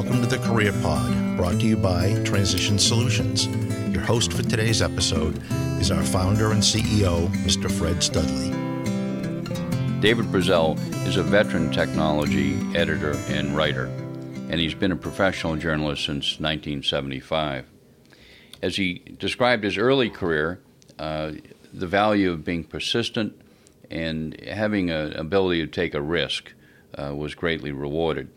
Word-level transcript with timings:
Welcome 0.00 0.22
to 0.22 0.28
the 0.28 0.38
Career 0.38 0.72
Pod, 0.80 1.36
brought 1.36 1.60
to 1.60 1.66
you 1.66 1.76
by 1.76 2.14
Transition 2.24 2.78
Solutions. 2.78 3.48
Your 3.92 4.00
host 4.00 4.32
for 4.32 4.42
today's 4.42 4.80
episode 4.80 5.38
is 5.78 5.90
our 5.90 6.02
founder 6.02 6.52
and 6.52 6.62
CEO, 6.62 7.28
Mr. 7.44 7.70
Fred 7.70 8.02
Studley. 8.02 8.48
David 10.00 10.24
Brousell 10.32 10.78
is 11.06 11.18
a 11.18 11.22
veteran 11.22 11.70
technology 11.70 12.54
editor 12.74 13.12
and 13.28 13.54
writer, 13.54 13.88
and 14.48 14.54
he's 14.54 14.72
been 14.72 14.90
a 14.90 14.96
professional 14.96 15.56
journalist 15.56 16.06
since 16.06 16.40
1975. 16.40 17.66
As 18.62 18.76
he 18.76 19.02
described 19.18 19.64
his 19.64 19.76
early 19.76 20.08
career, 20.08 20.62
uh, 20.98 21.32
the 21.74 21.86
value 21.86 22.30
of 22.30 22.42
being 22.42 22.64
persistent 22.64 23.38
and 23.90 24.40
having 24.40 24.88
an 24.88 25.12
ability 25.12 25.60
to 25.60 25.70
take 25.70 25.92
a 25.92 26.00
risk 26.00 26.54
uh, 26.94 27.14
was 27.14 27.34
greatly 27.34 27.70
rewarded. 27.70 28.30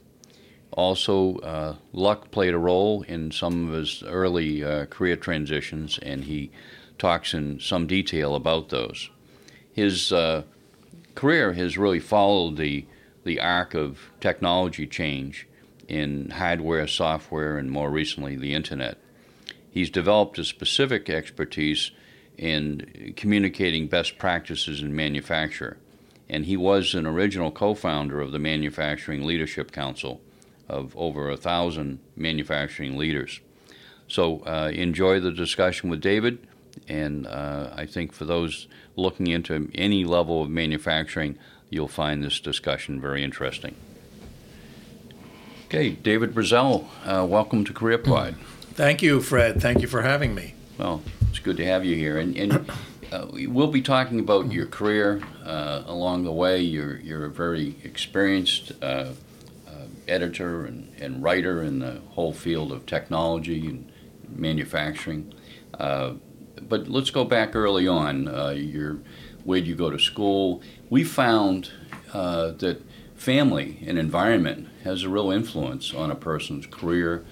Also, 0.76 1.38
uh, 1.38 1.76
luck 1.92 2.32
played 2.32 2.54
a 2.54 2.58
role 2.58 3.04
in 3.04 3.32
some 3.32 3.68
of 3.68 3.74
his 3.74 4.02
early 4.04 4.64
uh, 4.64 4.86
career 4.88 5.16
transitions, 5.16 6.00
and 6.00 6.24
he 6.24 6.52
talks 6.98 7.34
in 7.34 7.60
some 7.60 7.86
detail 7.86 8.34
about 8.34 8.70
those. 8.70 9.10
His 9.72 10.12
uh, 10.12 10.44
career 11.14 11.54
has 11.54 11.78
really 11.78 12.00
followed 12.00 12.58
the, 12.58 12.86
the 13.24 13.40
arc 13.40 13.76
of 13.76 14.12
technology 14.20 14.88
change 14.88 15.48
in 15.88 16.32
hardware, 16.32 16.88
software, 16.88 17.58
and 17.58 17.70
more 17.70 17.92
recently, 17.92 18.36
the 18.36 18.56
internet. 18.56 18.98
He's 19.70 19.92
developed 19.92 20.40
a 20.40 20.44
specific 20.44 21.10
expertise 21.10 21.92
in 22.36 23.14
communicating 23.16 23.88
best 23.88 24.18
practices 24.18 24.82
in 24.82 24.96
manufacture, 24.96 25.78
and 26.30 26.46
he 26.46 26.58
was 26.58 26.96
an 26.96 27.06
original 27.06 27.52
co 27.52 27.76
founder 27.76 28.22
of 28.22 28.32
the 28.32 28.40
Manufacturing 28.40 29.24
Leadership 29.24 29.72
Council 29.72 30.20
of 30.70 30.96
over 30.98 31.30
a 31.30 31.38
thousand 31.38 32.00
manufacturing 32.16 32.98
leaders. 32.98 33.40
So 34.08 34.40
uh, 34.40 34.72
enjoy 34.74 35.20
the 35.20 35.32
discussion 35.32 35.90
with 35.90 36.02
David, 36.02 36.46
and 36.88 37.26
uh, 37.28 37.70
I 37.76 37.86
think 37.86 38.14
for 38.14 38.26
those 38.26 38.68
looking 38.96 39.28
into 39.28 39.70
any 39.76 40.06
level 40.06 40.44
of 40.44 40.50
manufacturing, 40.50 41.38
you'll 41.70 41.88
find 41.88 42.24
this 42.24 42.40
discussion 42.40 43.02
very 43.02 43.24
interesting. 43.24 43.76
Okay, 45.66 45.92
David 45.92 46.36
Brousell, 46.36 46.86
uh, 47.06 47.26
welcome 47.26 47.66
to 47.66 47.74
Career 47.74 47.98
CareerPod. 47.98 48.36
Thank 48.74 49.02
you, 49.02 49.22
Fred. 49.22 49.62
Thank 49.62 49.82
you 49.82 49.88
for 49.88 50.04
having 50.04 50.36
me. 50.36 50.54
Well, 50.78 51.02
it's 51.30 51.40
good 51.40 51.58
to 51.58 51.66
have 51.66 51.84
you 51.86 51.96
here, 51.96 52.18
and, 52.18 52.36
and 52.38 52.72
uh, 53.12 53.28
we'll 53.32 53.72
be 53.72 53.82
talking 53.82 54.20
about 54.20 54.52
your 54.52 54.66
career 54.66 55.22
uh, 55.44 55.84
along 55.86 56.24
the 56.24 56.32
way. 56.32 56.60
You're 56.62 56.98
you're 56.98 57.26
a 57.26 57.30
very 57.30 57.76
experienced 57.84 58.72
uh, 58.82 59.10
editor 60.08 60.66
and, 60.66 60.94
and 61.00 61.24
writer 61.24 61.62
in 61.62 61.80
the 61.80 62.02
whole 62.12 62.34
field 62.34 62.72
of 62.72 62.86
technology 62.86 63.68
and 63.68 63.92
manufacturing. 64.30 65.34
Uh, 65.80 66.14
but 66.62 66.88
let's 66.88 67.10
go 67.10 67.24
back 67.24 67.56
early 67.56 67.88
on. 67.88 68.28
Uh, 68.28 68.50
your, 68.50 69.00
where'd 69.44 69.68
you 69.68 69.76
go 69.76 69.90
to 69.90 70.00
school? 70.00 70.62
We 70.90 71.04
found 71.04 71.72
uh, 72.14 72.52
that 72.52 72.82
family 73.16 73.80
and 73.86 73.98
environment 73.98 74.68
has 74.84 75.04
a 75.04 75.10
real 75.10 75.32
influence 75.32 75.94
on 75.94 76.12
a 76.12 76.16
person's 76.16 76.66
career 76.66 77.26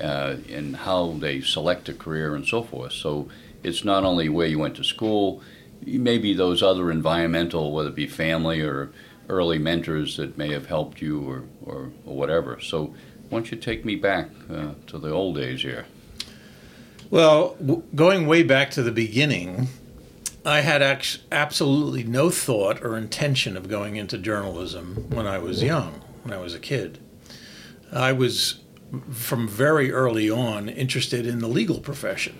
uh, 0.00 0.36
and 0.48 0.76
how 0.76 1.12
they 1.18 1.40
select 1.40 1.88
a 1.88 1.94
career 1.94 2.34
and 2.34 2.46
so 2.46 2.62
forth. 2.62 2.92
So 2.92 3.28
it's 3.62 3.84
not 3.84 4.04
only 4.04 4.28
where 4.28 4.46
you 4.46 4.58
went 4.58 4.76
to 4.76 4.84
school, 4.84 5.42
maybe 5.84 6.34
those 6.34 6.62
other 6.62 6.90
environmental, 6.90 7.72
whether 7.72 7.90
it 7.90 7.94
be 7.94 8.06
family 8.06 8.60
or 8.60 8.92
early 9.32 9.58
mentors 9.58 10.16
that 10.18 10.36
may 10.36 10.52
have 10.52 10.66
helped 10.66 11.00
you 11.00 11.28
or, 11.28 11.42
or, 11.64 11.90
or 12.06 12.16
whatever. 12.16 12.60
So, 12.60 12.94
why 13.28 13.38
don't 13.38 13.50
you 13.50 13.56
take 13.56 13.84
me 13.84 13.96
back 13.96 14.28
uh, 14.50 14.72
to 14.88 14.98
the 14.98 15.10
old 15.10 15.36
days 15.36 15.62
here? 15.62 15.86
Well, 17.10 17.56
w- 17.58 17.82
going 17.94 18.26
way 18.26 18.42
back 18.42 18.70
to 18.72 18.82
the 18.82 18.92
beginning, 18.92 19.68
I 20.44 20.60
had 20.60 20.82
ex- 20.82 21.18
absolutely 21.32 22.04
no 22.04 22.28
thought 22.28 22.82
or 22.84 22.96
intention 22.96 23.56
of 23.56 23.68
going 23.68 23.96
into 23.96 24.18
journalism 24.18 25.06
when 25.08 25.26
I 25.26 25.38
was 25.38 25.62
young, 25.62 26.02
when 26.22 26.34
I 26.34 26.40
was 26.40 26.54
a 26.54 26.58
kid. 26.58 26.98
I 27.90 28.12
was, 28.12 28.60
from 29.10 29.48
very 29.48 29.90
early 29.92 30.28
on, 30.28 30.68
interested 30.68 31.26
in 31.26 31.38
the 31.38 31.48
legal 31.48 31.80
profession. 31.80 32.38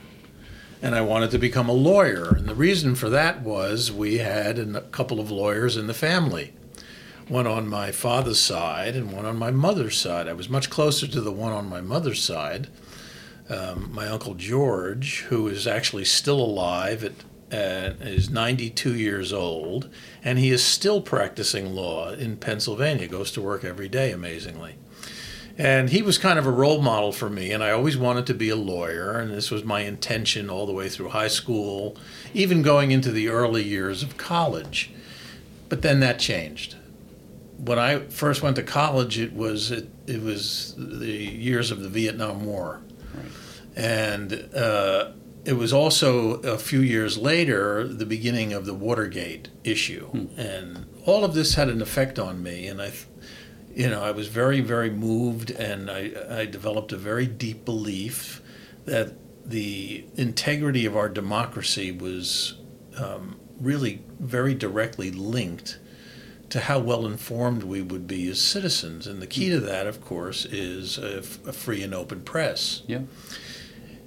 And 0.83 0.95
I 0.95 1.01
wanted 1.01 1.31
to 1.31 1.39
become 1.39 1.69
a 1.69 1.73
lawyer. 1.73 2.35
And 2.35 2.47
the 2.47 2.55
reason 2.55 2.97
for 2.97 3.09
that 3.09 3.43
was 3.43 3.91
we 3.91 4.19
had 4.19 4.59
a 4.59 4.81
couple 4.81 5.21
of 5.21 5.31
lawyers 5.31 5.77
in 5.77 5.87
the 5.87 5.95
family 5.95 6.53
one 7.33 7.47
on 7.47 7.67
my 7.67 7.91
father's 7.91 8.39
side 8.39 8.95
and 8.95 9.11
one 9.11 9.25
on 9.25 9.39
my 9.39 9.51
mother's 9.51 9.99
side. 9.99 10.29
I 10.29 10.35
was 10.35 10.51
much 10.51 10.69
closer 10.69 11.07
to 11.07 11.21
the 11.23 11.33
one 11.33 11.51
on 11.53 11.67
my 11.67 11.81
mother's 11.81 12.23
side. 12.23 12.69
Um, 13.49 13.91
my 13.91 14.07
uncle 14.07 14.35
George, 14.35 15.23
who 15.23 15.49
is 15.49 15.67
actually 15.67 16.05
still 16.05 16.41
alive 16.41 17.03
at 17.03 17.13
is 17.51 18.31
92 18.31 18.95
years 18.95 19.33
old, 19.33 19.91
and 20.25 20.39
he 20.39 20.51
is 20.51 20.65
still 20.65 21.03
practicing 21.03 21.75
law 21.75 22.11
in 22.11 22.37
Pennsylvania. 22.37 23.09
Goes 23.09 23.31
to 23.33 23.43
work 23.43 23.63
every 23.63 23.89
day, 23.89 24.11
amazingly. 24.11 24.77
And 25.59 25.91
he 25.91 26.01
was 26.01 26.17
kind 26.17 26.39
of 26.39 26.47
a 26.47 26.51
role 26.51 26.81
model 26.81 27.13
for 27.13 27.29
me, 27.29 27.51
and 27.51 27.63
I 27.63 27.71
always 27.71 27.97
wanted 27.97 28.27
to 28.27 28.35
be 28.35 28.49
a 28.49 28.57
lawyer, 28.57 29.19
and 29.19 29.31
this 29.31 29.51
was 29.51 29.65
my 29.65 29.81
intention 29.81 30.49
all 30.49 30.65
the 30.65 30.73
way 30.73 30.89
through 30.89 31.11
high 31.11 31.29
school, 31.29 31.95
even 32.33 32.63
going 32.63 32.91
into 32.91 33.11
the 33.11 33.29
early 33.29 33.63
years 33.63 34.03
of 34.03 34.17
college. 34.17 34.91
But 35.69 35.83
then 35.83 36.01
that 36.01 36.19
changed 36.19 36.77
when 37.65 37.79
I 37.79 38.01
first 38.01 38.43
went 38.43 38.57
to 38.57 38.63
college, 38.63 39.19
it 39.19 39.33
was 39.33 39.71
it, 39.71 39.89
it 40.07 40.21
was 40.21 40.75
the 40.77 41.07
years 41.07 41.71
of 41.71 41.81
the 41.81 41.89
Vietnam 41.89 42.45
War, 42.45 42.83
right. 43.15 43.27
and 43.77 44.49
uh, 44.55 45.13
it 45.45 45.53
was 45.53 45.73
also 45.73 46.41
a 46.41 46.59
few 46.59 46.81
years 46.81 47.17
later 47.17 47.87
the 47.87 48.07
beginning 48.07 48.53
of 48.53 48.67
the 48.67 48.75
Watergate 48.75 49.49
issue, 49.63 50.07
hmm. 50.07 50.41
and 50.41 50.87
all 51.07 51.25
of 51.25 51.35
this 51.35 51.55
had 51.55 51.69
an 51.69 51.81
effect 51.81 52.19
on 52.19 52.43
me, 52.43 52.67
and 52.67 52.83
I, 52.83 52.93
you 53.73 53.89
know, 53.89 54.03
I 54.03 54.11
was 54.11 54.27
very 54.27 54.61
very 54.61 54.91
moved, 54.91 55.53
and 55.53 55.89
I 55.89 56.11
I 56.31 56.47
developed 56.47 56.91
a 56.91 56.97
very 56.97 57.27
deep 57.29 57.65
belief 57.65 58.43
that 58.87 59.15
the 59.45 60.05
integrity 60.17 60.85
of 60.85 60.97
our 60.97 61.09
democracy 61.09 61.93
was 61.93 62.55
um, 62.99 63.39
really 63.61 64.05
very 64.19 64.55
directly 64.55 65.13
linked 65.13 65.79
to 66.53 66.61
how 66.61 66.79
well 66.79 67.07
informed 67.07 67.63
we 67.63 67.81
would 67.81 68.07
be 68.07 68.29
as 68.29 68.39
citizens. 68.39 69.07
And 69.07 69.23
the 69.23 69.27
key 69.27 69.49
to 69.49 69.59
that, 69.61 69.87
of 69.87 70.05
course, 70.05 70.45
is 70.45 70.99
a, 70.99 71.21
a 71.49 71.53
free 71.53 71.83
and 71.83 71.95
open 71.95 72.21
press. 72.21 72.83
Yeah. 72.87 73.01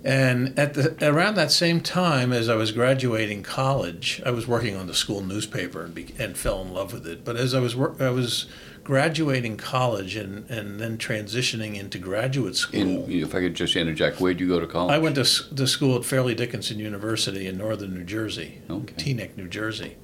And 0.04 0.58
at 0.60 0.76
the 0.76 0.96
around 1.02 1.34
that 1.38 1.52
same 1.52 1.82
time 1.82 2.32
as 2.32 2.48
I 2.48 2.54
was 2.54 2.72
graduating 2.72 3.42
college, 3.42 4.22
I 4.24 4.30
was 4.30 4.48
working 4.48 4.76
on 4.76 4.86
the 4.86 4.94
school 4.94 5.22
newspaper 5.22 5.84
and, 5.84 5.96
be, 5.96 6.14
and 6.20 6.38
fell 6.38 6.62
in 6.62 6.72
love 6.72 6.94
with 6.94 7.08
it. 7.08 7.26
But 7.26 7.36
as 7.36 7.56
I 7.56 7.60
was 7.60 7.76
wor- 7.76 7.96
I 8.00 8.12
was 8.12 8.46
graduating 8.84 9.58
college 9.58 10.16
and, 10.16 10.48
and 10.48 10.80
then 10.80 11.00
transitioning 11.00 11.76
into 11.76 11.98
graduate 11.98 12.56
school. 12.56 13.06
In, 13.06 13.12
if 13.12 13.34
I 13.34 13.40
could 13.40 13.56
just 13.56 13.76
interject, 13.76 14.22
where 14.22 14.34
did 14.34 14.42
you 14.42 14.48
go 14.48 14.60
to 14.60 14.68
college? 14.68 14.94
I 14.94 15.00
went 15.00 15.16
to, 15.16 15.24
to 15.56 15.66
school 15.66 15.96
at 15.96 16.06
Fairleigh 16.06 16.36
Dickinson 16.36 16.78
University 16.78 17.48
in 17.48 17.58
northern 17.58 17.96
New 17.96 18.04
Jersey, 18.04 18.62
okay. 18.70 18.94
Teaneck, 18.94 19.36
New 19.36 19.48
Jersey. 19.48 19.98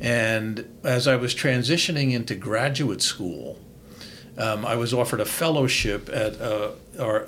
And 0.00 0.78
as 0.82 1.06
I 1.06 1.16
was 1.16 1.34
transitioning 1.34 2.12
into 2.12 2.34
graduate 2.34 3.02
school, 3.02 3.58
um, 4.36 4.66
I 4.66 4.74
was 4.74 4.92
offered 4.92 5.20
a 5.20 5.24
fellowship 5.24 6.08
at 6.12 6.40
uh, 6.40 6.72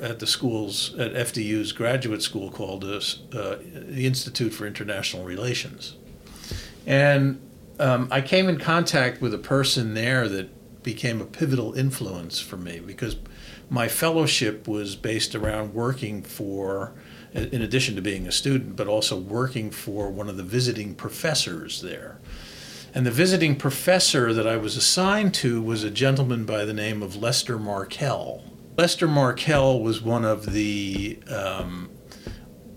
at 0.01 0.19
the 0.19 0.27
school's 0.27 0.95
at 0.99 1.13
FDU's 1.13 1.73
graduate 1.73 2.23
school 2.23 2.51
called 2.51 2.85
uh, 2.85 2.99
the 3.33 4.07
Institute 4.07 4.53
for 4.53 4.67
International 4.67 5.25
Relations, 5.25 5.95
and 6.85 7.41
um, 7.79 8.09
I 8.11 8.23
came 8.23 8.49
in 8.49 8.59
contact 8.59 9.21
with 9.21 9.33
a 9.35 9.39
person 9.39 9.95
there 9.95 10.29
that 10.29 10.83
became 10.83 11.21
a 11.21 11.25
pivotal 11.25 11.75
influence 11.75 12.41
for 12.41 12.57
me 12.57 12.81
because 12.81 13.17
my 13.69 13.89
fellowship 13.89 14.67
was 14.69 14.97
based 14.97 15.35
around 15.35 15.75
working 15.75 16.23
for 16.23 16.93
in 17.35 17.61
addition 17.61 17.97
to 17.97 18.01
being 18.01 18.27
a 18.27 18.33
student 18.33 18.77
but 18.77 18.87
also 18.87 19.19
working 19.19 19.71
for 19.71 20.11
one 20.11 20.29
of 20.29 20.37
the 20.37 20.43
visiting 20.45 20.95
professors 20.95 21.83
there 21.83 22.19
and 22.97 23.05
the 23.05 23.11
visiting 23.11 23.57
professor 23.57 24.33
that 24.33 24.47
I 24.47 24.57
was 24.57 24.75
assigned 24.75 25.35
to 25.35 25.61
was 25.61 25.85
a 25.85 25.91
gentleman 25.91 26.47
by 26.47 26.65
the 26.65 26.73
name 26.73 27.03
of 27.03 27.15
Lester 27.15 27.59
Markel. 27.59 28.43
Lester 28.79 29.07
Markel 29.07 29.83
was 29.83 30.01
one 30.01 30.25
of 30.25 30.55
the 30.55 31.19
um, 31.29 31.91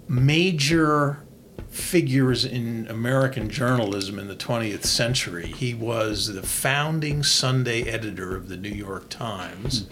major 0.09 1.25
figures 1.69 2.43
in 2.43 2.85
American 2.89 3.49
journalism 3.49 4.19
in 4.19 4.27
the 4.27 4.35
20th 4.35 4.83
century. 4.83 5.53
He 5.53 5.73
was 5.73 6.27
the 6.33 6.43
founding 6.43 7.23
Sunday 7.23 7.83
editor 7.83 8.35
of 8.35 8.49
the 8.49 8.57
New 8.57 8.67
York 8.67 9.07
Times. 9.07 9.83
Mm 9.83 9.91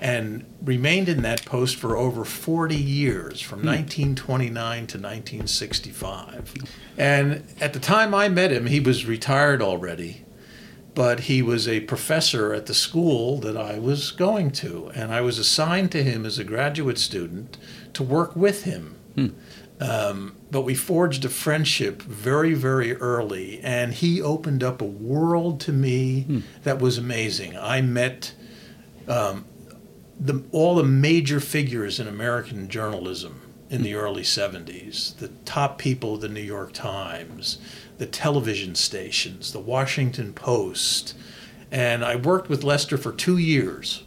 and 0.00 0.44
remained 0.62 1.08
in 1.08 1.22
that 1.22 1.44
post 1.44 1.76
for 1.76 1.96
over 1.96 2.24
40 2.24 2.76
years, 2.76 3.40
from 3.40 3.58
1929 3.58 4.54
hmm. 4.54 4.86
to 4.86 4.98
1965. 4.98 6.54
And 6.96 7.44
at 7.60 7.72
the 7.72 7.80
time 7.80 8.14
I 8.14 8.28
met 8.28 8.52
him, 8.52 8.66
he 8.66 8.80
was 8.80 9.06
retired 9.06 9.62
already. 9.62 10.24
but 10.94 11.20
he 11.20 11.42
was 11.42 11.68
a 11.68 11.78
professor 11.80 12.52
at 12.52 12.66
the 12.66 12.74
school 12.74 13.38
that 13.38 13.56
I 13.56 13.78
was 13.78 14.10
going 14.10 14.50
to, 14.52 14.90
and 14.96 15.12
I 15.12 15.20
was 15.20 15.38
assigned 15.38 15.92
to 15.92 16.02
him 16.02 16.26
as 16.26 16.40
a 16.40 16.44
graduate 16.44 16.98
student 16.98 17.56
to 17.92 18.02
work 18.02 18.34
with 18.34 18.64
him. 18.64 18.96
Um, 19.80 20.36
but 20.50 20.62
we 20.62 20.74
forged 20.74 21.24
a 21.24 21.28
friendship 21.28 22.02
very, 22.02 22.54
very 22.54 22.96
early, 22.96 23.60
and 23.60 23.94
he 23.94 24.20
opened 24.20 24.64
up 24.64 24.82
a 24.82 24.86
world 24.86 25.60
to 25.60 25.72
me 25.72 26.42
that 26.64 26.80
was 26.80 26.98
amazing. 26.98 27.56
I 27.56 27.80
met 27.80 28.34
um, 29.06 29.44
the, 30.20 30.42
all 30.52 30.74
the 30.74 30.84
major 30.84 31.40
figures 31.40 32.00
in 32.00 32.08
American 32.08 32.68
journalism 32.68 33.40
in 33.70 33.82
the 33.82 33.94
early 33.94 34.22
70s, 34.22 35.16
the 35.18 35.28
top 35.44 35.78
people 35.78 36.14
of 36.14 36.20
the 36.20 36.28
New 36.28 36.40
York 36.40 36.72
Times, 36.72 37.58
the 37.98 38.06
television 38.06 38.74
stations, 38.74 39.52
the 39.52 39.60
Washington 39.60 40.32
Post. 40.32 41.14
And 41.70 42.04
I 42.04 42.16
worked 42.16 42.48
with 42.48 42.64
Lester 42.64 42.96
for 42.96 43.12
two 43.12 43.36
years 43.36 44.04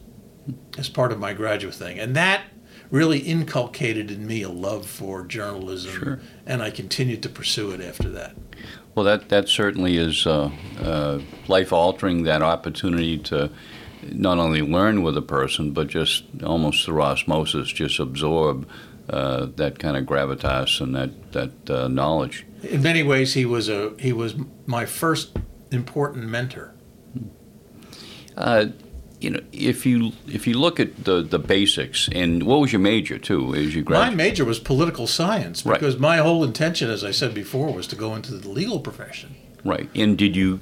as 0.78 0.90
part 0.90 1.12
of 1.12 1.20
my 1.20 1.34
graduate 1.34 1.76
thing. 1.76 2.00
And 2.00 2.16
that 2.16 2.44
really 2.90 3.20
inculcated 3.20 4.12
in 4.12 4.28
me 4.28 4.42
a 4.42 4.50
love 4.50 4.86
for 4.86 5.26
journalism. 5.26 5.92
Sure. 5.92 6.20
And 6.46 6.62
I 6.62 6.72
continued 6.72 7.24
to 7.24 7.30
pursue 7.30 7.72
it 7.72 7.82
after 7.82 8.10
that. 8.10 8.36
Well, 8.96 9.06
that 9.06 9.30
that 9.30 9.48
certainly 9.48 9.96
is 9.96 10.28
uh, 10.28 10.52
uh, 10.82 11.20
life 11.48 11.72
altering. 11.72 12.24
That 12.24 12.42
opportunity 12.42 13.18
to 13.20 13.50
not 14.12 14.38
only 14.38 14.62
learn 14.62 15.04
with 15.04 15.18
a 15.18 15.22
person, 15.22 15.72
but 15.72 15.88
just 15.88 16.24
almost 16.44 16.86
through 16.86 17.02
osmosis, 17.02 17.70
just 17.70 18.00
absorb 18.00 18.68
uh, 19.10 19.48
that 19.56 19.80
kind 19.80 19.98
of 19.98 20.06
gravitas 20.06 20.80
and 20.82 20.96
that 20.96 21.32
that 21.34 21.70
uh, 21.70 21.88
knowledge. 21.88 22.46
In 22.64 22.82
many 22.82 23.04
ways, 23.04 23.34
he 23.34 23.46
was 23.46 23.70
a 23.70 23.94
he 24.00 24.14
was 24.14 24.36
my 24.66 24.86
first 24.86 25.38
important 25.72 26.28
mentor. 26.28 26.74
Uh, 28.38 28.68
you 29.20 29.30
know, 29.30 29.40
if 29.52 29.86
you 29.86 30.14
if 30.28 30.48
you 30.48 30.58
look 30.58 30.80
at 30.80 31.04
the 31.04 31.22
the 31.22 31.38
basics, 31.40 32.10
and 32.14 32.44
what 32.44 32.60
was 32.60 32.72
your 32.72 32.80
major 32.82 33.18
too? 33.20 33.54
As 33.56 33.76
you 33.76 33.84
My 33.88 34.10
major 34.10 34.46
was 34.46 34.60
political 34.60 35.06
science 35.08 35.66
Right. 35.66 35.80
because 35.80 36.00
my 36.00 36.18
whole 36.18 36.44
intention, 36.44 36.90
as 36.90 37.04
I 37.04 37.12
said 37.12 37.34
before, 37.34 37.72
was 37.74 37.88
to 37.88 37.96
go 37.96 38.16
into 38.16 38.34
the 38.34 38.50
legal 38.50 38.80
profession. 38.80 39.36
right? 39.64 39.90
And 39.96 40.18
did 40.18 40.36
you 40.36 40.60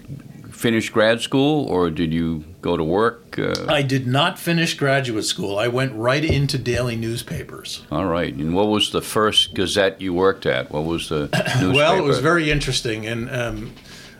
finish 0.59 0.89
grad 0.89 1.21
school, 1.21 1.65
or 1.67 1.89
did 1.89 2.13
you 2.13 2.43
go 2.61 2.75
to 2.75 2.83
work? 2.83 3.39
Uh, 3.39 3.65
I 3.69 3.81
did 3.81 4.05
not 4.05 4.37
finish 4.37 4.73
graduate 4.73 5.23
school. 5.23 5.57
I 5.57 5.69
went 5.69 5.93
right 5.93 6.23
into 6.23 6.57
daily 6.57 6.97
newspapers. 6.97 7.83
all 7.89 8.07
right. 8.07 8.33
And 8.33 8.53
what 8.53 8.67
was 8.67 8.91
the 8.91 9.01
first 9.01 9.53
gazette 9.53 10.01
you 10.01 10.13
worked 10.13 10.45
at? 10.45 10.69
What 10.69 10.83
was 10.83 11.07
the 11.07 11.29
newspaper? 11.61 11.73
Well, 11.79 11.97
it 11.97 12.03
was 12.03 12.19
very 12.19 12.51
interesting, 12.51 13.07
and 13.07 13.29
um, 13.29 13.73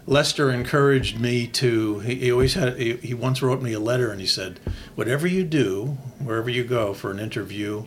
Lester 0.08 0.50
encouraged 0.50 1.20
me 1.20 1.46
to. 1.48 2.00
He, 2.00 2.16
he 2.16 2.32
always 2.32 2.54
had. 2.54 2.78
He, 2.78 2.96
he 2.98 3.14
once 3.14 3.42
wrote 3.42 3.62
me 3.62 3.74
a 3.74 3.80
letter, 3.80 4.10
and 4.10 4.22
he 4.22 4.28
said, 4.28 4.62
"Whatever 4.96 5.28
you 5.28 5.44
do, 5.44 5.98
wherever 6.24 6.50
you 6.50 6.64
go 6.64 6.94
for 6.94 7.12
an 7.12 7.20
interview, 7.20 7.86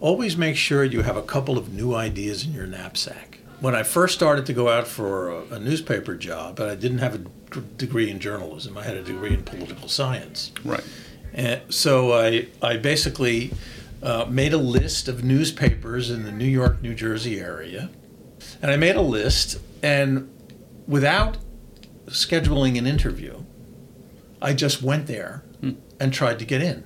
always 0.00 0.36
make 0.36 0.56
sure 0.56 0.82
you 0.82 1.02
have 1.02 1.16
a 1.16 1.22
couple 1.22 1.56
of 1.56 1.72
new 1.72 1.94
ideas 1.94 2.44
in 2.44 2.52
your 2.52 2.66
knapsack." 2.66 3.37
When 3.60 3.74
I 3.74 3.82
first 3.82 4.14
started 4.14 4.46
to 4.46 4.52
go 4.52 4.68
out 4.68 4.86
for 4.86 5.30
a, 5.30 5.54
a 5.54 5.58
newspaper 5.58 6.14
job, 6.14 6.56
but 6.56 6.68
I 6.68 6.74
didn't 6.74 6.98
have 6.98 7.14
a 7.14 7.18
d- 7.18 7.62
degree 7.76 8.10
in 8.10 8.20
journalism. 8.20 8.78
I 8.78 8.84
had 8.84 8.96
a 8.96 9.02
degree 9.02 9.34
in 9.34 9.42
political 9.42 9.88
science. 9.88 10.52
right. 10.64 10.84
And 11.34 11.60
so 11.72 12.12
I, 12.12 12.48
I 12.62 12.76
basically 12.78 13.52
uh, 14.02 14.26
made 14.28 14.52
a 14.52 14.58
list 14.58 15.08
of 15.08 15.22
newspapers 15.24 16.10
in 16.10 16.22
the 16.24 16.32
New 16.32 16.46
York, 16.46 16.80
New 16.82 16.94
Jersey 16.94 17.38
area. 17.38 17.90
And 18.62 18.70
I 18.70 18.76
made 18.76 18.96
a 18.96 19.02
list, 19.02 19.58
and 19.82 20.30
without 20.86 21.36
scheduling 22.06 22.78
an 22.78 22.86
interview, 22.86 23.42
I 24.40 24.54
just 24.54 24.82
went 24.82 25.06
there 25.06 25.42
and 26.00 26.12
tried 26.14 26.38
to 26.38 26.44
get 26.44 26.62
in. 26.62 26.84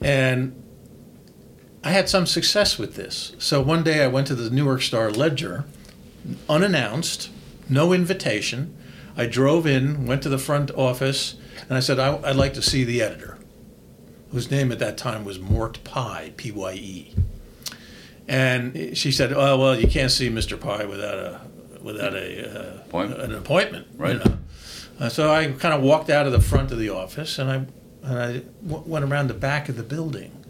And 0.00 0.63
I 1.84 1.90
had 1.90 2.08
some 2.08 2.26
success 2.26 2.78
with 2.78 2.96
this. 2.96 3.34
So 3.38 3.60
one 3.60 3.82
day 3.82 4.02
I 4.02 4.06
went 4.08 4.26
to 4.28 4.34
the 4.34 4.48
Newark 4.50 4.80
Star 4.82 5.10
Ledger, 5.10 5.64
unannounced, 6.48 7.30
no 7.68 7.92
invitation. 7.92 8.76
I 9.16 9.26
drove 9.26 9.66
in, 9.66 10.06
went 10.06 10.22
to 10.22 10.28
the 10.28 10.38
front 10.38 10.70
office, 10.72 11.34
and 11.68 11.76
I 11.76 11.80
said, 11.80 11.98
I, 11.98 12.16
I'd 12.24 12.36
like 12.36 12.54
to 12.54 12.62
see 12.62 12.84
the 12.84 13.02
editor, 13.02 13.38
whose 14.32 14.50
name 14.50 14.72
at 14.72 14.78
that 14.80 14.96
time 14.96 15.24
was 15.24 15.38
Mort 15.38 15.84
Pye, 15.84 16.32
P 16.36 16.50
Y 16.50 16.72
E. 16.74 17.14
And 18.26 18.96
she 18.96 19.12
said, 19.12 19.32
"Oh 19.34 19.58
well, 19.58 19.78
you 19.78 19.86
can't 19.86 20.10
see 20.10 20.30
Mr. 20.30 20.58
Pye 20.58 20.86
without 20.86 21.18
a 21.18 21.40
without 21.82 22.14
a 22.14 22.48
uh, 22.48 22.76
Appointment. 22.78 23.20
an 23.20 23.34
appointment." 23.34 23.86
you 23.92 23.98
Right. 23.98 24.24
know. 24.24 24.38
Uh, 24.98 25.08
so 25.10 25.30
I 25.30 25.48
kind 25.52 25.74
of 25.74 25.82
walked 25.82 26.08
out 26.08 26.24
of 26.26 26.32
the 26.32 26.40
front 26.40 26.72
of 26.72 26.78
the 26.78 26.88
office, 26.88 27.38
and 27.38 27.50
I 27.50 27.54
and 28.02 28.18
I 28.18 28.32
w- 28.66 28.82
went 28.86 29.04
around 29.04 29.28
the 29.28 29.34
back 29.34 29.68
of 29.68 29.76
the 29.76 29.82
building, 29.82 30.43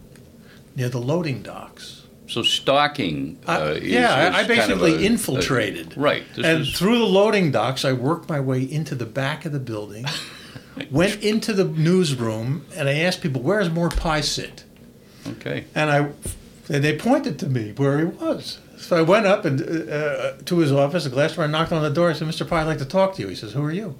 near 0.75 0.89
the 0.89 0.99
loading 0.99 1.41
docks. 1.41 2.03
So 2.27 2.41
stalking. 2.41 3.37
I- 3.47 3.55
Uh, 3.61 3.65
is, 3.73 3.83
yeah, 3.83 4.13
I- 4.13 4.27
is 4.29 4.35
I 4.35 4.55
kind 4.55 4.71
of 4.71 4.79
basically 4.79 4.93
a- 5.05 5.07
infiltrated. 5.09 5.95
a- 5.95 5.99
right. 5.99 6.23
And 6.37 6.61
is, 6.61 6.73
through 6.77 6.97
the 6.99 7.05
loading 7.05 7.51
docks, 7.51 7.85
I 7.85 7.93
worked 7.93 8.27
my 8.29 8.39
way 8.39 8.61
into 8.63 8.95
the 8.95 9.05
back 9.05 9.45
of 9.45 9.51
the 9.51 9.59
building, 9.59 10.05
went 10.91 11.21
into 11.23 11.53
the 11.53 11.65
newsroom, 11.65 12.65
and 12.75 12.89
I 12.89 12.93
asked 12.95 13.21
people, 13.21 13.41
"Where's 13.41 13.69
Mort 13.69 13.95
Pye 13.95 14.21
sit?" 14.21 14.63
okay. 15.27 15.65
And 15.75 15.89
I, 15.91 15.97
and 16.67 16.83
they 16.83 16.97
pointed 16.97 17.37
to 17.39 17.47
me 17.47 17.73
where 17.77 17.99
he 17.99 18.05
was. 18.05 18.57
So 18.77 18.97
I 18.97 19.01
went 19.03 19.25
up 19.25 19.45
and 19.45 19.61
uh, 19.61 20.33
to 20.45 20.57
his 20.57 20.71
office, 20.71 21.05
a 21.05 21.09
glass 21.09 21.35
door, 21.35 21.43
and 21.45 21.51
knocked 21.51 21.71
on 21.71 21.81
the 21.83 21.89
door. 21.91 22.09
I 22.09 22.13
said, 22.13 22.27
"Mr. 22.27 22.47
Pye, 22.47 22.61
I'd 22.61 22.67
like 22.67 22.79
to 22.79 22.85
talk 22.85 23.15
to 23.15 23.21
you." 23.21 23.27
He 23.29 23.35
says, 23.35 23.53
"Who 23.53 23.63
are 23.63 23.71
you?" 23.71 23.95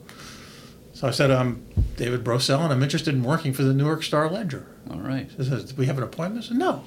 So 0.94 1.08
I 1.08 1.12
said, 1.12 1.30
"I'm 1.32 1.64
David 1.96 2.24
Brousell, 2.24 2.62
and 2.62 2.74
I'm 2.74 2.84
interested 2.84 3.14
in 3.14 3.24
working 3.24 3.54
for 3.54 3.64
the 3.64 3.74
Newark 3.74 4.04
Star 4.04 4.30
Ledger." 4.30 4.68
All 4.90 5.00
right. 5.00 5.30
He 5.38 5.44
says, 5.46 5.66
"Do 5.66 5.76
we 5.78 5.86
have 5.86 5.98
an 5.98 6.04
appointment?" 6.04 6.46
I 6.46 6.48
said, 6.50 6.58
"No." 6.58 6.84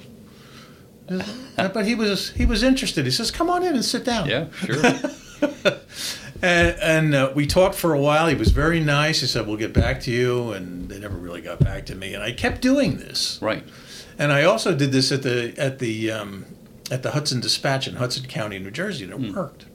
He 1.09 1.21
but 1.57 1.85
he 1.85 1.95
was 1.95 2.31
he 2.31 2.45
was 2.45 2.61
interested. 2.63 3.05
He 3.05 3.11
says, 3.11 3.31
"Come 3.31 3.49
on 3.49 3.63
in 3.63 3.73
and 3.73 3.83
sit 3.83 4.05
down." 4.05 4.29
Yeah, 4.29 4.47
sure. 4.51 4.81
And, 6.41 6.77
and 6.79 7.15
uh, 7.15 7.31
we 7.35 7.45
talked 7.45 7.75
for 7.75 7.93
a 7.93 7.99
while. 7.99 8.27
He 8.27 8.35
was 8.35 8.51
very 8.51 8.79
nice. 8.79 9.19
He 9.19 9.27
said, 9.27 9.45
"We'll 9.45 9.57
get 9.57 9.73
back 9.73 9.99
to 10.01 10.11
you," 10.11 10.51
and 10.51 10.87
they 10.87 10.97
never 10.99 11.17
really 11.17 11.41
got 11.41 11.59
back 11.59 11.85
to 11.87 11.95
me. 11.95 12.13
And 12.13 12.23
I 12.23 12.31
kept 12.31 12.61
doing 12.61 12.97
this. 12.97 13.39
right. 13.41 13.63
And 14.17 14.33
I 14.33 14.43
also 14.43 14.75
did 14.75 14.91
this 14.91 15.11
at 15.11 15.23
the 15.23 15.53
at 15.57 15.79
the 15.79 16.11
um, 16.11 16.45
at 16.91 17.03
the 17.03 17.11
Hudson 17.11 17.39
Dispatch 17.39 17.87
in 17.87 17.95
Hudson 17.95 18.25
County, 18.25 18.59
New 18.59 18.71
Jersey, 18.71 19.05
and 19.09 19.13
it 19.13 19.35
worked. 19.35 19.65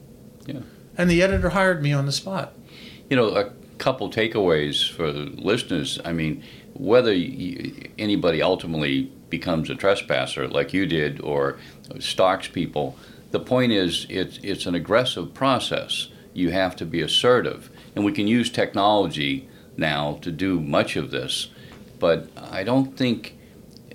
Yeah. 0.45 0.59
And 0.97 1.09
the 1.09 1.21
editor 1.21 1.49
hired 1.49 1.81
me 1.81 1.93
on 1.93 2.05
the 2.05 2.11
spot. 2.11 2.53
You 3.09 3.15
know, 3.15 3.29
a 3.29 3.51
couple 3.85 4.09
takeaways 4.09 4.89
for 4.89 5.11
listeners. 5.11 5.99
I 6.03 6.11
mean, 6.11 6.41
whether 6.73 7.13
you, 7.13 7.87
anybody 7.99 8.41
ultimately 8.41 9.11
becomes 9.29 9.69
a 9.69 9.75
trespasser 9.75 10.47
like 10.47 10.73
you 10.73 10.87
did 10.87 11.21
or 11.21 11.59
stalks 11.99 12.47
people, 12.47 12.97
the 13.29 13.39
point 13.39 13.71
is 13.71 14.07
it's 14.09 14.39
it's 14.41 14.65
an 14.65 14.73
aggressive 14.73 15.35
process. 15.35 16.07
You 16.33 16.49
have 16.49 16.75
to 16.77 16.85
be 16.85 17.01
assertive, 17.01 17.69
and 17.95 18.03
we 18.03 18.11
can 18.11 18.27
use 18.27 18.49
technology 18.49 19.47
now 19.77 20.17
to 20.23 20.31
do 20.31 20.59
much 20.59 20.95
of 20.95 21.11
this. 21.11 21.49
But 21.99 22.27
I 22.35 22.63
don't 22.63 22.97
think 22.97 23.37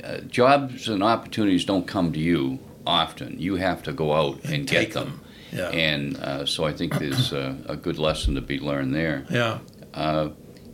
uh, 0.05 0.19
jobs 0.21 0.89
and 0.89 1.03
opportunities 1.03 1.65
don't 1.65 1.89
come 1.89 2.13
to 2.13 2.21
you 2.21 2.61
often. 2.87 3.41
You 3.41 3.57
have 3.57 3.83
to 3.83 3.93
go 3.93 4.13
out 4.13 4.45
and, 4.45 4.69
get 4.69 4.85
take 4.85 4.93
them. 4.93 5.21
Yeah. 5.53 5.69
And 5.71 6.17
uh, 6.17 6.47
so 6.47 6.65
I 6.65 6.73
think 6.73 6.97
there's 7.01 7.33
a, 7.33 7.57
a 7.67 7.77
good 7.77 7.99
lesson 7.99 8.37
to 8.37 8.41
be 8.41 8.61
learned 8.61 8.95
there. 8.95 9.27
yeah. 9.29 9.59
Uh, 9.95 10.31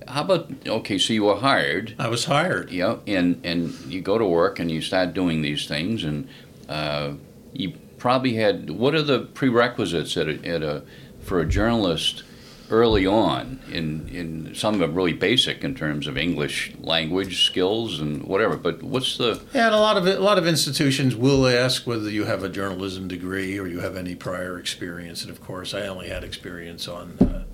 how 0.09 0.23
about 0.23 0.53
okay? 0.67 0.99
So 0.99 1.13
you 1.13 1.25
were 1.25 1.37
hired, 1.37 1.95
I 1.99 2.09
was 2.09 2.27
hired. 2.27 2.71
yeah, 2.71 2.99
and 3.07 3.41
and 3.45 3.75
you 3.87 4.01
go 4.01 4.19
to 4.19 4.25
work 4.27 4.59
and 4.59 4.71
you 4.71 4.81
start 4.81 5.15
doing 5.15 5.43
these 5.43 5.67
things, 5.67 6.05
and 6.05 6.29
uh, 6.69 7.13
you 7.53 7.73
probably 7.99 8.35
had 8.35 8.71
what 8.71 8.95
are 8.95 9.03
the 9.03 9.21
prerequisites 9.21 10.17
at 10.17 10.29
a, 10.29 10.47
at 10.47 10.63
a 10.63 10.83
for 11.21 11.41
a 11.41 11.47
journalist 11.47 12.23
early 12.71 13.05
on? 13.05 13.61
In 13.73 14.09
in 14.09 14.55
some 14.55 14.75
of 14.75 14.81
them 14.81 14.95
really 14.95 15.13
basic 15.13 15.65
in 15.65 15.75
terms 15.75 16.07
of 16.07 16.17
English 16.17 16.75
language 16.79 17.45
skills 17.45 18.01
and 18.01 18.23
whatever. 18.25 18.57
But 18.57 18.85
what's 18.85 19.17
the 19.19 19.43
Yeah, 19.53 19.67
and 19.67 19.75
a 19.75 19.81
lot 19.81 19.97
of 19.97 20.07
a 20.07 20.21
lot 20.21 20.39
of 20.39 20.47
institutions 20.47 21.17
will 21.17 21.49
ask 21.49 21.85
whether 21.85 22.09
you 22.11 22.27
have 22.27 22.45
a 22.45 22.49
journalism 22.49 23.09
degree 23.09 23.59
or 23.59 23.67
you 23.67 23.81
have 23.81 23.97
any 23.97 24.15
prior 24.15 24.57
experience. 24.57 25.23
And 25.23 25.31
of 25.33 25.41
course, 25.41 25.75
I 25.75 25.89
only 25.89 26.09
had 26.09 26.23
experience 26.23 26.87
on 26.87 27.19
uh, 27.19 27.45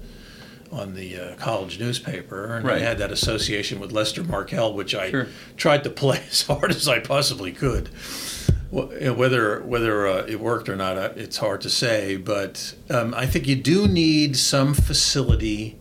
on 0.72 0.94
the 0.94 1.16
uh, 1.18 1.34
college 1.36 1.78
newspaper, 1.78 2.54
and 2.56 2.64
Right. 2.66 2.80
I 2.80 2.84
had 2.84 2.98
that 2.98 3.12
association 3.12 3.78
with 3.78 3.92
Lester 3.92 4.24
Markel, 4.24 4.72
which 4.72 4.94
I 4.94 5.10
Sure. 5.10 5.26
tried 5.56 5.84
to 5.84 5.90
play 5.90 6.22
as 6.30 6.42
hard 6.42 6.70
as 6.70 6.88
I 6.88 6.98
possibly 6.98 7.52
could. 7.52 7.90
Well, 8.70 8.90
you 8.94 9.00
know, 9.06 9.12
Whether 9.14 9.60
whether 9.60 10.06
uh, 10.08 10.24
it 10.26 10.40
worked 10.40 10.68
or 10.70 10.76
not, 10.76 10.96
uh, 10.96 11.10
it's 11.14 11.36
hard 11.36 11.60
to 11.60 11.70
say. 11.70 12.16
But 12.16 12.74
um, 12.88 13.12
I 13.14 13.26
think 13.26 13.46
you 13.46 13.54
do 13.56 13.86
need 13.86 14.34
some 14.36 14.72
facility 14.72 15.78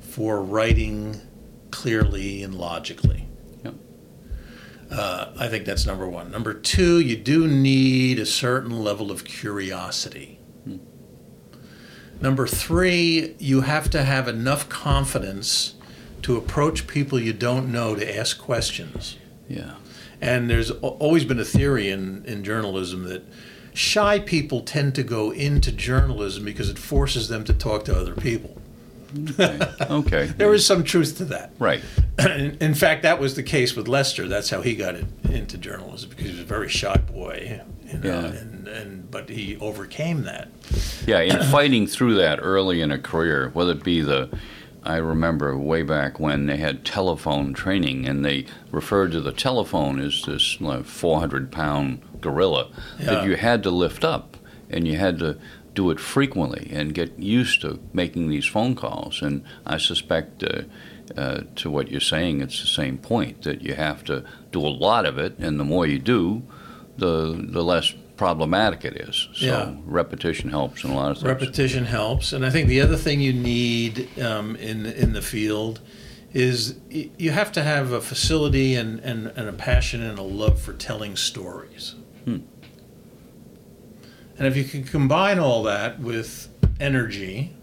for 0.00 0.42
writing 0.42 1.20
clearly 1.70 2.42
and 2.42 2.54
logically. 2.54 3.28
Uh, 4.90 5.32
I 5.38 5.48
think 5.48 5.64
that's 5.64 5.86
number 5.86 6.06
one. 6.06 6.30
Number 6.30 6.52
two, 6.52 7.00
you 7.00 7.16
do 7.16 7.48
need 7.48 8.18
a 8.18 8.26
certain 8.26 8.70
level 8.84 9.10
of 9.10 9.24
curiosity. 9.24 10.38
Number 12.22 12.46
three, 12.46 13.34
you 13.40 13.62
have 13.62 13.90
to 13.90 14.04
have 14.04 14.28
enough 14.28 14.68
confidence 14.68 15.74
to 16.22 16.36
approach 16.36 16.86
people 16.86 17.18
you 17.18 17.32
don't 17.32 17.72
know 17.72 17.96
to 17.96 18.16
ask 18.16 18.38
questions. 18.38 19.18
Yeah. 19.48 19.74
And 20.20 20.48
there's 20.48 20.70
always 20.70 21.24
been 21.24 21.40
a 21.40 21.44
theory 21.44 21.90
in, 21.90 22.24
in 22.24 22.44
journalism 22.44 23.08
that 23.08 23.24
shy 23.74 24.20
people 24.20 24.60
tend 24.60 24.94
to 24.94 25.02
go 25.02 25.32
into 25.32 25.72
journalism 25.72 26.44
because 26.44 26.70
it 26.70 26.78
forces 26.78 27.28
them 27.28 27.42
to 27.42 27.52
talk 27.52 27.84
to 27.86 27.96
other 27.96 28.14
people. 28.14 28.56
Okay. 29.30 29.58
okay. 29.90 30.26
There 30.36 30.52
is 30.54 30.64
some 30.66 30.84
truth 30.84 31.16
to 31.18 31.24
that. 31.26 31.52
Right. 31.58 31.82
In, 32.18 32.56
in 32.60 32.74
fact, 32.74 33.02
that 33.02 33.18
was 33.20 33.34
the 33.36 33.42
case 33.42 33.74
with 33.76 33.88
Lester. 33.88 34.28
That's 34.28 34.50
how 34.50 34.62
he 34.62 34.74
got 34.74 34.94
it, 34.94 35.06
into 35.30 35.58
journalism 35.58 36.10
because 36.10 36.24
he 36.26 36.30
was 36.32 36.40
a 36.40 36.44
very 36.44 36.68
shy 36.68 36.96
boy, 36.96 37.62
you 37.86 37.98
know, 37.98 38.08
Yeah. 38.08 38.26
and, 38.26 38.68
and 38.68 39.10
but 39.10 39.28
he 39.28 39.56
overcame 39.58 40.22
that. 40.24 40.48
Yeah, 41.06 41.20
in 41.20 41.42
fighting 41.50 41.86
through 41.86 42.14
that 42.16 42.38
early 42.42 42.80
in 42.80 42.90
a 42.90 42.98
career, 42.98 43.50
whether 43.52 43.72
it 43.72 43.84
be 43.84 44.00
the, 44.00 44.30
I 44.84 44.96
remember 44.96 45.56
way 45.56 45.82
back 45.82 46.18
when 46.18 46.46
they 46.46 46.56
had 46.56 46.84
telephone 46.84 47.52
training 47.54 48.06
and 48.06 48.24
they 48.24 48.46
referred 48.70 49.12
to 49.12 49.20
the 49.20 49.32
telephone 49.32 50.00
as 50.00 50.22
this 50.26 50.60
like, 50.60 50.84
400 50.84 51.52
pound 51.52 52.00
gorilla 52.20 52.70
Yeah. 52.98 53.06
that 53.06 53.24
you 53.26 53.36
had 53.36 53.62
to 53.64 53.70
lift 53.70 54.04
up 54.04 54.36
and 54.70 54.88
you 54.88 54.96
had 54.96 55.18
to 55.18 55.38
do 55.74 55.90
it 55.90 55.98
frequently 55.98 56.70
and 56.72 56.94
get 56.94 57.18
used 57.18 57.62
to 57.62 57.80
making 57.92 58.28
these 58.28 58.46
phone 58.46 58.74
calls. 58.74 59.22
And 59.22 59.42
I 59.64 59.78
suspect, 59.78 60.42
uh, 60.42 60.62
uh, 61.16 61.42
to 61.56 61.70
what 61.70 61.90
you're 61.90 62.00
saying, 62.00 62.40
it's 62.40 62.60
the 62.60 62.66
same 62.66 62.98
point 62.98 63.42
that 63.42 63.62
you 63.62 63.74
have 63.74 64.04
to 64.04 64.24
do 64.50 64.60
a 64.60 64.68
lot 64.68 65.06
of 65.06 65.18
it, 65.18 65.38
and 65.38 65.58
the 65.58 65.64
more 65.64 65.86
you 65.86 65.98
do, 65.98 66.42
the 66.96 67.46
the 67.50 67.62
less 67.64 67.94
problematic 68.16 68.84
it 68.84 68.96
is. 69.08 69.28
So 69.34 69.46
Yeah. 69.46 69.74
repetition 69.84 70.50
helps 70.50 70.84
in 70.84 70.90
a 70.90 70.94
lot 70.94 71.10
of 71.12 71.16
things. 71.18 71.28
Repetition 71.28 71.86
helps, 71.86 72.32
and 72.32 72.44
I 72.44 72.50
think 72.50 72.68
the 72.68 72.80
other 72.80 72.96
thing 72.96 73.20
you 73.20 73.32
need 73.32 74.08
um, 74.20 74.56
in 74.56 74.86
in 74.86 75.12
the 75.12 75.22
field 75.22 75.80
is 76.34 76.76
you 76.90 77.30
have 77.30 77.52
to 77.52 77.62
have 77.62 77.92
a 77.92 78.00
facility 78.00 78.74
and, 78.74 79.00
and, 79.00 79.26
and 79.36 79.48
a 79.48 79.52
passion 79.52 80.02
and 80.02 80.18
a 80.18 80.22
love 80.22 80.58
for 80.60 80.72
telling 80.72 81.14
stories. 81.16 81.94
And 84.38 84.46
if 84.46 84.56
you 84.56 84.64
can 84.64 84.84
combine 84.84 85.38
all 85.38 85.62
that 85.64 86.00
with 86.00 86.48
energy, 86.80 87.54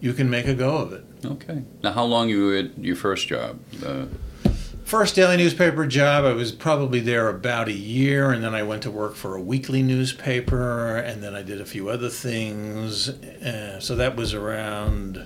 you 0.00 0.12
can 0.12 0.28
make 0.28 0.46
a 0.46 0.54
go 0.54 0.76
of 0.76 0.92
it. 0.92 1.04
Okay. 1.24 1.62
Now, 1.82 1.92
how 1.92 2.04
long 2.04 2.28
you 2.28 2.56
at 2.56 2.78
your 2.78 2.96
first 2.96 3.28
job? 3.28 3.60
Uh, 3.84 4.06
First 4.84 5.14
daily 5.14 5.38
newspaper 5.38 5.86
job, 5.86 6.26
I 6.26 6.32
was 6.34 6.52
probably 6.52 7.00
there 7.00 7.28
about 7.28 7.66
a 7.68 7.72
year, 7.72 8.30
and 8.30 8.44
then 8.44 8.54
I 8.54 8.62
went 8.62 8.82
to 8.82 8.90
work 8.90 9.14
for 9.14 9.36
a 9.36 9.40
weekly 9.40 9.82
newspaper, 9.82 10.98
and 10.98 11.22
then 11.22 11.34
I 11.34 11.42
did 11.42 11.62
a 11.62 11.64
few 11.64 11.88
other 11.88 12.10
things. 12.10 13.08
Uh, 13.08 13.80
so 13.80 13.96
that 13.96 14.16
was 14.16 14.34
around 14.34 15.16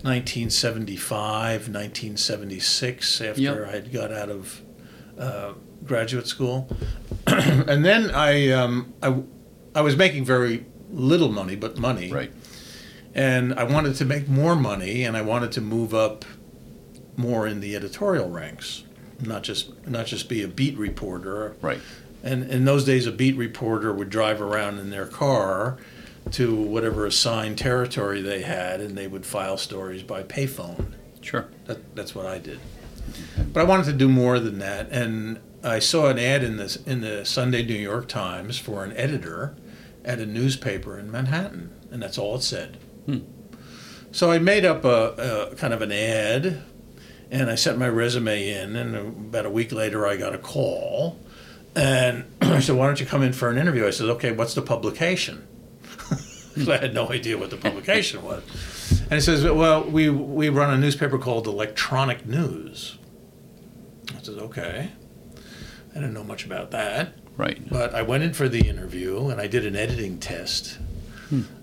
1975, 0.00 1.68
1976, 1.68 3.20
after 3.20 3.40
Yep. 3.42 3.66
I 3.68 3.70
had 3.70 3.92
got 3.92 4.10
out 4.10 4.30
of 4.30 4.62
uh, 5.18 5.52
graduate 5.84 6.26
school. 6.26 6.74
and 7.26 7.84
then 7.84 8.10
I, 8.12 8.52
um, 8.52 8.94
I, 9.02 9.22
I 9.74 9.80
was 9.82 9.96
making 9.96 10.24
very 10.24 10.66
little 10.90 11.30
money, 11.30 11.56
but 11.56 11.78
money 11.78 12.10
right. 12.12 12.32
and 13.14 13.54
I 13.54 13.64
wanted 13.64 13.94
to 13.96 14.04
make 14.04 14.28
more 14.28 14.56
money, 14.56 15.04
and 15.04 15.16
I 15.16 15.22
wanted 15.22 15.52
to 15.52 15.60
move 15.60 15.94
up 15.94 16.24
more 17.16 17.46
in 17.46 17.60
the 17.60 17.76
editorial 17.76 18.28
ranks, 18.28 18.84
not 19.20 19.42
just 19.42 19.86
not 19.86 20.06
just 20.06 20.28
be 20.28 20.42
a 20.42 20.48
beat 20.48 20.76
reporter. 20.76 21.56
Right. 21.60 21.80
And 22.22 22.50
in 22.50 22.64
those 22.64 22.84
days, 22.84 23.06
a 23.06 23.12
beat 23.12 23.36
reporter 23.36 23.92
would 23.92 24.10
drive 24.10 24.42
around 24.42 24.78
in 24.78 24.90
their 24.90 25.06
car 25.06 25.78
to 26.32 26.54
whatever 26.54 27.06
assigned 27.06 27.58
territory 27.58 28.20
they 28.20 28.42
had, 28.42 28.80
and 28.80 28.96
they 28.96 29.06
would 29.06 29.24
file 29.24 29.56
stories 29.56 30.02
by 30.02 30.22
payphone. 30.22 30.92
Sure. 31.22 31.48
That, 31.66 31.94
that's 31.96 32.14
what 32.14 32.26
I 32.26 32.38
did. 32.38 32.60
But 33.52 33.60
I 33.60 33.64
wanted 33.64 33.86
to 33.86 33.92
do 33.92 34.08
more 34.08 34.38
than 34.38 34.58
that, 34.58 34.90
and 34.90 35.40
I 35.62 35.78
saw 35.78 36.08
an 36.08 36.18
ad 36.18 36.42
in 36.42 36.56
the 36.56 36.80
in 36.86 37.00
the 37.00 37.24
Sunday 37.24 37.64
New 37.64 37.74
York 37.74 38.08
Times 38.08 38.58
for 38.58 38.82
an 38.82 38.96
editor 38.96 39.56
at 40.04 40.18
a 40.18 40.26
newspaper 40.26 40.98
in 40.98 41.10
Manhattan, 41.10 41.70
and 41.90 42.02
that's 42.02 42.16
all 42.16 42.36
it 42.36 42.42
said. 42.42 42.78
Hmm. 43.06 43.18
So 44.12 44.30
I 44.30 44.38
made 44.38 44.64
up 44.64 44.84
a, 44.84 45.50
a 45.52 45.56
kind 45.56 45.74
of 45.74 45.82
an 45.82 45.92
ad, 45.92 46.62
and 47.30 47.50
I 47.50 47.54
sent 47.54 47.78
my 47.78 47.88
resume 47.88 48.48
in, 48.48 48.74
and 48.74 48.96
about 48.96 49.46
a 49.46 49.50
week 49.50 49.70
later 49.70 50.06
I 50.06 50.16
got 50.16 50.34
a 50.34 50.38
call, 50.38 51.18
and 51.76 52.24
I 52.40 52.60
said, 52.60 52.76
"Why 52.76 52.86
don't 52.86 52.98
you 52.98 53.06
come 53.06 53.22
in 53.22 53.34
for 53.34 53.50
an 53.50 53.58
interview?" 53.58 53.86
I 53.86 53.90
said, 53.90 54.08
"Okay, 54.10 54.32
what's 54.32 54.54
the 54.54 54.62
publication?" 54.62 55.46
I 56.68 56.78
had 56.78 56.94
no 56.94 57.10
idea 57.10 57.36
what 57.36 57.50
the 57.50 57.56
publication 57.56 58.22
was. 58.22 58.42
And 59.02 59.12
he 59.12 59.20
says, 59.20 59.44
"Well, 59.44 59.84
we 59.84 60.08
we 60.08 60.48
run 60.48 60.72
a 60.72 60.78
newspaper 60.78 61.18
called 61.18 61.46
Electronic 61.46 62.26
News." 62.26 62.96
I 64.16 64.22
said, 64.22 64.38
"Okay." 64.38 64.90
I 65.92 65.94
didn't 65.94 66.14
know 66.14 66.24
much 66.24 66.44
about 66.44 66.70
that, 66.70 67.14
Right. 67.36 67.58
but 67.68 67.94
I 67.94 68.02
went 68.02 68.22
in 68.22 68.32
for 68.32 68.48
the 68.48 68.60
interview 68.68 69.28
and 69.28 69.40
I 69.40 69.46
did 69.46 69.64
an 69.66 69.76
editing 69.76 70.18
test. 70.18 70.78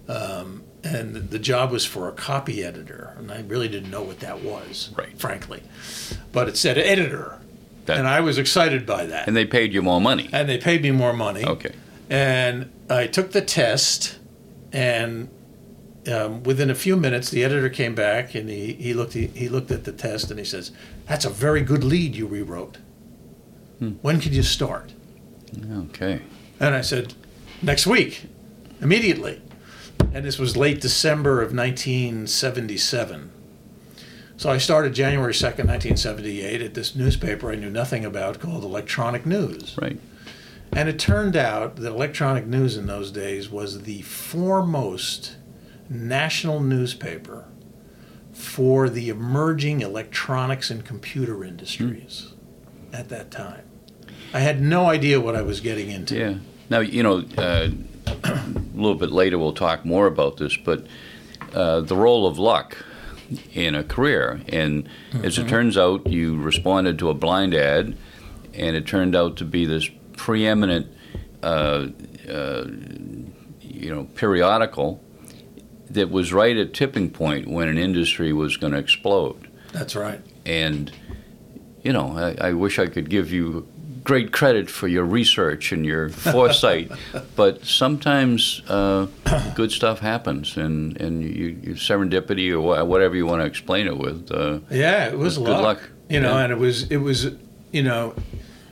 Um, 0.08 0.64
and 0.84 1.16
the 1.16 1.40
job 1.40 1.72
was 1.72 1.84
for 1.86 2.08
a 2.08 2.14
copy 2.14 2.64
editor, 2.64 3.14
and 3.18 3.30
I 3.32 3.42
really 3.42 3.68
didn't 3.68 3.92
know 3.92 4.04
what 4.04 4.22
that 4.22 4.42
was, 4.42 4.90
Right. 4.96 5.20
frankly. 5.20 5.62
But 6.32 6.48
it 6.48 6.56
said 6.56 6.78
editor, 6.78 7.40
That- 7.88 7.98
and 7.98 8.08
I 8.08 8.22
was 8.22 8.38
excited 8.38 8.86
by 8.86 9.06
that. 9.08 9.28
And 9.28 9.36
they 9.36 9.44
paid 9.46 9.74
you 9.74 9.82
more 9.82 10.00
money. 10.00 10.30
and 10.32 10.48
they 10.48 10.58
paid 10.58 10.82
me 10.84 10.92
more 10.92 11.12
money. 11.14 11.44
Okay. 11.44 11.72
And 12.10 12.70
I 12.90 13.08
took 13.08 13.34
the 13.34 13.42
test, 13.42 14.18
and 14.72 15.28
um, 16.10 16.42
within 16.44 16.70
a 16.70 16.76
few 16.76 16.96
minutes, 16.96 17.30
the 17.30 17.44
editor 17.44 17.68
came 17.68 17.94
back 17.94 18.34
and 18.34 18.48
he, 18.50 18.72
he 18.74 18.94
looked 18.94 19.12
he, 19.12 19.28
he 19.28 19.50
looked 19.50 19.72
at 19.72 19.84
the 19.84 19.92
test 19.92 20.32
and 20.32 20.40
he 20.40 20.46
says, 20.46 20.72
"That's 21.10 21.26
a 21.26 21.30
very 21.30 21.60
good 21.62 21.84
lead 21.84 22.16
you 22.16 22.28
rewrote. 22.28 22.78
Hmm. 23.80 23.92
When 24.02 24.20
could 24.20 24.34
you 24.34 24.44
start?" 24.44 24.94
Okay. 25.72 26.22
And 26.60 26.76
I 26.76 26.82
said, 26.82 27.14
"Next 27.62 27.88
week, 27.88 28.26
immediately." 28.82 29.42
And 30.14 30.26
this 30.26 30.40
was 30.40 30.56
late 30.58 30.82
December 30.82 31.42
of 31.42 31.54
1977. 31.54 33.32
So 34.38 34.52
I 34.52 34.60
started 34.60 34.94
January 34.94 35.34
2nd, 35.34 35.66
1978, 35.66 36.62
at 36.62 36.74
this 36.76 36.96
newspaper 36.96 37.52
I 37.52 37.56
knew 37.56 37.72
nothing 37.72 38.06
about 38.06 38.40
called 38.40 38.64
Electronic 38.64 39.26
News. 39.26 39.76
Right. 39.82 40.00
And 40.72 40.88
it 40.88 41.00
turned 41.00 41.36
out 41.36 41.78
that 41.78 41.88
electronic 41.88 42.46
news 42.46 42.78
in 42.78 42.86
those 42.86 43.12
days 43.12 43.50
was 43.50 43.82
the 43.82 44.04
foremost 44.04 45.38
national 45.90 46.60
newspaper 46.60 47.46
for 48.32 48.90
the 48.90 49.10
emerging 49.10 49.82
electronics 49.82 50.70
and 50.70 50.86
computer 50.86 51.44
industries 51.44 52.34
at 52.94 53.10
that 53.10 53.32
time. 53.32 53.64
I 54.34 54.40
had 54.40 54.62
no 54.62 54.86
idea 54.86 55.20
what 55.20 55.36
I 55.36 55.42
was 55.42 55.60
getting 55.60 55.90
into. 55.90 56.18
Yeah. 56.18 56.36
Now, 56.70 56.80
you 56.80 57.04
know, 57.04 57.24
uh, 57.38 57.70
a 58.24 58.54
little 58.74 58.96
bit 58.96 59.12
later 59.12 59.38
we'll 59.38 59.54
talk 59.54 59.86
more 59.86 60.08
about 60.08 60.38
this, 60.38 60.58
but 60.58 60.86
uh, 61.54 61.82
the 61.82 61.96
role 61.96 62.28
of 62.28 62.38
luck 62.38 62.78
in 63.54 63.76
a 63.76 63.84
career. 63.84 64.42
And 64.50 64.88
as 65.24 65.38
it 65.38 65.48
turns 65.48 65.78
out, 65.78 66.08
you 66.08 66.40
responded 66.40 67.00
to 67.00 67.10
a 67.10 67.14
blind 67.14 67.54
ad, 67.54 67.98
and 68.54 68.76
it 68.76 68.88
turned 68.88 69.16
out 69.16 69.38
to 69.38 69.46
be 69.46 69.66
this 69.66 69.90
preeminent, 70.14 70.88
uh, 71.44 71.88
uh, 72.30 72.66
you 73.62 73.94
know, 73.94 74.06
periodical 74.16 75.04
that 75.90 76.10
was 76.10 76.34
right 76.34 76.58
at 76.58 76.74
tipping 76.74 77.10
point 77.10 77.48
when 77.48 77.68
an 77.68 77.78
industry 77.78 78.34
was 78.34 78.58
going 78.58 78.74
to 78.74 78.80
explode. 78.80 79.50
That's 79.72 79.96
right. 79.96 80.22
And, 80.46 80.92
you 81.82 81.94
know, 81.94 82.18
I, 82.18 82.50
I 82.50 82.54
wish 82.54 82.80
I 82.80 82.88
could 82.88 83.10
give 83.10 83.32
you 83.32 83.68
great 84.08 84.32
credit 84.32 84.70
for 84.70 84.88
your 84.88 85.04
research 85.04 85.74
and 85.74 85.86
your 85.86 86.08
foresight, 86.08 86.90
but 87.36 87.66
sometimes 87.66 88.62
uh, 88.70 89.06
good 89.54 89.70
stuff 89.70 90.00
happens, 90.00 90.56
and, 90.56 90.96
and 91.02 91.22
you, 91.24 91.60
you 91.62 91.74
serendipity 91.74 92.50
or 92.54 92.86
whatever 92.86 93.18
you 93.18 93.26
want 93.26 93.42
to 93.42 93.46
explain 93.46 93.86
it 93.86 93.98
with. 93.98 94.32
Uh, 94.32 94.60
Yeah, 94.72 95.08
it 95.10 95.18
was 95.18 95.38
Good 95.38 95.50
luck. 95.50 95.62
luck. 95.62 95.90
You 96.10 96.22
know, 96.22 96.36
Yeah. 96.38 96.44
and 96.46 96.54
it 96.54 96.58
was 96.58 96.84
it 96.90 96.98
was 96.98 97.32
you 97.74 97.84
know, 97.84 98.16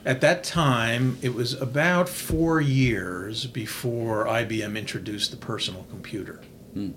at 0.06 0.22
that 0.22 0.42
time 0.42 1.18
it 1.20 1.34
was 1.34 1.52
about 1.60 2.08
four 2.08 2.62
years 2.62 3.44
before 3.46 4.24
IBM 4.26 4.74
introduced 4.78 5.32
the 5.32 5.36
personal 5.36 5.84
computer. 5.90 6.40
Hmm. 6.72 6.92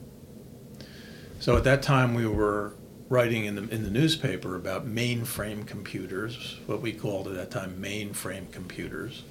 So 1.42 1.58
at 1.58 1.66
that 1.66 1.82
time 1.82 2.14
we 2.14 2.26
were 2.26 2.72
writing 3.10 3.46
in 3.46 3.56
the 3.56 3.64
in 3.70 3.84
the 3.84 3.90
newspaper 3.90 4.56
about 4.56 4.88
mainframe 4.88 5.66
computers, 5.66 6.58
what 6.68 6.82
we 6.82 6.94
called 6.94 7.28
at 7.28 7.34
that 7.34 7.52
time 7.52 7.76
mainframe 7.82 8.52
computers. 8.52 9.24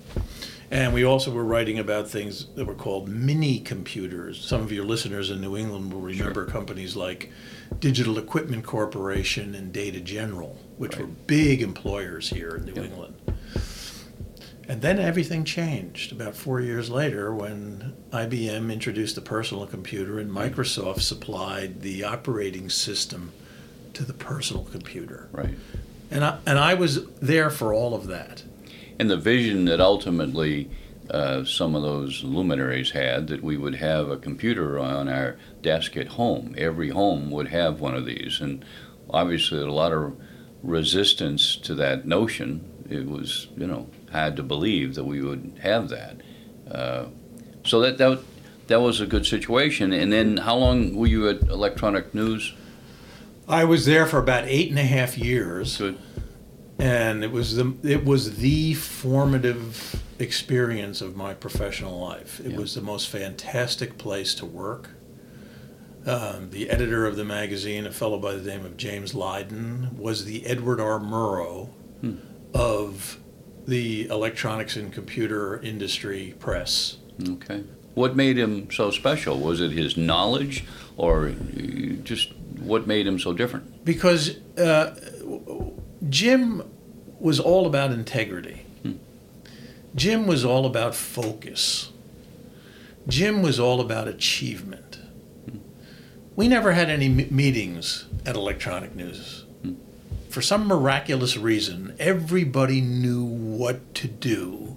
And 0.70 0.92
we 0.92 1.02
also 1.04 1.30
were 1.30 1.44
writing 1.44 1.78
about 1.78 2.10
things 2.10 2.46
that 2.56 2.66
were 2.66 2.74
called 2.74 3.08
mini 3.08 3.58
computers. 3.60 4.38
Some 4.44 4.60
of 4.60 4.70
your 4.70 4.84
listeners 4.84 5.30
in 5.30 5.40
New 5.40 5.56
England 5.56 5.92
will 5.92 6.00
remember 6.02 6.44
companies 6.44 6.94
like 6.94 7.30
Digital 7.80 8.18
Equipment 8.18 8.66
Corporation 8.66 9.54
and 9.54 9.72
Data 9.72 10.00
General, 10.00 10.58
which 10.76 10.98
were 10.98 11.06
big 11.06 11.62
employers 11.62 12.28
here 12.28 12.56
in 12.56 12.66
New 12.66 12.74
Yeah. 12.74 12.82
England. 12.82 13.14
And 14.68 14.82
then 14.82 14.98
everything 14.98 15.44
changed 15.44 16.12
about 16.12 16.36
four 16.36 16.60
years 16.60 16.90
later 16.90 17.34
when 17.34 17.94
IBM 18.12 18.70
introduced 18.70 19.14
the 19.14 19.22
personal 19.22 19.66
computer 19.66 20.18
and 20.18 20.30
Microsoft 20.30 21.00
supplied 21.00 21.80
the 21.80 22.04
operating 22.04 22.68
system 22.68 23.32
to 23.98 24.04
the 24.04 24.14
personal 24.14 24.62
computer. 24.64 25.28
Right. 25.32 25.56
And 26.08 26.24
I, 26.24 26.38
and 26.46 26.56
I 26.56 26.74
was 26.74 27.04
there 27.14 27.50
for 27.50 27.74
all 27.74 27.94
of 27.94 28.06
that. 28.06 28.44
And 28.98 29.10
the 29.10 29.16
vision 29.16 29.64
that 29.64 29.80
ultimately 29.80 30.70
uh, 31.10 31.44
some 31.44 31.74
of 31.74 31.82
those 31.82 32.22
luminaries 32.22 32.92
had 32.92 33.26
that 33.26 33.42
we 33.42 33.56
would 33.56 33.74
have 33.74 34.08
a 34.08 34.16
computer 34.16 34.78
on 34.78 35.08
our 35.08 35.36
desk 35.62 35.96
at 35.96 36.08
home. 36.08 36.54
Every 36.56 36.90
home 36.90 37.32
would 37.32 37.48
have 37.48 37.80
one 37.80 37.96
of 37.96 38.06
these. 38.06 38.40
And 38.40 38.64
obviously, 39.10 39.60
a 39.60 39.72
lot 39.72 39.92
of 39.92 40.16
resistance 40.62 41.56
to 41.56 41.74
that 41.74 42.06
notion. 42.06 42.64
It 42.88 43.08
was, 43.08 43.48
you 43.56 43.66
know, 43.66 43.88
hard 44.12 44.36
to 44.36 44.44
believe 44.44 44.94
that 44.94 45.04
we 45.04 45.22
would 45.22 45.58
have 45.62 45.88
that. 45.88 46.20
Uh, 46.70 47.06
so 47.64 47.80
that, 47.80 47.98
that 47.98 48.20
that 48.68 48.80
was 48.80 49.00
a 49.00 49.06
good 49.06 49.26
situation. 49.26 49.92
And 49.92 50.12
then, 50.12 50.36
how 50.36 50.56
long 50.56 50.94
were 50.94 51.06
you 51.08 51.28
at 51.28 51.42
Electronic 51.42 52.14
News? 52.14 52.54
I 53.48 53.64
was 53.64 53.86
there 53.86 54.06
for 54.06 54.18
about 54.18 54.44
eight 54.46 54.70
and 54.70 54.78
a 54.78 54.82
half 54.84 55.16
years, 55.16 55.78
Good. 55.78 55.96
and 56.78 57.24
it 57.24 57.32
was 57.32 57.56
the 57.56 57.72
it 57.82 58.04
was 58.04 58.36
the 58.38 58.74
formative 58.74 60.02
experience 60.18 61.00
of 61.00 61.16
my 61.16 61.32
professional 61.34 61.98
life. 62.00 62.40
It 62.44 62.52
Yeah. 62.52 62.58
was 62.58 62.74
the 62.74 62.82
most 62.82 63.08
fantastic 63.08 63.96
place 63.98 64.34
to 64.34 64.44
work. 64.46 64.90
Um, 66.06 66.50
the 66.50 66.70
editor 66.70 67.06
of 67.06 67.16
the 67.16 67.24
magazine, 67.24 67.86
a 67.86 67.90
fellow 67.90 68.18
by 68.18 68.34
the 68.34 68.42
name 68.48 68.64
of 68.64 68.76
James 68.76 69.14
Lydon, 69.14 69.90
was 69.96 70.24
the 70.24 70.46
Edward 70.46 70.80
R. 70.80 70.98
Murrow 70.98 71.70
Hmm. 72.00 72.14
of 72.54 73.18
the 73.66 74.06
electronics 74.08 74.76
and 74.76 74.92
computer 74.92 75.60
industry 75.62 76.34
press. 76.38 76.96
Okay. 77.28 77.62
What 77.94 78.14
made 78.16 78.38
him 78.38 78.68
so 78.70 78.90
special? 78.90 79.38
Was 79.38 79.60
it 79.60 79.72
his 79.72 79.96
knowledge, 79.96 80.64
or 80.96 81.34
just 82.04 82.32
what 82.60 82.86
made 82.86 83.06
him 83.06 83.18
so 83.18 83.32
different? 83.32 83.84
because 83.84 84.36
uh, 84.58 84.94
Jim 86.08 86.62
was 87.20 87.40
all 87.40 87.66
about 87.66 87.90
integrity. 87.90 88.62
Hmm. 88.82 88.92
Jim 89.94 90.26
was 90.26 90.44
all 90.44 90.66
about 90.66 90.94
focus. 90.94 91.90
Jim 93.08 93.42
was 93.42 93.58
all 93.58 93.80
about 93.80 94.06
achievement. 94.08 94.98
Hmm. 95.50 95.58
We 96.36 96.48
never 96.48 96.72
had 96.72 96.90
any 96.90 97.06
m- 97.06 97.34
meetings 97.34 98.04
at 98.26 98.36
Electronic 98.36 98.94
News. 98.94 99.44
Hmm. 99.62 99.74
For 100.28 100.42
some 100.42 100.66
miraculous 100.66 101.36
reason, 101.36 101.96
everybody 101.98 102.80
knew 102.80 103.24
what 103.24 103.94
to 103.94 104.06
do. 104.08 104.67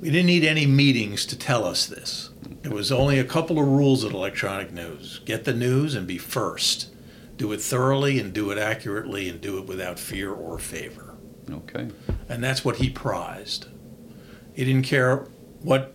We 0.00 0.10
didn't 0.10 0.26
need 0.26 0.44
any 0.44 0.66
meetings 0.66 1.26
to 1.26 1.38
tell 1.38 1.64
us 1.64 1.86
this. 1.86 2.30
There 2.62 2.72
was 2.72 2.92
only 2.92 3.18
a 3.18 3.24
couple 3.24 3.58
of 3.58 3.66
rules 3.66 4.04
at 4.04 4.12
Electronic 4.12 4.72
News 4.72 5.20
get 5.24 5.44
the 5.44 5.52
news 5.52 5.94
and 5.94 6.06
be 6.06 6.18
first. 6.18 6.90
Do 7.36 7.52
it 7.52 7.60
thoroughly 7.60 8.18
and 8.18 8.32
do 8.32 8.50
it 8.50 8.58
accurately 8.58 9.28
and 9.28 9.40
do 9.40 9.58
it 9.58 9.66
without 9.66 9.98
fear 9.98 10.32
or 10.32 10.58
favor. 10.58 11.14
Okay. 11.50 11.88
And 12.28 12.42
that's 12.42 12.64
what 12.64 12.76
he 12.76 12.90
prized. 12.90 13.66
He 14.54 14.64
didn't 14.64 14.86
care 14.86 15.26
what 15.62 15.94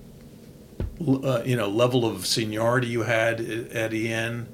uh, 1.05 1.43
you 1.45 1.55
know 1.55 1.67
level 1.67 2.05
of 2.05 2.25
seniority 2.25 2.87
you 2.87 3.03
had 3.03 3.41
at 3.41 3.93
EN 3.93 4.47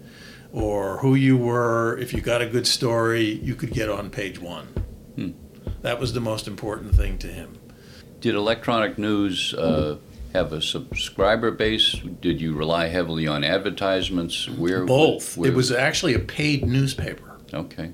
or 0.51 0.97
who 0.97 1.15
you 1.15 1.37
were. 1.37 1.97
If 1.99 2.13
you 2.13 2.21
got 2.21 2.41
a 2.41 2.47
good 2.47 2.67
story, 2.67 3.23
you 3.23 3.55
could 3.55 3.71
get 3.71 3.89
on 3.89 4.09
page 4.09 4.39
one. 4.39 4.67
Hmm. 5.15 5.31
That 5.81 5.99
was 5.99 6.13
the 6.13 6.21
most 6.21 6.47
important 6.47 6.95
thing 6.95 7.17
to 7.19 7.27
him. 7.27 7.58
Did 8.19 8.35
Electronic 8.35 8.97
News 8.97 9.53
uh, 9.53 9.97
have 10.33 10.51
a 10.51 10.61
subscriber 10.61 11.51
base? 11.51 11.93
Did 12.21 12.41
you 12.41 12.53
rely 12.53 12.87
heavily 12.87 13.27
on 13.27 13.43
advertisements? 13.43 14.47
Where 14.49 14.85
Both. 14.85 15.37
where- 15.37 15.49
It 15.51 15.55
was 15.55 15.71
actually 15.71 16.13
a 16.13 16.19
paid 16.19 16.65
newspaper. 16.65 17.37
okay. 17.53 17.91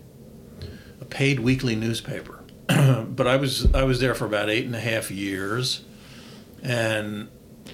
a 1.01 1.05
paid 1.05 1.39
weekly 1.41 1.75
newspaper. 1.75 2.39
but 2.67 3.27
I 3.27 3.35
was 3.35 3.71
I 3.75 3.83
was 3.83 3.99
there 3.99 4.15
for 4.15 4.25
about 4.25 4.49
eight 4.49 4.65
and 4.65 4.75
a 4.75 4.79
half 4.79 5.11
years, 5.11 5.83
and 6.63 7.27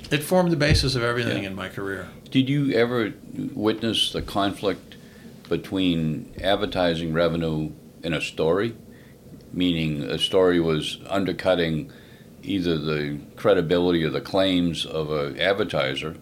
it 0.09 0.21
formed 0.23 0.51
the 0.51 0.57
basis 0.57 0.95
of 0.95 1.03
everything 1.03 1.43
Yeah. 1.43 1.49
in 1.49 1.55
my 1.55 1.69
career. 1.69 2.09
Did 2.29 2.49
you 2.49 2.73
ever 2.73 3.13
witness 3.53 4.11
the 4.11 4.21
conflict 4.21 4.95
between 5.47 6.33
advertising 6.41 7.13
revenue 7.13 7.71
and 8.03 8.13
a 8.13 8.19
story? 8.21 8.75
Meaning, 9.53 10.03
a 10.03 10.17
story 10.17 10.59
was 10.59 10.97
undercutting 11.07 11.91
either 12.43 12.77
the 12.77 13.19
credibility 13.35 14.03
or 14.03 14.09
the 14.09 14.21
claims 14.21 14.85
of 14.85 15.11
an 15.11 15.39
advertiser. 15.39 16.15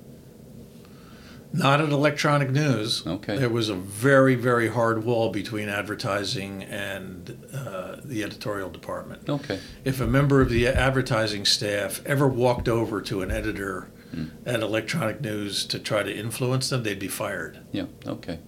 Not 1.52 1.82
at 1.82 1.90
Electronic 1.90 2.52
News. 2.52 3.06
Okay. 3.08 3.36
There 3.38 3.50
was 3.50 3.70
a 3.70 3.74
very 3.76 4.36
very 4.36 4.68
hard 4.68 5.04
wall 5.04 5.32
between 5.32 5.68
advertising 5.68 6.62
and 6.64 7.44
uh, 7.52 7.96
the 8.04 8.24
editorial 8.24 8.70
department. 8.70 9.28
Okay. 9.28 9.60
If 9.84 10.00
a 10.00 10.06
member 10.06 10.42
of 10.42 10.50
the 10.50 10.68
advertising 10.68 11.46
staff 11.46 12.02
ever 12.06 12.28
walked 12.28 12.70
over 12.70 13.02
to 13.02 13.22
an 13.22 13.32
editor 13.32 13.90
Hmm. 14.12 14.26
at 14.44 14.62
Electronic 14.62 15.22
News 15.22 15.66
to 15.66 15.78
try 15.78 16.02
to 16.02 16.12
influence 16.12 16.70
them, 16.70 16.82
they'd 16.82 16.98
be 16.98 17.08
fired. 17.08 17.60
Yeah. 17.72 17.86
Okay. 18.08 18.40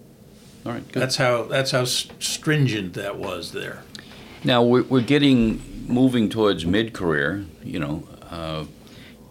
All 0.65 0.71
right. 0.71 0.91
Good. 0.91 0.99
That's 0.99 1.17
how 1.17 1.43
that's 1.43 1.69
how 1.69 1.83
stringent 1.85 2.93
that 2.95 3.17
was 3.19 3.51
there. 3.51 3.83
Now 4.43 4.63
we're, 4.63 4.81
we're 4.81 5.01
getting 5.03 5.61
moving 5.91 6.29
towards 6.29 6.65
mid-career, 6.65 7.45
you 7.63 7.79
know, 7.79 8.07
uh, 8.29 8.65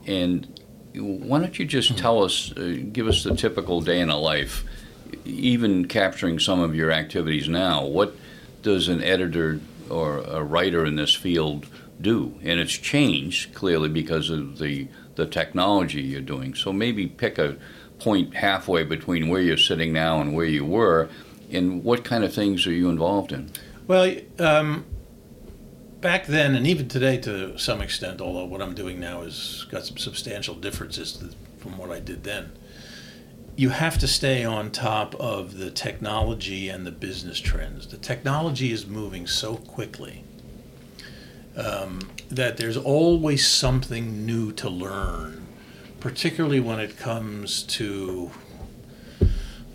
and 0.06 0.60
why 0.94 1.38
don't 1.40 1.58
you 1.58 1.64
just 1.64 1.96
tell 1.96 2.22
us, 2.22 2.52
uh, 2.56 2.78
give 2.92 3.06
us 3.06 3.24
the 3.24 3.34
typical 3.34 3.80
day 3.80 4.00
in 4.00 4.10
a 4.10 4.18
life, 4.18 4.64
even 5.24 5.86
capturing 5.86 6.38
some 6.38 6.60
of 6.60 6.74
your 6.74 6.90
activities 6.90 7.48
now. 7.48 7.84
What 7.84 8.14
does 8.62 8.88
an 8.88 9.02
editor 9.02 9.60
or 9.88 10.18
a 10.18 10.42
writer 10.42 10.84
in 10.84 10.96
this 10.96 11.14
field 11.14 11.66
do? 12.00 12.34
And 12.42 12.60
it's 12.60 12.72
changed 12.72 13.54
clearly 13.54 13.88
because 13.88 14.30
of 14.30 14.58
the 14.58 14.88
the 15.16 15.26
technology 15.26 16.00
you're 16.00 16.20
doing. 16.20 16.54
So 16.54 16.72
maybe 16.72 17.06
pick 17.06 17.36
a 17.38 17.56
point 17.98 18.34
halfway 18.34 18.84
between 18.84 19.28
where 19.28 19.42
you're 19.42 19.58
sitting 19.58 19.92
now 19.92 20.20
and 20.20 20.34
where 20.34 20.46
you 20.46 20.64
were, 20.64 21.10
and 21.50 21.84
what 21.84 22.04
kind 22.04 22.24
of 22.24 22.32
things 22.32 22.66
are 22.66 22.72
you 22.72 22.88
involved 22.88 23.32
in? 23.32 23.50
Well, 23.86 24.16
um, 24.38 24.86
back 26.00 26.26
then, 26.26 26.54
and 26.54 26.66
even 26.66 26.88
today 26.88 27.18
to 27.18 27.58
some 27.58 27.80
extent, 27.80 28.20
although 28.20 28.44
what 28.44 28.62
I'm 28.62 28.74
doing 28.74 28.98
now 28.98 29.22
has 29.22 29.66
got 29.70 29.84
some 29.84 29.98
substantial 29.98 30.54
differences 30.54 31.12
to, 31.12 31.30
from 31.58 31.76
what 31.78 31.90
I 31.90 32.00
did 32.00 32.24
then, 32.24 32.52
you 33.56 33.70
have 33.70 33.98
to 33.98 34.08
stay 34.08 34.44
on 34.44 34.70
top 34.70 35.14
of 35.16 35.58
the 35.58 35.70
technology 35.70 36.68
and 36.68 36.86
the 36.86 36.90
business 36.90 37.38
trends. 37.38 37.86
The 37.88 37.98
technology 37.98 38.72
is 38.72 38.86
moving 38.86 39.26
so 39.26 39.56
quickly 39.56 40.24
um, 41.56 42.00
that 42.30 42.56
there's 42.56 42.76
always 42.76 43.46
something 43.46 44.24
new 44.24 44.52
to 44.52 44.70
learn, 44.70 45.46
particularly 45.98 46.60
when 46.60 46.80
it 46.80 46.96
comes 46.96 47.62
to 47.64 48.30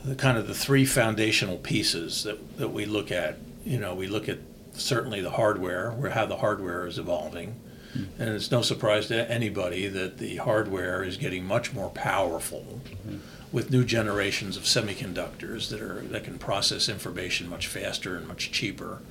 the 0.04 0.16
kind 0.16 0.38
of 0.38 0.48
the 0.48 0.56
three 0.56 0.86
foundational 0.86 1.58
pieces 1.58 2.24
that, 2.24 2.58
that 2.58 2.70
we 2.70 2.86
look 2.86 3.12
at. 3.12 3.38
You 3.64 3.80
know, 3.80 3.94
we 3.94 4.08
look 4.08 4.30
at 4.30 4.40
certainly 4.78 5.22
the 5.22 5.32
hardware, 5.32 5.92
where 5.92 6.12
how 6.12 6.26
the 6.26 6.38
hardware 6.38 6.88
is 6.88 6.98
evolving. 6.98 7.56
Hmm. 7.94 8.04
And 8.20 8.30
it's 8.30 8.52
no 8.52 8.62
surprise 8.62 9.08
to 9.08 9.30
anybody 9.32 9.88
that 9.88 10.18
the 10.18 10.38
hardware 10.38 11.04
is 11.04 11.18
getting 11.18 11.46
much 11.46 11.74
more 11.74 11.90
powerful 11.90 12.82
hmm. 13.04 13.18
with 13.52 13.72
new 13.72 13.84
generations 13.84 14.58
of 14.58 14.64
semiconductors 14.64 15.70
that 15.70 15.82
are 15.82 16.02
that 16.02 16.24
can 16.24 16.38
process 16.38 16.90
information 16.90 17.50
much 17.50 17.68
faster 17.68 18.16
and 18.16 18.28
much 18.28 18.52
cheaper. 18.52 19.02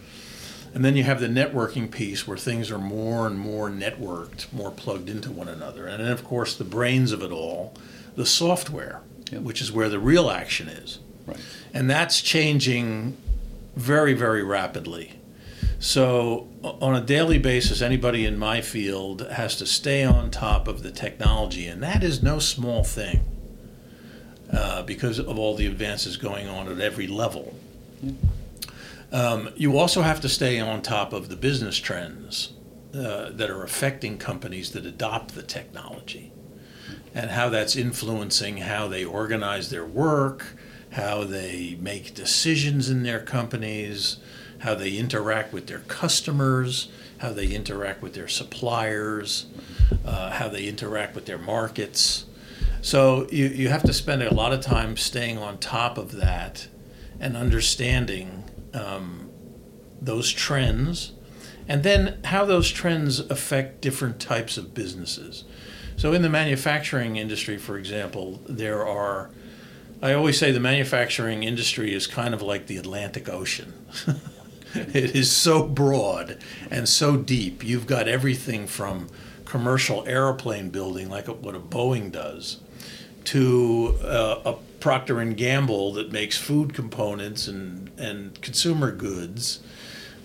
And 0.75 0.85
then 0.85 0.97
you 0.97 1.05
have 1.05 1.21
the 1.21 1.29
networking 1.29 1.89
piece 1.89 2.27
where 2.27 2.37
things 2.37 2.69
are 2.71 2.79
more 2.79 3.29
and 3.29 3.39
more 3.39 3.71
networked, 3.71 4.53
more 4.53 4.73
plugged 4.73 5.09
into 5.09 5.31
one 5.31 5.47
another. 5.47 5.87
And 5.87 6.03
then 6.03 6.11
of 6.11 6.25
course 6.25 6.57
the 6.57 6.65
brains 6.65 7.13
of 7.13 7.23
it 7.23 7.31
all, 7.31 7.75
the 8.17 8.27
software, 8.27 9.01
Yep. 9.31 9.43
which 9.43 9.61
is 9.61 9.73
where 9.73 9.89
the 9.89 9.99
real 9.99 10.31
action 10.31 10.69
is. 10.69 10.99
Right. 11.27 11.39
And 11.73 11.89
that's 11.89 12.21
changing 12.21 13.17
very, 13.75 14.15
very 14.15 14.43
rapidly. 14.43 15.13
So, 15.85 16.49
on 16.63 16.97
a 16.97 17.03
daily 17.03 17.37
basis, 17.37 17.83
anybody 17.83 18.25
in 18.25 18.39
my 18.39 18.63
field 18.63 19.29
has 19.33 19.55
to 19.57 19.67
stay 19.67 20.03
on 20.03 20.31
top 20.31 20.67
of 20.67 20.83
the 20.83 20.91
technology, 20.91 21.67
and 21.67 21.83
that 21.83 22.03
is 22.03 22.23
no 22.23 22.39
small 22.39 22.83
thing 22.85 23.21
uh, 24.51 24.83
because 24.85 25.19
of 25.19 25.39
all 25.39 25.55
the 25.55 25.67
advances 25.67 26.17
going 26.17 26.49
on 26.49 26.69
at 26.69 26.81
every 26.81 27.07
level. 27.07 27.55
Um, 29.13 29.51
you 29.57 29.77
also 29.77 30.01
have 30.01 30.23
to 30.23 30.29
stay 30.31 30.59
on 30.59 30.81
top 30.81 31.13
of 31.13 31.29
the 31.29 31.37
business 31.37 31.77
trends 31.77 32.55
uh, 32.95 33.29
that 33.33 33.51
are 33.51 33.63
affecting 33.63 34.17
companies 34.17 34.71
that 34.71 34.87
adopt 34.87 35.35
the 35.35 35.43
technology 35.43 36.33
and 37.15 37.31
how 37.31 37.51
that's 37.51 37.77
influencing 37.77 38.57
how 38.57 38.89
they 38.89 39.05
organize 39.05 39.69
their 39.69 39.85
work, 39.85 40.57
how 40.93 41.25
they 41.25 41.77
make 41.79 42.15
decisions 42.15 42.89
in 42.89 43.03
their 43.03 43.21
companies, 43.21 44.17
how 44.65 44.75
they 44.75 44.97
interact 44.97 45.53
with 45.53 45.67
their 45.67 45.81
customers, 45.81 46.89
how 47.19 47.31
they 47.31 47.49
interact 47.49 48.01
with 48.01 48.15
their 48.15 48.29
suppliers, 48.29 49.45
uh, 50.07 50.31
how 50.31 50.49
they 50.49 50.67
interact 50.67 51.15
with 51.15 51.27
their 51.27 51.37
markets. 51.37 52.25
So 52.81 53.29
you, 53.31 53.45
you 53.45 53.69
have 53.69 53.83
to 53.83 53.93
spend 53.93 54.23
a 54.23 54.33
lot 54.33 54.55
of 54.55 54.63
time 54.63 54.97
staying 54.97 55.37
on 55.37 55.59
top 55.59 55.99
of 55.99 56.13
that 56.13 56.69
and 57.21 57.37
understanding 57.37 58.45
um, 58.73 59.29
those 60.01 60.33
trends 60.33 61.13
and 61.69 61.83
then 61.83 62.19
how 62.25 62.47
those 62.47 62.71
trends 62.71 63.21
affect 63.21 63.83
different 63.83 64.19
types 64.19 64.57
of 64.57 64.73
businesses. 64.73 65.45
So, 65.97 66.13
in 66.13 66.23
the 66.23 66.29
manufacturing 66.29 67.17
industry, 67.17 67.57
for 67.57 67.79
example, 67.79 68.43
there 68.49 68.87
are, 68.87 69.31
I 70.03 70.13
always 70.13 70.39
say 70.39 70.51
the 70.51 70.61
manufacturing 70.61 71.43
industry 71.43 71.95
is 71.95 72.07
kind 72.07 72.35
of 72.35 72.43
like 72.43 72.67
the 72.67 72.77
Atlantic 72.77 73.29
Ocean. 73.29 73.73
it 74.95 75.15
is 75.15 75.31
so 75.31 75.63
broad 75.63 76.39
and 76.71 76.89
so 76.89 77.17
deep. 77.17 77.65
You've 77.65 77.87
got 77.87 78.09
everything 78.09 78.67
from 78.67 79.09
commercial 79.45 80.07
airplane 80.07 80.71
building, 80.71 81.09
like 81.09 81.27
what 81.29 81.55
a 81.55 81.61
Boeing 81.61 82.11
does, 82.11 82.59
to 83.25 83.97
uh, 84.03 84.41
a 84.45 84.55
Procter 84.81 85.21
and 85.21 85.37
Gamble 85.37 85.93
that 85.95 86.13
makes 86.13 86.37
food 86.37 86.75
components 86.75 87.49
and, 87.49 87.91
and 87.97 88.41
consumer 88.43 88.91
goods, 88.91 89.61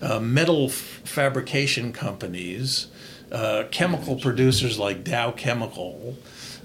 uh, 0.02 0.20
metal 0.20 0.66
f- 0.66 1.00
fabrication 1.04 1.92
companies, 1.92 2.88
uh, 3.32 3.64
chemical 3.70 4.16
producers 4.16 4.78
like 4.78 5.04
Dow 5.04 5.30
Chemical, 5.30 6.16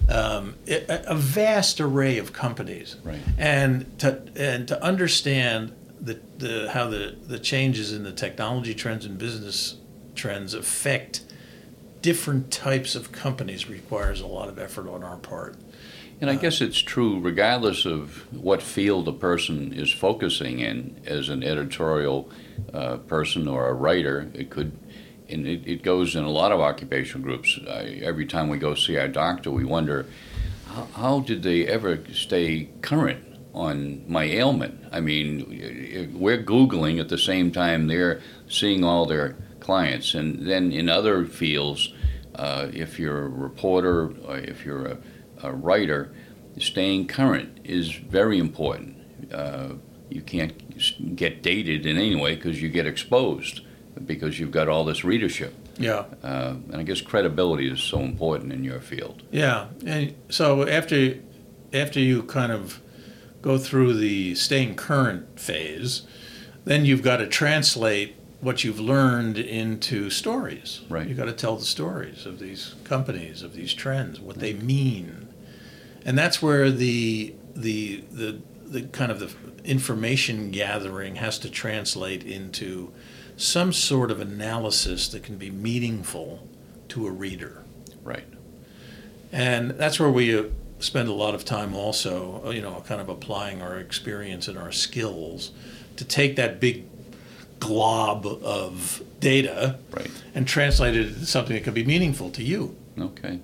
um, 0.10 0.56
a, 0.67 1.04
a 1.08 1.15
vast 1.15 1.80
array 1.80 2.17
of 2.17 2.34
companies. 2.34 2.95
Right. 3.04 3.19
And 3.38 3.98
to 4.00 4.21
and 4.36 4.67
to 4.67 4.84
understand 4.84 5.74
the, 6.06 6.20
the 6.38 6.72
how 6.72 6.88
the, 6.88 7.18
the 7.28 7.39
changes 7.39 7.91
in 7.91 8.04
the 8.04 8.12
technology 8.12 8.74
trends 8.74 9.06
and 9.06 9.18
business 9.18 9.78
trends 10.13 10.54
affect 10.54 11.22
different 12.02 12.52
types 12.52 12.96
of 12.96 13.12
companies 13.12 13.68
requires 13.68 14.22
a 14.22 14.28
lot 14.28 14.48
of 14.48 14.60
effort 14.60 14.88
on 14.88 15.04
our 15.04 15.18
part. 15.18 15.56
And 16.22 16.30
I 16.30 16.36
guess 16.36 16.62
it's 16.62 16.80
true, 16.80 17.20
regardless 17.20 17.86
of 17.86 18.32
what 18.32 18.62
field 18.62 19.08
a 19.08 19.12
person 19.12 19.74
is 19.74 19.91
focusing 19.91 20.60
in, 20.60 21.02
as 21.06 21.28
an 21.28 21.44
editorial 21.44 22.30
uh, 22.74 22.98
person 22.98 23.50
or 23.50 23.68
a 23.68 23.74
writer, 23.74 24.32
it 24.34 24.50
could, 24.50 24.78
and 25.28 25.46
it, 25.46 25.68
it 25.68 25.84
goes 25.84 26.15
in 26.15 26.24
a 26.24 26.30
lot 26.30 26.54
of 26.54 26.62
occupational 26.62 27.22
groups. 27.22 27.60
I, 27.68 28.00
every 28.02 28.28
time 28.28 28.48
we 28.48 28.60
go 28.60 28.76
see 28.76 28.98
our 28.98 29.10
doctor, 29.10 29.52
we 29.52 29.65
wonder 29.65 30.06
how, 30.68 30.88
how 30.94 31.20
did 31.20 31.44
they 31.44 31.68
ever 31.68 32.00
stay 32.13 32.70
current 32.82 33.35
on 33.56 34.04
my 34.08 34.26
ailment? 34.26 34.84
I 34.91 35.00
mean, 35.00 36.12
we're 36.13 36.44
Googling 36.44 37.00
at 37.00 37.10
the 37.10 37.18
same 37.18 37.52
time 37.52 37.88
they're 37.88 38.22
seeing 38.48 38.84
all 38.84 39.06
their 39.06 39.36
clients. 39.60 40.13
And 40.13 40.46
then 40.46 40.72
in 40.72 40.89
other 40.89 41.26
fields, 41.26 41.91
uh, 42.36 42.68
if 42.74 43.00
you're 43.00 43.26
a 43.26 43.30
reporter 43.30 44.13
or 44.28 44.38
if 44.38 44.65
you're 44.65 44.86
a 44.86 44.98
a 45.46 45.54
writer, 45.54 46.12
staying 46.58 47.08
current 47.08 47.60
is 47.63 47.94
very 47.94 48.39
important. 48.39 48.98
Uh, 49.34 49.74
you 50.10 50.22
can't 50.22 51.15
get 51.15 51.41
dated 51.41 51.86
in 51.86 51.98
any 51.98 52.15
way 52.15 52.36
because 52.36 52.62
you 52.62 52.70
get 52.70 52.86
exposed 52.86 53.62
because 54.06 54.39
you've 54.39 54.52
got 54.52 54.68
all 54.68 54.86
this 54.86 55.04
readership. 55.04 55.54
Yeah. 55.78 56.06
Uh, 56.24 56.56
and 56.72 56.76
I 56.76 56.84
guess 56.84 57.02
credibility 57.02 57.70
is 57.70 57.82
so 57.82 58.00
important 58.00 58.54
in 58.54 58.63
your 58.63 58.80
field. 58.80 59.24
Yeah, 59.32 59.68
and 59.86 60.15
so 60.30 60.68
after 60.68 61.15
after 61.74 62.00
you 62.00 62.24
kind 62.24 62.52
of 62.52 62.82
go 63.45 63.60
through 63.60 63.93
the 63.93 64.34
staying 64.34 64.75
current 64.75 65.39
phase, 65.39 66.01
then 66.65 66.84
you've 66.84 67.03
got 67.03 67.17
to 67.17 67.27
translate 67.27 68.15
what 68.41 68.63
you've 68.63 68.79
learned 68.79 69.38
into 69.38 70.10
stories. 70.10 70.81
Right. 70.89 71.08
You've 71.08 71.17
got 71.17 71.25
to 71.25 71.34
tell 71.34 71.55
the 71.55 71.63
stories 71.63 72.25
of 72.25 72.39
these 72.39 72.73
companies, 72.84 73.43
of 73.43 73.53
these 73.53 73.71
trends, 73.73 74.19
what 74.19 74.39
they 74.39 74.53
mean, 74.53 75.27
and 76.03 76.17
that's 76.17 76.41
where 76.41 76.71
the 76.71 77.36
the 77.55 78.03
the 78.12 78.41
the 78.65 78.81
kind 78.81 79.12
of 79.12 79.19
the 79.19 79.31
information 79.63 80.49
gathering 80.49 81.15
has 81.17 81.38
to 81.39 81.49
translate 81.49 82.23
into 82.23 82.91
some 83.38 83.71
sort 83.71 84.10
of 84.10 84.19
analysis 84.19 85.08
that 85.10 85.21
can 85.21 85.38
be 85.38 85.51
meaningful 85.51 86.47
to 86.88 87.05
a 87.05 87.12
reader. 87.12 87.63
Right. 88.03 88.25
And 89.31 89.71
that's 89.71 89.99
where 89.99 90.10
we 90.10 90.49
spend 90.86 91.10
a 91.10 91.13
lot 91.13 91.34
of 91.36 91.43
time 91.43 91.76
also, 91.76 92.41
uh, 92.45 92.50
you 92.52 92.62
know, 92.62 92.84
kind 92.88 93.02
of 93.02 93.10
applying 93.10 93.62
our 93.62 93.78
experience 93.80 94.48
and 94.48 94.58
our 94.58 94.71
skills 94.71 95.52
to 95.98 96.06
take 96.06 96.36
that 96.36 96.60
big 96.60 96.86
glob 97.60 98.26
of 98.26 99.02
data 99.19 99.80
Right. 99.91 100.12
and 100.36 100.48
translate 100.48 100.95
it 100.95 101.08
into 101.08 101.26
something 101.26 101.56
that 101.56 101.63
can 101.63 101.74
be 101.74 101.84
meaningful 101.86 102.30
to 102.32 102.43
you. 102.43 102.76
Okay. 103.00 103.39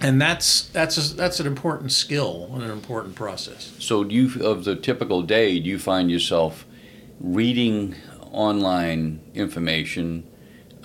And 0.00 0.20
that's 0.20 0.64
that's 0.68 0.96
a, 0.98 1.14
that's 1.16 1.40
an 1.40 1.46
important 1.46 1.92
skill 1.92 2.50
and 2.52 2.62
an 2.62 2.70
important 2.70 3.14
process. 3.14 3.72
So, 3.78 4.04
do 4.04 4.14
you 4.14 4.44
of 4.44 4.64
the 4.64 4.76
typical 4.76 5.22
day, 5.22 5.58
do 5.58 5.68
you 5.68 5.78
find 5.78 6.10
yourself 6.10 6.66
reading 7.20 7.94
online 8.30 9.20
information? 9.34 10.24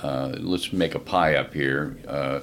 Uh, 0.01 0.35
let's 0.39 0.71
make 0.73 0.95
a 0.95 0.99
pie 0.99 1.35
up 1.35 1.53
here. 1.53 1.97
Uh, 2.07 2.39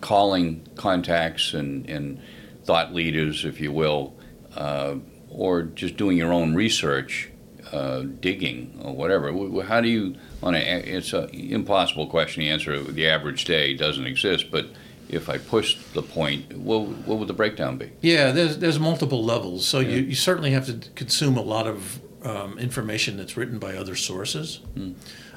calling 0.00 0.66
contacts 0.76 1.54
and, 1.54 1.88
and 1.88 2.20
thought 2.68 2.92
leaders, 2.92 3.46
if 3.46 3.62
you 3.62 3.72
will, 3.72 4.14
uh, 4.54 4.96
or 5.30 5.62
just 5.62 5.96
doing 5.96 6.18
your 6.18 6.30
own 6.30 6.54
research, 6.54 7.30
uh, 7.72 8.02
digging 8.20 8.78
or 8.84 8.94
whatever. 8.94 9.32
How 9.62 9.80
do 9.80 9.88
you? 9.88 10.16
On 10.42 10.54
a, 10.54 10.58
it's 10.58 11.14
an 11.14 11.30
impossible 11.30 12.06
question 12.08 12.42
to 12.42 12.48
answer. 12.50 12.78
The 12.78 13.08
average 13.08 13.46
day 13.46 13.72
doesn't 13.72 14.06
exist, 14.06 14.50
but 14.50 14.66
if 15.08 15.30
I 15.30 15.38
push 15.38 15.78
the 15.94 16.02
point, 16.02 16.58
what, 16.58 16.82
what 17.06 17.18
would 17.18 17.28
the 17.28 17.32
breakdown 17.32 17.78
be? 17.78 17.90
Yeah, 18.02 18.32
there's 18.32 18.58
there's 18.58 18.78
multiple 18.78 19.24
levels. 19.24 19.66
So 19.66 19.80
you, 19.80 20.00
you 20.00 20.14
certainly 20.14 20.50
have 20.50 20.66
to 20.66 20.90
consume 20.90 21.38
a 21.38 21.42
lot 21.42 21.66
of 21.66 22.00
um, 22.22 22.58
information 22.58 23.16
that's 23.16 23.34
written 23.34 23.58
by 23.58 23.76
other 23.76 23.96
sources. 23.96 24.60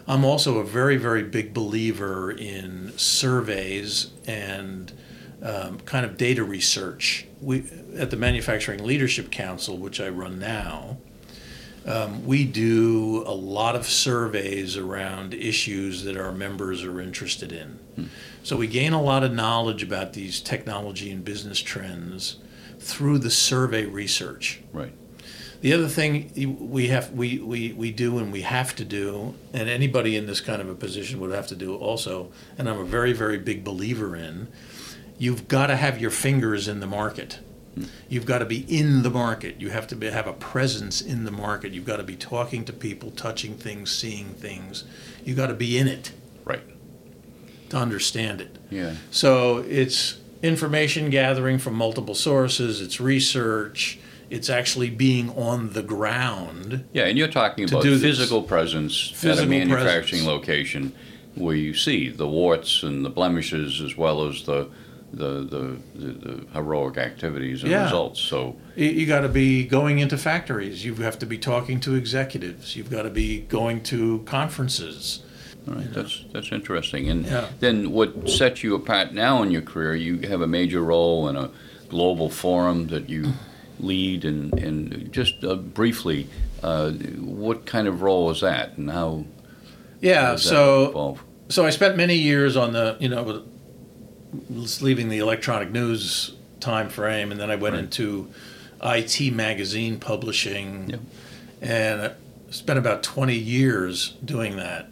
I'm 0.05 0.25
also 0.25 0.59
a 0.59 0.65
very 0.65 0.97
very 0.97 1.23
big 1.23 1.53
believer 1.53 2.29
in 2.29 2.91
surveys 2.97 4.11
and 4.27 4.91
um, 5.41 5.80
kind 5.82 6.06
of 6.06 6.17
data 6.17 6.43
research. 6.43 7.27
We 7.41 7.63
at 7.97 8.12
the 8.12 8.17
Manufacturing 8.17 8.84
Leadership 8.84 9.32
Council, 9.32 9.77
which 9.77 9.99
I 9.99 10.10
run 10.10 10.39
now. 10.39 10.97
Um, 11.86 12.25
we 12.27 12.45
do 12.45 13.23
a 13.25 13.34
lot 13.34 13.75
of 13.75 13.88
surveys 13.88 14.77
around 14.77 15.34
issues 15.34 16.04
that 16.04 16.15
our 16.15 16.32
members 16.32 16.84
are 16.84 17.01
interested 17.01 17.51
in. 17.51 17.80
So 18.43 18.56
we 18.56 18.67
gain 18.67 18.93
a 18.93 19.01
lot 19.01 19.23
of 19.23 19.34
knowledge 19.34 19.82
about 19.84 20.13
these 20.13 20.41
technology 20.41 21.12
and 21.12 21.25
business 21.25 21.60
trends 21.60 22.38
through 22.80 23.19
the 23.19 23.32
survey 23.32 23.86
research. 23.86 24.62
Right. 24.71 24.93
The 25.62 25.73
other 25.73 25.88
thing 25.88 26.32
we 26.71 26.88
have 26.88 27.12
we, 27.12 27.38
we, 27.38 27.73
we 27.73 27.91
do 27.91 28.17
and 28.17 28.32
we 28.32 28.41
have 28.41 28.75
to 28.77 28.86
do, 28.86 29.36
and 29.54 29.69
anybody 29.69 30.15
in 30.15 30.25
this 30.25 30.41
kind 30.41 30.60
of 30.60 30.69
a 30.69 30.73
position 30.75 31.19
would 31.19 31.32
have 31.32 31.47
to 31.47 31.56
do 31.56 31.75
also, 31.75 32.32
and 32.58 32.67
I'm 32.67 32.80
a 32.80 32.84
very, 32.84 33.13
very 33.13 33.38
big 33.38 33.63
believer 33.63 34.15
in, 34.15 34.47
you've 35.21 35.47
got 35.47 35.67
to 35.67 35.75
have 35.75 36.01
your 36.01 36.10
fingers 36.10 36.67
in 36.67 36.79
the 36.79 36.88
market. 36.88 37.38
Hmm. 37.75 37.84
You've 38.10 38.25
got 38.25 38.39
to 38.39 38.45
be 38.45 38.65
in 38.67 39.03
the 39.03 39.12
market. 39.12 39.62
You 39.62 39.69
have 39.69 39.86
to 39.88 39.95
be, 39.95 40.10
have 40.10 40.25
a 40.25 40.34
presence 40.34 40.99
in 40.99 41.25
the 41.25 41.31
market. 41.31 41.73
You've 41.73 41.86
got 41.86 41.97
to 41.97 42.03
be 42.03 42.15
talking 42.15 42.65
to 42.65 42.73
people, 42.73 43.12
touching 43.12 43.53
things, 43.53 43.91
seeing 43.95 44.29
things. 44.29 44.84
You've 45.23 45.38
got 45.38 45.47
to 45.47 45.53
be 45.53 45.77
in 45.77 45.88
it 45.88 46.12
Right. 46.43 46.63
to 47.69 47.77
understand 47.77 48.41
it. 48.41 48.57
Yeah. 48.71 48.95
So 49.12 49.60
it's 49.60 50.17
information 50.41 51.12
gathering 51.12 51.60
from 51.60 51.75
multiple 51.75 52.15
sources, 52.15 52.81
it's 52.81 52.99
research, 52.99 53.99
it's 54.31 54.49
actually 54.49 54.89
being 54.89 55.29
on 55.38 55.73
the 55.73 55.84
ground. 55.84 56.84
Yeah, 56.93 57.03
and 57.05 57.15
you're 57.15 57.27
talking 57.27 57.67
To 57.67 57.75
about 57.75 57.84
do 57.84 57.91
this. 57.95 58.01
physical 58.17 58.41
presence 58.41 59.23
at 59.23 59.38
a 59.38 59.45
manufacturing 59.45 60.23
presence. 60.23 60.25
location 60.25 60.93
where 61.36 61.55
you 61.55 61.75
see 61.75 62.10
the 62.10 62.27
warts 62.27 62.81
and 62.81 63.05
the 63.05 63.10
blemishes 63.12 63.81
as 63.81 63.95
well 63.95 64.27
as 64.27 64.43
the 64.45 64.67
the, 65.13 65.41
the, 65.93 66.06
the, 66.08 66.45
heroic 66.54 66.97
activities 66.97 67.63
and 67.63 67.71
Yeah. 67.71 67.84
results. 67.84 68.19
So 68.21 68.56
You, 68.76 68.88
you 68.88 69.06
got 69.06 69.21
to 69.21 69.30
be 69.30 69.65
going 69.65 70.00
into 70.00 70.17
factories. 70.17 70.86
You 70.86 70.95
have 70.95 71.19
to 71.19 71.26
be 71.26 71.38
talking 71.38 71.80
to 71.82 71.95
executives. 71.95 72.76
You've 72.76 72.89
got 72.89 73.04
to 73.04 73.10
be 73.10 73.41
going 73.41 73.82
to 73.84 74.19
conferences. 74.26 75.19
all 75.67 75.76
right, 75.76 75.93
that's 75.93 76.24
that's 76.32 76.52
interesting. 76.52 77.10
And 77.10 77.26
Yeah. 77.26 77.47
then 77.60 77.91
what 77.91 78.30
sets 78.30 78.63
you 78.63 78.74
apart 78.76 79.13
now 79.13 79.43
in 79.43 79.52
your 79.52 79.62
career, 79.62 79.95
you 79.95 80.19
have 80.30 80.41
a 80.41 80.47
major 80.47 80.82
role 80.82 81.28
in 81.28 81.36
a 81.36 81.50
global 81.89 82.30
forum 82.30 82.88
that 82.88 83.10
you 83.10 83.34
lead 83.80 84.24
and, 84.26 84.54
and 84.60 85.12
just 85.12 85.43
uh, 85.43 85.56
briefly, 85.56 86.28
uh, 86.63 86.91
what 86.91 87.65
kind 87.65 87.88
of 87.88 88.02
role 88.02 88.30
is 88.32 88.41
that 88.41 88.78
and 88.78 88.89
how 88.89 89.26
Yeah. 90.00 90.38
So 90.38 91.17
so 91.50 91.65
I 91.65 91.69
spent 91.69 91.97
many 91.97 92.15
years 92.15 92.56
on 92.56 92.71
the 92.71 92.95
you 93.00 93.10
know 93.10 93.43
leaving 94.49 95.09
the 95.09 95.19
electronic 95.19 95.71
news 95.71 96.33
time 96.59 96.89
frame, 96.89 97.31
and 97.31 97.39
then 97.39 97.49
I 97.51 97.55
went 97.55 97.75
Right. 97.75 97.83
into 97.83 98.29
IT 98.83 99.31
magazine 99.31 99.99
publishing, 99.99 100.89
Yep. 100.89 100.99
and 101.61 102.01
I 102.01 102.11
spent 102.49 102.77
about 102.79 103.03
twenty 103.03 103.37
years 103.37 104.13
doing 104.23 104.55
that. 104.57 104.87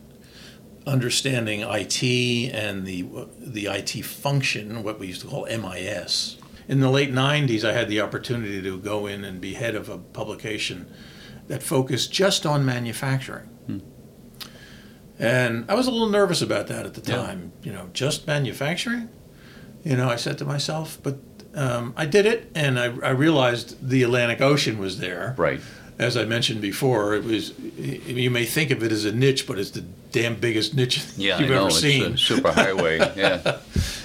understanding 0.88 1.62
IT 1.62 2.49
and 2.52 2.84
the 2.88 3.06
the 3.39 3.67
IT 3.67 4.02
function, 4.04 4.82
what 4.82 4.99
we 4.99 5.06
used 5.08 5.21
to 5.21 5.28
call 5.28 5.45
MIS. 5.45 6.38
In 6.67 6.80
the 6.80 6.89
late 6.89 7.12
90s, 7.13 7.63
I 7.63 7.73
had 7.73 7.89
the 7.89 8.02
opportunity 8.02 8.60
to 8.63 8.78
go 8.80 9.06
in 9.06 9.23
and 9.23 9.39
be 9.39 9.54
head 9.54 9.75
of 9.75 9.88
a 9.89 9.99
publication 9.99 10.88
that 11.47 11.62
focused 11.62 12.12
just 12.12 12.43
on 12.43 12.65
manufacturing. 12.65 13.49
Hmm. 13.67 13.80
And 15.19 15.65
I 15.69 15.75
was 15.75 15.86
a 15.86 15.91
little 15.91 16.10
nervous 16.10 16.41
about 16.41 16.67
that 16.67 16.86
at 16.88 16.93
the 16.95 17.02
time. 17.02 17.52
Yeah. 17.62 17.67
You 17.71 17.78
know, 17.78 17.89
just 17.93 18.25
manufacturing? 18.25 19.10
You 19.84 19.96
know, 19.96 20.10
I 20.10 20.18
said 20.18 20.38
to 20.39 20.46
myself, 20.46 20.98
but 21.02 21.18
um, 21.56 21.94
I 21.96 22.06
did 22.06 22.26
it, 22.26 22.52
and 22.54 22.80
I, 22.80 22.86
I, 22.86 23.10
realized 23.10 23.88
the 23.88 24.04
Atlantic 24.04 24.42
Ocean 24.42 24.78
was 24.78 25.00
there. 25.00 25.34
Right. 25.38 25.60
As 25.98 26.15
I 26.15 26.26
mentioned 26.26 26.62
before, 26.62 27.15
it 27.15 27.24
was. 27.24 27.58
You 27.60 28.30
may 28.30 28.46
think 28.46 28.72
of 28.72 28.84
it 28.84 28.92
as 28.92 29.06
a 29.06 29.12
niche, 29.12 29.48
but 29.48 29.58
it's 29.58 29.72
the 29.72 29.84
damn 30.12 30.36
biggest 30.36 30.76
niche 30.76 31.06
yeah, 31.18 31.39
you've 31.39 31.52
I 31.52 31.54
know. 31.54 31.62
ever 31.62 31.72
seen. 31.72 32.13
It's 32.13 32.30
a 32.30 32.36
superhighway. 32.36 33.00
yeah. 33.15 33.60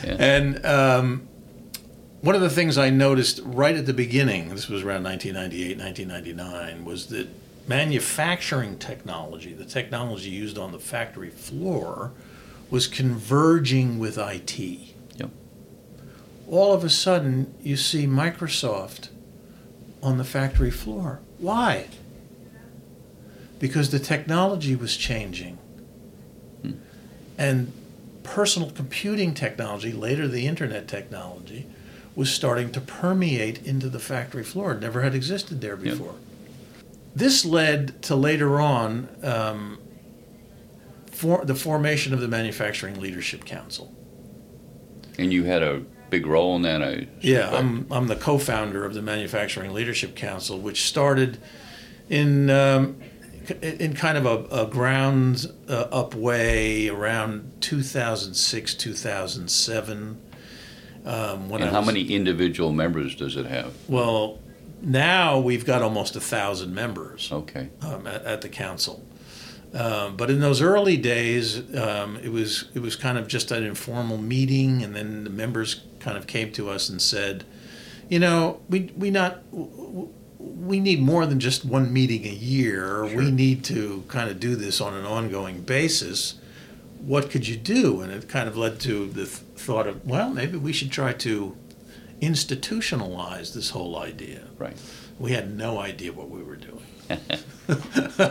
yeah. 0.04 0.16
And 0.18 0.64
um, 0.64 1.28
one 2.20 2.34
of 2.34 2.40
the 2.40 2.50
things 2.50 2.78
I 2.78 2.90
noticed 2.90 3.40
right 3.44 3.76
at 3.76 3.86
the 3.86 3.92
beginning, 3.92 4.48
this 4.48 4.68
was 4.68 4.82
around 4.82 5.04
1998, 5.04 5.78
1999, 5.78 6.84
was 6.84 7.08
that 7.08 7.28
manufacturing 7.68 8.78
technology, 8.78 9.52
the 9.52 9.64
technology 9.64 10.30
used 10.30 10.56
on 10.56 10.72
the 10.72 10.78
factory 10.78 11.30
floor, 11.30 12.12
was 12.70 12.86
converging 12.86 13.98
with 13.98 14.18
IT. 14.18 14.93
All 16.54 16.72
of 16.72 16.84
a 16.84 16.88
sudden, 16.88 17.52
you 17.60 17.76
see 17.76 18.06
Microsoft 18.06 19.08
on 20.00 20.18
the 20.18 20.24
factory 20.24 20.70
floor. 20.70 21.18
Why? 21.38 21.88
Because 23.58 23.90
the 23.90 23.98
technology 23.98 24.76
was 24.76 24.96
changing. 24.96 25.58
Hmm. 26.62 26.72
And 27.36 27.72
personal 28.22 28.70
computing 28.70 29.34
technology, 29.34 29.90
later 29.90 30.28
the 30.28 30.46
internet 30.46 30.86
technology, 30.86 31.66
was 32.14 32.32
starting 32.32 32.70
to 32.70 32.80
permeate 32.80 33.66
into 33.66 33.88
the 33.88 33.98
factory 33.98 34.44
floor. 34.44 34.74
It 34.74 34.80
never 34.80 35.02
had 35.02 35.12
existed 35.12 35.60
there 35.60 35.76
before. 35.76 36.12
Yep. 36.12 36.86
This 37.16 37.44
led 37.44 38.00
to 38.04 38.14
later 38.14 38.60
on 38.60 39.08
um, 39.24 39.80
for 41.10 41.44
the 41.44 41.56
formation 41.56 42.14
of 42.14 42.20
the 42.20 42.28
Manufacturing 42.28 43.00
Leadership 43.00 43.44
Council. 43.44 43.92
And 45.18 45.32
you 45.32 45.42
had 45.42 45.64
a 45.64 45.82
big 46.18 46.26
role 46.26 46.56
in 46.56 46.62
that, 46.62 46.82
I 46.82 47.06
Yeah, 47.20 47.50
I'm, 47.50 47.86
I'm 47.90 48.08
the 48.08 48.16
co 48.16 48.38
founder 48.38 48.84
of 48.84 48.94
the 48.94 49.02
Manufacturing 49.02 49.72
Leadership 49.72 50.14
Council, 50.14 50.58
which 50.58 50.82
started 50.82 51.38
in. 52.08 52.50
Um, 52.50 53.00
in 53.60 53.92
kind 53.92 54.16
of 54.16 54.24
a, 54.24 54.62
a 54.62 54.66
ground 54.66 55.52
uh, 55.68 55.86
up 55.92 56.14
way 56.14 56.88
around 56.88 57.52
2006 57.60 58.74
2007 58.74 60.22
um, 61.04 61.52
and 61.52 61.64
how 61.64 61.80
was, 61.80 61.86
many 61.86 62.14
individual 62.14 62.72
members 62.72 63.14
does 63.14 63.36
it 63.36 63.46
have? 63.46 63.74
Well, 63.88 64.40
now 64.80 65.38
we've 65.38 65.66
got 65.66 65.82
almost 65.82 66.16
a 66.16 66.20
thousand 66.20 66.74
members. 66.74 67.30
Okay. 67.30 67.68
Um, 67.82 68.06
at, 68.06 68.24
at, 68.24 68.40
the 68.40 68.48
council, 68.48 69.04
um, 69.74 70.16
but 70.16 70.30
in 70.30 70.40
those 70.40 70.62
early 70.62 70.96
days, 70.96 71.58
um, 71.76 72.16
it 72.22 72.30
was 72.30 72.68
it 72.74 72.80
was 72.80 72.96
kind 72.96 73.18
of 73.18 73.26
just 73.28 73.50
an 73.50 73.64
informal 73.64 74.18
meeting, 74.18 74.82
and 74.82 74.94
then 74.94 75.24
the 75.24 75.30
members 75.30 75.82
kind 76.00 76.16
of 76.16 76.26
came 76.26 76.52
to 76.52 76.70
us 76.70 76.88
and 76.88 77.00
said, 77.00 77.44
you 78.08 78.18
know, 78.18 78.60
we 78.68 78.92
we 78.96 79.10
not. 79.10 79.42
We 80.38 80.78
need 80.78 81.00
more 81.00 81.26
than 81.26 81.40
just 81.40 81.64
one 81.64 81.92
meeting 81.92 82.24
a 82.26 82.34
year. 82.34 83.06
Sure. 83.08 83.16
We 83.16 83.30
need 83.30 83.64
to 83.64 84.04
kind 84.08 84.30
of 84.30 84.38
do 84.38 84.56
this 84.56 84.80
on 84.80 84.94
an 84.94 85.04
ongoing 85.04 85.62
basis 85.62 86.34
what 87.06 87.30
could 87.30 87.46
you 87.46 87.56
do? 87.56 88.00
And 88.00 88.10
it 88.12 88.28
kind 88.28 88.48
of 88.48 88.56
led 88.56 88.80
to 88.80 89.06
the 89.06 89.26
th- 89.26 89.38
thought 89.56 89.86
of, 89.86 90.06
well, 90.06 90.30
maybe 90.30 90.56
we 90.56 90.72
should 90.72 90.90
try 90.90 91.12
to 91.12 91.56
institutionalize 92.20 93.52
this 93.52 93.70
whole 93.70 93.98
idea. 93.98 94.44
Right. 94.58 94.76
We 95.18 95.32
had 95.32 95.54
no 95.54 95.78
idea 95.78 96.12
what 96.12 96.30
we 96.30 96.42
were 96.42 96.56
doing. 96.56 96.84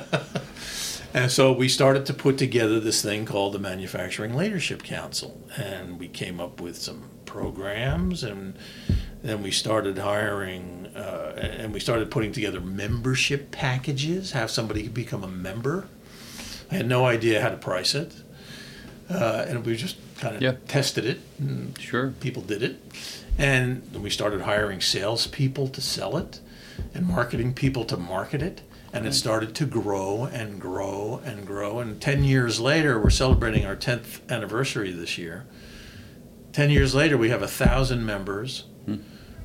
and 1.13 1.31
so 1.31 1.51
we 1.53 1.69
started 1.69 2.05
to 2.07 2.13
put 2.13 2.37
together 2.37 2.79
this 2.79 3.01
thing 3.01 3.25
called 3.25 3.53
the 3.53 3.59
Manufacturing 3.59 4.35
Leadership 4.35 4.83
Council. 4.83 5.41
And 5.57 5.99
we 5.99 6.07
came 6.07 6.39
up 6.39 6.59
with 6.59 6.77
some 6.77 7.09
programs 7.25 8.23
and 8.23 8.57
then 9.21 9.41
we 9.41 9.51
started 9.51 9.97
hiring 9.97 10.87
uh, 10.95 11.33
and 11.37 11.73
we 11.73 11.79
started 11.79 12.11
putting 12.11 12.31
together 12.31 12.59
membership 12.59 13.51
packages, 13.51 14.31
have 14.31 14.51
somebody 14.51 14.87
become 14.87 15.23
a 15.23 15.27
member. 15.27 15.87
I 16.71 16.75
had 16.75 16.87
no 16.87 17.05
idea 17.05 17.41
how 17.41 17.49
to 17.49 17.57
price 17.57 17.95
it 17.95 18.13
uh, 19.09 19.45
and 19.47 19.65
we 19.65 19.75
just 19.75 19.97
kind 20.17 20.35
of 20.35 20.41
yeah. 20.41 20.55
tested 20.67 21.05
it. 21.05 21.19
sure, 21.79 22.11
people 22.19 22.41
did 22.41 22.63
it, 22.63 22.79
and 23.37 23.83
we 23.93 24.09
started 24.09 24.41
hiring 24.41 24.81
salespeople 24.81 25.67
to 25.69 25.81
sell 25.81 26.17
it, 26.17 26.39
and 26.93 27.07
marketing 27.07 27.53
people 27.53 27.85
to 27.85 27.97
market 27.97 28.41
it, 28.41 28.61
and 28.93 29.05
it 29.07 29.13
started 29.13 29.55
to 29.55 29.65
grow 29.65 30.25
and 30.25 30.61
grow 30.61 31.21
and 31.25 31.45
grow. 31.45 31.79
And 31.79 31.99
ten 31.99 32.23
years 32.23 32.59
later, 32.59 32.99
we're 32.99 33.09
celebrating 33.09 33.65
our 33.65 33.75
tenth 33.75 34.21
anniversary 34.31 34.91
this 34.91 35.17
year. 35.17 35.45
Ten 36.51 36.69
years 36.69 36.93
later, 36.93 37.17
we 37.17 37.29
have 37.29 37.41
a 37.41 37.47
thousand 37.47 38.05
members, 38.05 38.65
hmm. 38.85 38.97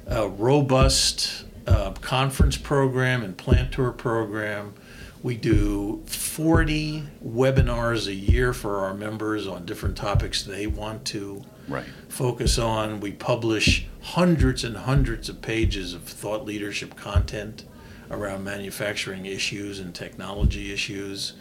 a 0.07 0.29
robust 0.29 1.45
uh, 1.67 1.93
conference 1.93 2.57
program 2.57 3.23
and 3.23 3.37
plant 3.37 3.73
tour 3.73 3.93
program 3.93 4.75
we 5.23 5.37
do 5.37 6.03
40 6.07 7.03
webinars 7.25 8.07
a 8.07 8.15
year 8.15 8.53
for 8.53 8.85
our 8.85 8.95
members 8.95 9.47
on 9.47 9.67
different 9.67 9.97
topics 9.97 10.45
they 10.45 10.67
want 10.67 11.05
to 11.07 11.43
right. 11.67 11.85
focus 12.09 12.59
on. 12.59 13.01
We 13.01 13.13
publish 13.13 13.87
hundreds 14.01 14.63
and 14.63 14.77
hundreds 14.77 15.29
of 15.29 15.43
pages 15.43 15.93
of 15.93 16.03
thought 16.05 16.45
leadership 16.45 16.95
content 16.95 17.65
around 18.11 18.45
manufacturing 18.45 19.27
issues 19.27 19.81
and 19.81 19.95
technology 19.95 20.73
issues. 20.73 21.35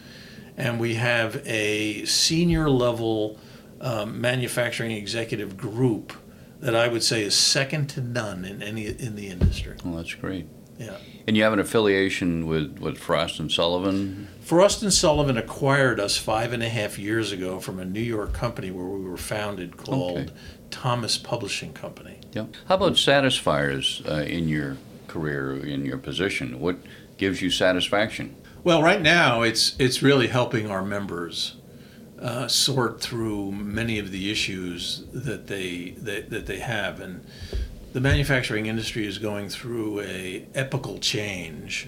And 0.58 0.80
we 0.80 0.96
have 0.96 1.42
a 1.46 2.06
senior 2.06 2.70
level 2.70 3.40
um, 3.80 4.20
manufacturing 4.20 4.92
executive 4.92 5.56
group 5.56 6.14
that 6.60 6.76
I 6.76 6.88
would 6.88 7.04
say 7.04 7.24
is 7.24 7.36
second 7.36 7.88
to 7.92 8.02
none 8.02 8.44
in 8.44 8.64
any 8.64 8.88
in 8.88 9.16
the 9.16 9.28
industry. 9.28 9.76
Well, 9.84 9.96
that's 9.96 10.16
great. 10.16 10.48
Yeah. 10.80 10.98
And 11.28 11.36
you 11.36 11.44
have 11.44 11.54
an 11.54 11.60
affiliation 11.60 12.48
with, 12.48 12.80
with 12.80 12.98
Frost 12.98 13.40
and 13.40 13.52
Sullivan? 13.52 14.28
Frost 14.42 14.82
and 14.82 14.94
Sullivan 14.94 15.38
acquired 15.38 16.00
us 16.00 16.18
five 16.18 16.54
and 16.54 16.64
a 16.64 16.70
half 16.70 16.98
years 16.98 17.32
ago 17.32 17.60
from 17.60 17.80
a 17.80 17.86
New 17.86 18.00
York 18.00 18.34
company 18.34 18.72
where 18.72 18.86
we 18.86 19.04
were 19.04 19.18
founded 19.18 19.76
called 19.76 20.18
okay. 20.18 20.32
Thomas 20.70 21.18
Publishing 21.18 21.74
Company. 21.74 22.20
Yeah. 22.32 22.46
How 22.68 22.76
about 22.76 22.98
satisfiers 22.98 24.02
uh, 24.08 24.26
in 24.28 24.48
your 24.48 24.78
career, 25.08 25.56
in 25.56 25.86
your 25.86 25.98
position? 25.98 26.60
What 26.60 26.78
gives 27.18 27.42
you 27.42 27.50
satisfaction? 27.50 28.36
Well, 28.64 28.82
right 28.84 29.02
now 29.02 29.42
it's 29.44 29.76
it's 29.80 30.02
really 30.02 30.28
helping 30.28 30.70
our 30.70 30.84
members 30.84 31.56
uh, 32.20 32.48
sort 32.48 33.00
through 33.00 33.52
many 33.52 34.00
of 34.00 34.12
the 34.12 34.32
issues 34.32 35.04
that 35.14 35.48
they 35.48 35.92
that, 35.98 36.30
that 36.30 36.48
they 36.48 36.60
have, 36.60 37.00
and 37.00 37.26
the 37.94 38.02
manufacturing 38.02 38.66
industry 38.66 39.06
is 39.06 39.18
going 39.18 39.50
through 39.50 40.02
a 40.02 40.46
epical 40.54 41.00
change. 41.00 41.88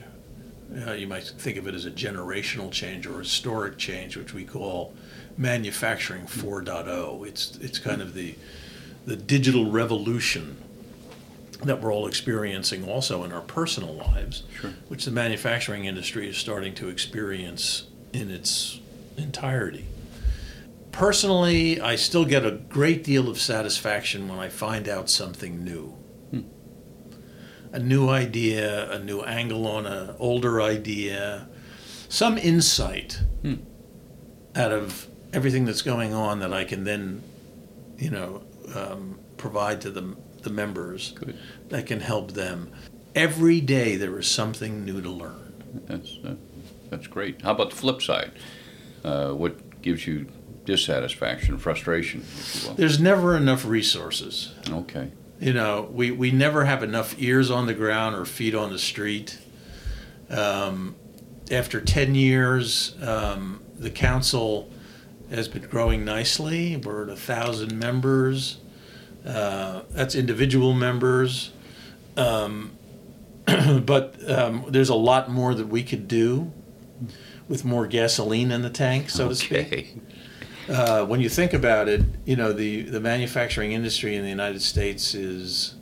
Uh, 0.88 0.92
you 0.92 1.08
might 1.08 1.24
think 1.24 1.58
of 1.58 1.68
it 1.68 1.74
as 1.74 1.86
a 1.86 1.92
generational 1.92 2.72
change 2.72 3.08
or 3.08 3.20
historic 3.20 3.78
change, 3.78 4.16
which 4.16 4.34
we 4.34 4.46
call 4.46 4.94
manufacturing 5.38 6.26
4.0. 6.26 7.28
It's 7.28 7.58
it's 7.58 7.80
kind 7.80 8.02
of 8.02 8.14
the 8.14 8.36
the 9.06 9.16
digital 9.16 9.72
revolution 9.72 10.58
that 11.64 11.82
we're 11.82 11.94
all 11.94 12.08
experiencing 12.08 12.88
also 12.88 13.24
in 13.24 13.32
our 13.32 13.42
personal 13.42 13.94
lives, 13.94 14.44
sure. 14.60 14.72
which 14.88 15.06
the 15.06 15.12
manufacturing 15.12 15.86
industry 15.86 16.30
is 16.30 16.38
starting 16.38 16.74
to 16.76 16.88
experience 16.88 17.88
in 18.14 18.32
its 18.32 18.80
entirety. 19.18 19.86
Personally, 20.92 21.80
I 21.80 21.96
still 21.96 22.26
get 22.26 22.46
a 22.46 22.52
great 22.52 23.04
deal 23.04 23.30
of 23.30 23.40
satisfaction 23.40 24.28
when 24.28 24.40
I 24.40 24.50
find 24.50 24.88
out 24.88 25.10
something 25.10 25.64
new 25.64 26.00
a 27.72 27.80
new 27.80 28.10
idea, 28.10 28.92
a 28.92 29.00
new 29.00 29.22
angle 29.22 29.68
on 29.68 29.86
an 29.86 30.16
older 30.20 30.62
idea, 30.62 31.48
some 32.08 32.38
insight 32.38 33.22
hmm. 33.42 33.56
out 34.56 34.72
of 34.72 35.08
everything 35.34 35.66
that's 35.66 35.82
going 35.82 36.14
on 36.14 36.40
that 36.40 36.52
I 36.52 36.64
can 36.64 36.84
then, 36.84 37.22
you 37.98 38.10
know, 38.10 38.44
um, 38.76 39.20
provide 39.38 39.82
to 39.82 39.92
the, 39.92 40.16
the 40.44 40.50
members 40.50 41.12
Good. 41.12 41.38
that 41.70 41.86
can 41.88 42.00
help 42.00 42.32
them. 42.32 42.72
Every 43.16 43.62
day 43.62 43.96
there 43.96 44.18
is 44.18 44.28
something 44.28 44.86
new 44.86 45.02
to 45.02 45.10
learn. 45.10 45.84
That's, 45.88 46.18
uh, 46.26 46.36
that's 46.90 47.08
great. 47.08 47.42
How 47.42 47.52
about 47.52 47.72
the 47.72 47.76
flip 47.76 48.02
side? 48.02 48.32
Uh, 49.04 49.32
what 49.32 49.82
gives 49.82 50.06
you 50.06 50.28
dissatisfaction, 50.66 51.58
frustration, 51.58 52.24
There's 52.76 53.00
never 53.00 53.36
enough 53.36 53.66
resources. 53.66 54.54
Okay. 54.70 55.12
You 55.40 55.54
know, 55.54 55.90
we, 55.92 56.12
we 56.12 56.32
never 56.32 56.66
have 56.66 56.84
enough 56.84 57.20
ears 57.20 57.50
on 57.50 57.66
the 57.66 57.74
ground 57.74 58.16
or 58.16 58.26
feet 58.26 58.54
on 58.54 58.72
the 58.72 58.78
street. 58.78 59.40
Um, 60.30 60.96
after 61.50 61.82
10 61.82 62.14
years, 62.14 62.96
um, 63.02 63.64
the 63.78 63.90
council 63.90 64.70
has 65.32 65.48
been 65.48 65.64
growing 65.64 66.06
nicely. 66.06 66.78
We're 66.78 67.04
at 67.04 67.10
a 67.10 67.16
thousand 67.16 67.78
members. 67.78 68.58
Uh, 69.26 69.82
that's 69.92 70.16
individual 70.16 70.74
members. 70.74 71.52
Um, 72.18 72.72
but 73.86 74.16
um, 74.30 74.66
there's 74.68 74.90
a 74.90 74.96
lot 74.96 75.30
more 75.30 75.54
that 75.54 75.68
we 75.68 75.84
could 75.84 76.08
do 76.08 76.52
with 77.48 77.66
more 77.66 77.88
gasoline 77.88 78.52
in 78.52 78.62
the 78.62 78.70
tank, 78.70 79.10
so 79.10 79.30
to 79.30 79.36
speak. 79.36 79.96
Uh, 80.70 81.04
when 81.06 81.20
you 81.20 81.30
think 81.30 81.54
about 81.54 81.90
it, 81.90 82.02
you 82.26 82.36
know 82.36 82.54
the, 82.54 82.84
the 82.84 83.00
manufacturing 83.00 83.72
industry 83.72 84.16
in 84.16 84.24
the 84.24 84.30
United 84.30 84.62
States 84.62 85.16
is 85.16 85.76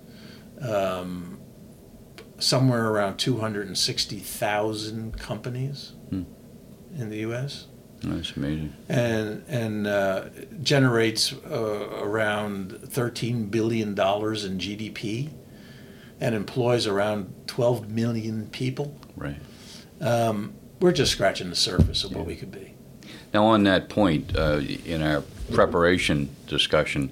um, 0.61 1.39
somewhere 2.39 2.87
around 2.89 3.17
260,000 3.17 5.17
companies 5.19 5.91
Hmm. 6.09 6.23
in 6.97 7.09
the 7.09 7.17
U.S. 7.17 7.67
That's 8.03 8.35
amazing. 8.35 8.73
and 8.87 9.43
and 9.47 9.87
uh, 9.87 10.25
generates 10.61 11.33
uh, 11.33 11.89
around 12.01 12.79
13 12.83 13.45
billion 13.47 13.95
dollars 13.95 14.45
in 14.45 14.59
GDP, 14.59 15.29
and 16.19 16.35
employs 16.35 16.85
around 16.87 17.33
12 17.47 17.89
million 17.89 18.47
people. 18.47 18.95
Right. 19.15 19.39
Um, 19.99 20.53
we're 20.79 20.91
just 20.91 21.11
scratching 21.11 21.49
the 21.49 21.55
surface 21.55 22.03
of 22.03 22.15
what 22.15 22.25
we 22.25 22.35
could 22.35 22.51
be. 22.51 22.75
Now, 23.33 23.45
on 23.45 23.63
that 23.63 23.89
point, 23.89 24.35
uh, 24.37 24.61
in 24.85 25.01
our 25.01 25.23
preparation 25.51 26.29
discussion, 26.47 27.11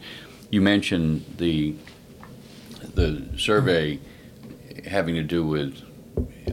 you 0.50 0.62
mentioned 0.62 1.26
the 1.38 1.76
the 2.94 3.28
survey 3.38 4.00
having 4.86 5.16
to 5.16 5.24
do 5.24 5.46
with 5.46 5.82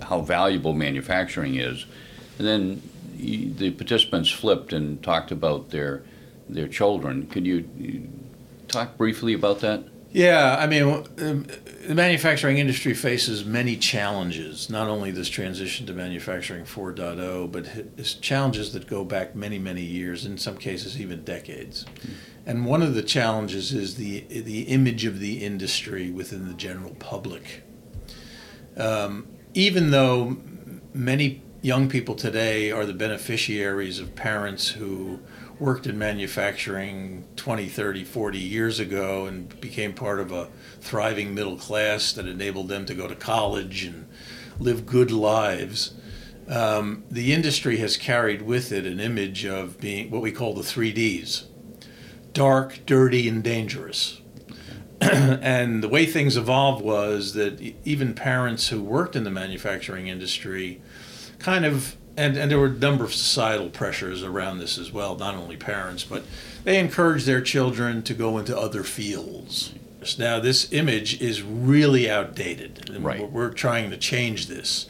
how 0.03 0.21
valuable 0.23 0.73
manufacturing 0.73 1.57
is, 1.57 1.85
and 2.39 2.47
then 2.47 2.83
the 3.23 3.71
participants 3.71 4.31
flipped 4.31 4.73
and 4.73 5.03
talked 5.03 5.31
about 5.31 5.71
their 5.71 6.03
their 6.49 6.69
children. 6.69 7.27
Could 7.27 7.47
you 7.47 8.09
talk 8.69 8.97
briefly 8.97 9.33
about 9.33 9.61
that? 9.61 9.85
Yeah, 10.13 10.57
I 10.59 10.67
mean, 10.67 10.83
um, 10.83 11.47
the 11.87 11.95
manufacturing 11.95 12.59
industry 12.59 12.93
faces 12.93 13.47
many 13.47 13.77
challenges. 13.77 14.69
Not 14.69 14.89
only 14.89 15.11
this 15.11 15.31
transition 15.31 15.87
to 15.87 15.95
manufacturing 15.95 16.65
4.0, 16.65 17.51
but 17.51 17.67
it's 17.97 18.13
challenges 18.13 18.75
that 18.75 18.87
go 18.87 19.05
back 19.05 19.35
many, 19.35 19.59
many 19.59 19.81
years, 19.81 20.27
in 20.27 20.37
some 20.37 20.59
cases 20.59 21.01
even 21.01 21.25
decades. 21.25 21.87
And 22.45 22.67
one 22.67 22.83
of 22.83 22.95
the 22.95 23.03
challenges 23.03 23.73
is 23.73 23.95
the 23.95 24.21
the 24.29 24.63
image 24.63 25.07
of 25.07 25.19
the 25.19 25.43
industry 25.43 26.11
within 26.11 26.47
the 26.47 26.55
general 26.55 26.95
public. 26.99 27.63
Um, 28.77 29.29
even 29.55 29.93
though 29.93 30.37
many 30.93 31.43
young 31.63 31.89
people 31.89 32.17
today 32.17 32.73
are 32.73 32.85
the 32.85 32.93
beneficiaries 32.93 34.01
of 34.01 34.17
parents 34.17 34.69
who 34.69 35.21
worked 35.61 35.87
in 35.87 35.97
manufacturing 35.97 37.25
20, 37.37 37.69
30, 37.69 38.03
40 38.03 38.39
years 38.39 38.81
ago 38.81 39.27
and 39.27 39.61
became 39.61 39.93
part 39.93 40.19
of 40.19 40.33
a 40.33 40.49
thriving 40.81 41.33
middle 41.33 41.57
class 41.57 42.13
that 42.13 42.27
enabled 42.27 42.67
them 42.67 42.85
to 42.85 42.95
go 42.95 43.07
to 43.07 43.15
college 43.15 43.85
and 43.85 44.09
live 44.59 44.85
good 44.85 45.13
lives. 45.13 45.95
Um, 46.49 47.05
the 47.09 47.33
industry 47.33 47.77
has 47.77 47.97
carried 47.97 48.43
with 48.43 48.73
it 48.73 48.85
an 48.85 48.99
image 48.99 49.47
of 49.47 49.79
being 49.79 50.11
what 50.11 50.21
we 50.21 50.33
call 50.33 50.55
the 50.55 50.65
three 50.65 50.93
Ds 50.93 51.47
dark, 52.33 52.81
dirty, 52.87 53.29
and 53.29 53.45
dangerous. 53.45 54.21
and 55.01 55.83
the 55.83 55.89
way 55.89 56.07
things 56.07 56.37
evolved 56.37 56.83
was 56.83 57.35
that 57.35 57.61
even 57.85 58.15
parents 58.15 58.69
who 58.69 58.83
worked 58.83 59.15
in 59.15 59.25
the 59.25 59.31
manufacturing 59.31 60.07
industry 60.09 60.81
kind 61.43 61.65
of 61.65 61.97
and, 62.17 62.37
and 62.37 62.51
there 62.51 62.59
were 62.59 62.67
a 62.67 62.71
number 62.71 63.05
of 63.05 63.15
societal 63.15 63.71
pressures 63.71 64.23
around 64.23 64.59
this 64.59 64.79
as 64.79 64.93
well, 64.93 65.17
not 65.17 65.35
only 65.35 65.57
parents, 65.57 66.05
but 66.05 66.25
they 66.65 66.79
encouraged 66.79 67.27
their 67.27 67.41
children 67.41 68.03
to 68.03 68.15
go 68.15 68.39
into 68.39 68.57
other 68.57 68.83
fields. 68.83 69.73
Now, 70.19 70.41
this 70.41 70.73
image 70.73 71.21
is 71.21 71.43
really 71.43 72.11
outdated. 72.11 72.91
and 72.91 73.05
Right. 73.05 73.21
We're, 73.21 73.27
we're 73.27 73.53
trying 73.53 73.91
to 73.91 73.97
change 73.97 74.47
this. 74.47 74.89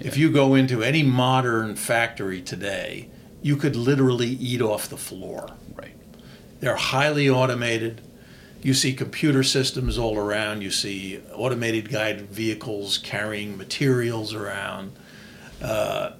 If 0.00 0.16
you 0.16 0.30
go 0.30 0.54
into 0.54 0.82
any 0.82 1.02
modern 1.02 1.76
factory 1.76 2.42
today, 2.42 3.08
you 3.42 3.56
could 3.56 3.76
literally 3.76 4.28
eat 4.28 4.60
off 4.60 4.88
the 4.88 4.96
floor. 4.96 5.50
Right. 5.74 5.94
They're 6.60 6.76
highly 6.76 7.28
automated. 7.28 8.00
You 8.62 8.74
see 8.74 8.94
computer 8.94 9.42
systems 9.42 9.98
all 9.98 10.16
around. 10.16 10.62
You 10.62 10.70
see 10.70 11.20
automated 11.32 11.90
guided 11.90 12.30
vehicles 12.30 12.98
carrying 12.98 13.56
materials 13.56 14.34
around. 14.34 14.92
Uh, 15.64 16.12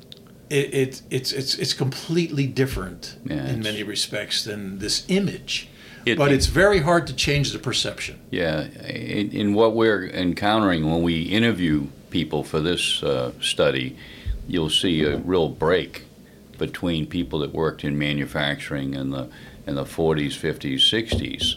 it, 0.51 0.75
it, 0.75 1.03
it's, 1.11 1.33
it's, 1.33 1.55
it's 1.57 1.73
completely 1.75 2.47
different 2.47 3.17
Yeah, 3.25 3.49
in 3.49 3.61
many 3.63 3.83
respects 3.83 4.45
than 4.45 4.79
this 4.79 5.05
image. 5.09 5.69
It- 6.07 6.19
but 6.19 6.33
it's 6.33 6.47
very 6.47 6.81
hard 6.81 7.07
to 7.07 7.15
change 7.15 7.53
the 7.53 7.59
perception. 7.59 8.21
Yeah, 8.31 8.65
in, 8.65 9.31
in 9.31 9.55
what 9.55 9.75
we're 9.75 10.07
encountering 10.07 10.91
when 10.91 11.03
we 11.03 11.23
interview 11.23 11.87
people 12.11 12.45
for 12.45 12.61
this 12.61 13.03
uh, 13.03 13.33
study, 13.41 13.97
you'll 14.47 14.71
see 14.71 15.03
a 15.03 15.17
real 15.17 15.49
break 15.49 16.05
between 16.59 17.07
people 17.07 17.39
that 17.41 17.53
worked 17.53 17.83
in 17.85 17.99
manufacturing 17.99 18.95
in 18.95 19.11
the 19.11 19.29
in 19.67 19.77
the 19.77 19.85
40s, 19.85 20.37
50s, 20.39 20.75
60s 20.77 21.55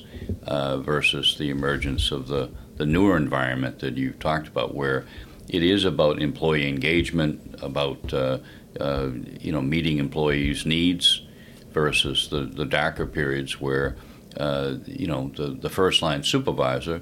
uh, 0.47 0.77
versus 0.77 1.35
the 1.37 1.49
emergence 1.49 2.09
of 2.09 2.29
the, 2.29 2.49
the 2.77 2.85
newer 2.85 3.17
environment 3.17 3.79
that 3.79 3.97
you've 3.97 4.17
talked 4.17 4.47
about, 4.47 4.73
where 4.73 5.05
it 5.49 5.63
is 5.63 5.85
about 5.85 6.21
employee 6.21 6.67
engagement, 6.67 7.55
about 7.61 8.13
uh, 8.13 8.39
uh, 8.79 9.09
you 9.39 9.51
know 9.51 9.61
meeting 9.61 9.97
employees' 9.97 10.65
needs, 10.65 11.21
versus 11.71 12.29
the, 12.29 12.41
the 12.41 12.65
darker 12.65 13.05
periods 13.05 13.61
where 13.61 13.95
uh, 14.39 14.75
you 14.85 15.07
know 15.07 15.31
the, 15.35 15.47
the 15.49 15.69
first 15.69 16.01
line 16.01 16.23
supervisor 16.23 17.01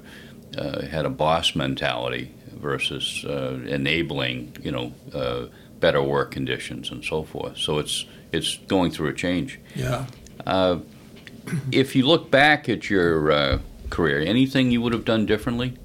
uh, 0.58 0.82
had 0.86 1.04
a 1.04 1.10
boss 1.10 1.54
mentality 1.54 2.34
versus 2.52 3.24
uh, 3.24 3.58
enabling 3.66 4.56
you 4.62 4.70
know 4.70 4.92
uh, 5.14 5.46
better 5.80 6.02
work 6.02 6.30
conditions 6.30 6.90
and 6.90 7.04
so 7.04 7.22
forth. 7.22 7.56
So 7.58 7.78
it's 7.78 8.06
it's 8.32 8.58
going 8.68 8.90
through 8.90 9.08
a 9.08 9.14
change. 9.14 9.60
Yeah. 9.74 10.06
Uh, 10.46 10.80
if 11.70 11.94
you 11.96 12.06
look 12.06 12.30
back 12.30 12.68
at 12.68 12.90
your 12.90 13.30
uh, 13.30 13.58
career, 13.90 14.20
anything 14.20 14.70
you 14.70 14.80
would 14.82 14.92
have 14.92 15.04
done 15.04 15.26
differently? 15.26 15.78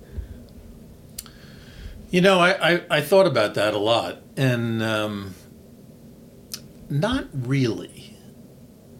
You 2.11 2.19
know, 2.21 2.39
I, 2.39 2.73
I, 2.73 2.81
I 2.89 3.01
thought 3.01 3.25
about 3.25 3.53
that 3.55 3.73
a 3.73 3.77
lot, 3.77 4.21
and 4.37 4.83
um, 4.83 5.33
not 6.89 7.27
really. 7.33 8.17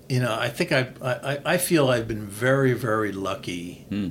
You 0.09 0.21
know, 0.21 0.33
I 0.33 0.49
think 0.49 0.71
I, 0.71 0.91
I, 1.01 1.39
I 1.53 1.57
feel 1.57 1.89
I've 1.89 2.07
been 2.07 2.25
very, 2.25 2.73
very 2.73 3.11
lucky 3.11 3.85
Hmm. 3.89 4.09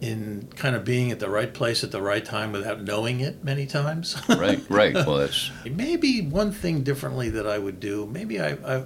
in 0.00 0.48
kind 0.54 0.76
of 0.76 0.84
being 0.84 1.10
at 1.10 1.18
the 1.20 1.28
right 1.30 1.52
place 1.52 1.82
at 1.82 1.90
the 1.90 2.02
right 2.02 2.24
time 2.24 2.52
without 2.52 2.82
knowing 2.82 3.20
it 3.20 3.42
many 3.42 3.66
times. 3.66 4.16
Right, 4.28 4.62
right. 4.68 4.94
Well, 4.94 5.16
that's 5.16 5.50
maybe 5.64 6.20
one 6.22 6.52
thing 6.52 6.82
differently 6.82 7.30
that 7.30 7.46
I 7.46 7.58
would 7.58 7.80
do, 7.80 8.06
maybe 8.06 8.40
I, 8.40 8.50
I, 8.52 8.84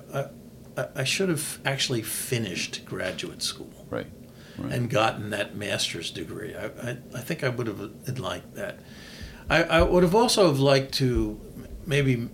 I, 0.76 0.86
I 0.96 1.04
should 1.04 1.28
have 1.28 1.58
actually 1.64 2.00
finished 2.02 2.84
graduate 2.86 3.42
school 3.42 3.86
right. 3.90 4.06
right. 4.58 4.72
and 4.72 4.88
gotten 4.88 5.30
that 5.30 5.54
master's 5.54 6.10
degree. 6.10 6.54
I, 6.54 6.66
I, 6.66 6.96
I 7.14 7.20
think 7.20 7.44
I 7.44 7.50
would 7.50 7.66
have 7.66 8.18
liked 8.18 8.54
that. 8.54 8.78
I, 9.52 9.62
I 9.64 9.82
would 9.82 10.02
have 10.02 10.14
also 10.14 10.46
have 10.46 10.58
liked 10.58 10.92
to 10.94 11.38
maybe 11.86 12.28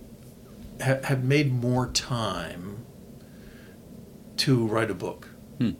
ha- 0.81 0.99
have 1.03 1.23
made 1.23 1.51
more 1.51 1.87
time 1.87 2.85
to 4.37 4.65
write 4.65 4.89
a 4.89 4.93
book. 4.93 5.27
Hmm. 5.57 5.71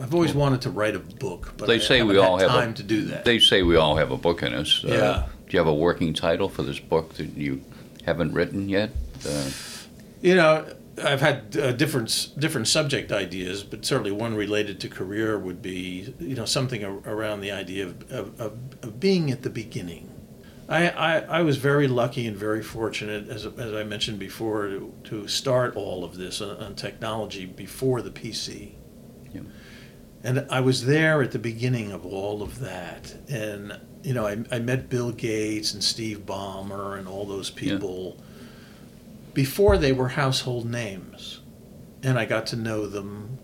I've 0.00 0.14
always 0.14 0.34
wanted 0.34 0.62
to 0.62 0.70
write 0.70 0.94
a 0.96 0.98
book, 1.00 1.54
but 1.58 1.66
They 1.66 1.74
I 1.76 1.78
say 1.78 2.02
we 2.02 2.16
all 2.18 2.38
have 2.38 2.50
a- 2.50 2.54
time 2.54 2.74
to 2.74 2.82
do 2.82 3.02
that. 3.06 3.24
They 3.24 3.38
say 3.38 3.62
we 3.62 3.76
all 3.76 3.96
have 3.96 4.10
a 4.10 4.16
book 4.16 4.42
in 4.42 4.54
us. 4.54 4.82
Uh, 4.84 4.88
Yeah. 4.88 5.26
do 5.46 5.52
you 5.52 5.58
have 5.58 5.68
a 5.68 5.74
working 5.74 6.14
title 6.14 6.48
for 6.48 6.62
this 6.62 6.78
book 6.78 7.14
that 7.14 7.36
you 7.36 7.60
haven't 8.06 8.32
written 8.32 8.68
yet? 8.68 8.90
Uh, 9.28 9.50
You 10.22 10.34
know, 10.34 10.64
I've 11.04 11.20
had 11.20 11.56
uh, 11.56 11.72
different 11.72 12.30
different 12.38 12.68
subject 12.68 13.12
ideas, 13.12 13.62
but 13.62 13.84
certainly 13.84 14.12
one 14.12 14.34
related 14.34 14.80
to 14.80 14.88
career 14.88 15.38
would 15.38 15.60
be 15.60 16.14
you 16.18 16.34
know 16.34 16.46
something 16.46 16.82
a- 16.84 16.98
around 17.00 17.40
the 17.40 17.52
idea 17.52 17.86
of, 17.86 18.10
of, 18.10 18.40
of, 18.40 18.58
of 18.82 19.00
being 19.00 19.30
at 19.30 19.42
the 19.42 19.50
beginning. 19.50 20.12
I, 20.68 20.88
I, 20.88 21.18
I 21.18 21.42
was 21.42 21.58
very 21.58 21.86
lucky 21.86 22.26
and 22.26 22.36
very 22.36 22.62
fortunate, 22.62 23.28
as, 23.28 23.46
as 23.46 23.72
I 23.72 23.84
mentioned 23.84 24.18
before, 24.18 24.66
to, 24.66 24.92
to 25.04 25.28
start 25.28 25.76
all 25.76 26.02
of 26.02 26.16
this 26.16 26.40
on, 26.40 26.56
on 26.56 26.74
technology 26.74 27.46
before 27.46 28.02
the 28.02 28.10
PC. 28.10 28.72
Yeah. 29.32 29.42
And 30.24 30.44
I 30.50 30.60
was 30.60 30.86
there 30.86 31.22
at 31.22 31.30
the 31.30 31.38
beginning 31.38 31.92
of 31.92 32.04
all 32.04 32.42
of 32.42 32.58
that. 32.58 33.14
And, 33.28 33.78
you 34.02 34.12
know, 34.12 34.26
I, 34.26 34.38
I 34.50 34.58
met 34.58 34.88
Bill 34.88 35.12
Gates 35.12 35.72
and 35.72 35.84
Steve 35.84 36.26
Ballmer 36.26 36.98
and 36.98 37.06
all 37.06 37.26
those 37.26 37.48
people 37.50 38.20
before 39.36 39.76
they 39.76 39.92
were 39.92 40.08
household 40.08 40.64
names. 40.64 41.40
And 42.02 42.18
I 42.18 42.24
got 42.24 42.46
to 42.46 42.56
know 42.56 42.86
them 42.86 43.38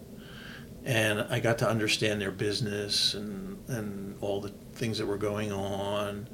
and 0.86 1.20
I 1.28 1.38
got 1.38 1.58
to 1.58 1.68
understand 1.68 2.18
their 2.18 2.30
business 2.30 3.12
and, 3.12 3.58
and 3.68 4.16
all 4.22 4.40
the 4.40 4.48
things 4.72 4.96
that 4.96 5.06
were 5.06 5.18
going 5.18 5.52
on. 5.52 6.28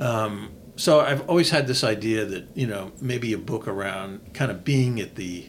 Um, 0.00 0.50
so 0.74 0.98
I've 0.98 1.28
always 1.28 1.50
had 1.50 1.68
this 1.68 1.84
idea 1.84 2.24
that, 2.24 2.48
you 2.56 2.66
know, 2.66 2.90
maybe 3.00 3.32
a 3.32 3.38
book 3.38 3.68
around 3.68 4.34
kind 4.34 4.50
of 4.50 4.64
being 4.64 4.98
at 4.98 5.14
the 5.14 5.48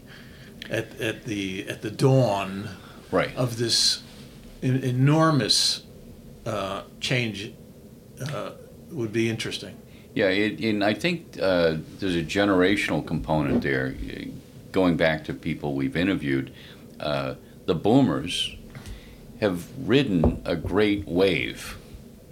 at, 0.70 1.02
at 1.02 1.24
the 1.26 1.68
at 1.68 1.82
the 1.82 1.90
dawn 1.92 2.70
Right. 3.10 3.36
of 3.36 3.58
this 3.58 4.04
en- 4.62 4.84
enormous 4.84 5.82
uh, 6.46 6.84
change 7.00 7.52
uh, 8.32 8.52
would 8.92 9.12
be 9.12 9.28
interesting. 9.28 9.76
Yeah, 10.14 10.28
it, 10.28 10.60
and 10.60 10.84
I 10.84 10.94
think 10.94 11.40
uh, 11.42 11.78
there's 12.00 12.16
a 12.16 12.24
generational 12.24 13.06
component 13.06 13.64
there. 13.64 13.96
Going 14.72 14.96
back 14.96 15.24
to 15.26 15.34
people 15.34 15.74
we've 15.74 15.96
interviewed, 15.96 16.54
uh, 17.00 17.36
the 17.66 17.74
boomers 17.74 18.56
have 19.40 19.68
ridden 19.78 20.42
a 20.46 20.56
great 20.56 21.08
wave 21.08 21.78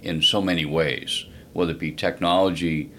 in 0.02 0.22
so 0.22 0.40
many 0.40 0.64
ways, 0.64 1.26
whether 1.52 1.72
it 1.72 1.78
be 1.78 1.90
technology 1.92 2.90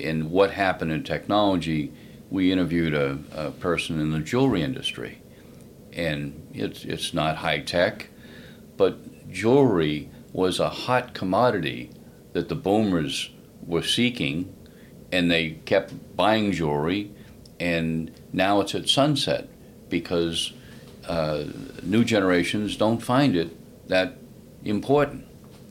and 0.00 0.30
what 0.30 0.50
happened 0.52 0.90
in 0.90 1.04
technology. 1.04 1.92
We 2.30 2.50
interviewed 2.50 2.94
a, 2.94 3.18
a 3.32 3.50
person 3.52 4.00
in 4.00 4.10
the 4.10 4.18
jewelry 4.18 4.62
industry, 4.62 5.22
and 5.92 6.48
it's, 6.52 6.84
it's 6.84 7.14
not 7.14 7.36
high 7.36 7.60
tech, 7.60 8.08
but 8.76 9.30
jewelry 9.30 10.10
was 10.32 10.58
a 10.58 10.68
hot 10.68 11.14
commodity 11.14 11.90
that 12.32 12.48
the 12.48 12.56
boomers 12.56 13.30
were 13.66 13.82
seeking, 13.82 14.54
and 15.12 15.30
they 15.30 15.50
kept 15.64 16.16
buying 16.16 16.52
jewelry, 16.52 17.10
and 17.60 18.10
now 18.32 18.60
it's 18.60 18.74
at 18.74 18.88
sunset 18.88 19.48
because 19.88 20.52
uh, 21.08 21.44
new 21.82 22.04
generations 22.04 22.76
don't 22.76 23.00
find 23.00 23.36
it 23.36 23.88
that 23.88 24.16
important. 24.64 25.26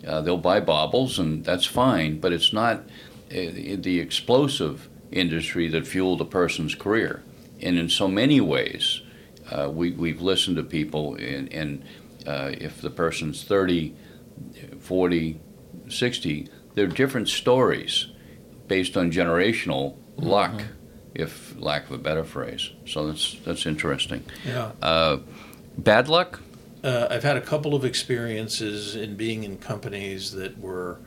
Uh, 0.05 0.21
they'll 0.21 0.37
buy 0.37 0.59
baubles, 0.59 1.19
and 1.19 1.43
that's 1.45 1.65
fine, 1.65 2.19
but 2.19 2.31
it's 2.31 2.53
not 2.53 2.77
uh, 2.77 2.81
the 3.31 3.99
explosive 3.99 4.89
industry 5.11 5.67
that 5.69 5.87
fueled 5.87 6.21
a 6.21 6.25
person's 6.25 6.75
career. 6.75 7.23
And 7.61 7.77
in 7.77 7.89
so 7.89 8.07
many 8.07 8.41
ways, 8.41 9.01
uh, 9.49 9.69
we, 9.71 9.91
we've 9.91 10.21
listened 10.21 10.57
to 10.57 10.63
people, 10.63 11.15
and, 11.15 11.51
and 11.53 11.83
uh, 12.27 12.51
if 12.53 12.81
the 12.81 12.89
person's 12.89 13.43
30, 13.43 13.93
40, 14.79 15.39
60, 15.89 16.49
they're 16.75 16.87
different 16.87 17.29
stories 17.29 18.07
based 18.67 18.97
on 18.97 19.11
generational 19.11 19.95
luck, 20.17 20.61
if 21.13 21.55
lack 21.59 21.85
of 21.85 21.91
a 21.91 21.97
better 21.97 22.23
phrase. 22.23 22.71
So 22.85 23.07
that's 23.07 23.37
that's 23.45 23.65
interesting. 23.65 24.23
Yeah. 24.45 24.71
Uh, 24.81 25.17
bad 25.77 26.07
luck? 26.07 26.39
Uh, 26.83 27.07
I've 27.09 27.23
had 27.23 27.37
a 27.37 27.41
couple 27.41 27.75
of 27.75 27.85
experiences 27.85 28.95
in 28.95 29.15
being 29.15 29.43
in 29.43 29.57
companies 29.57 30.31
that 30.33 30.59
were 30.59 30.99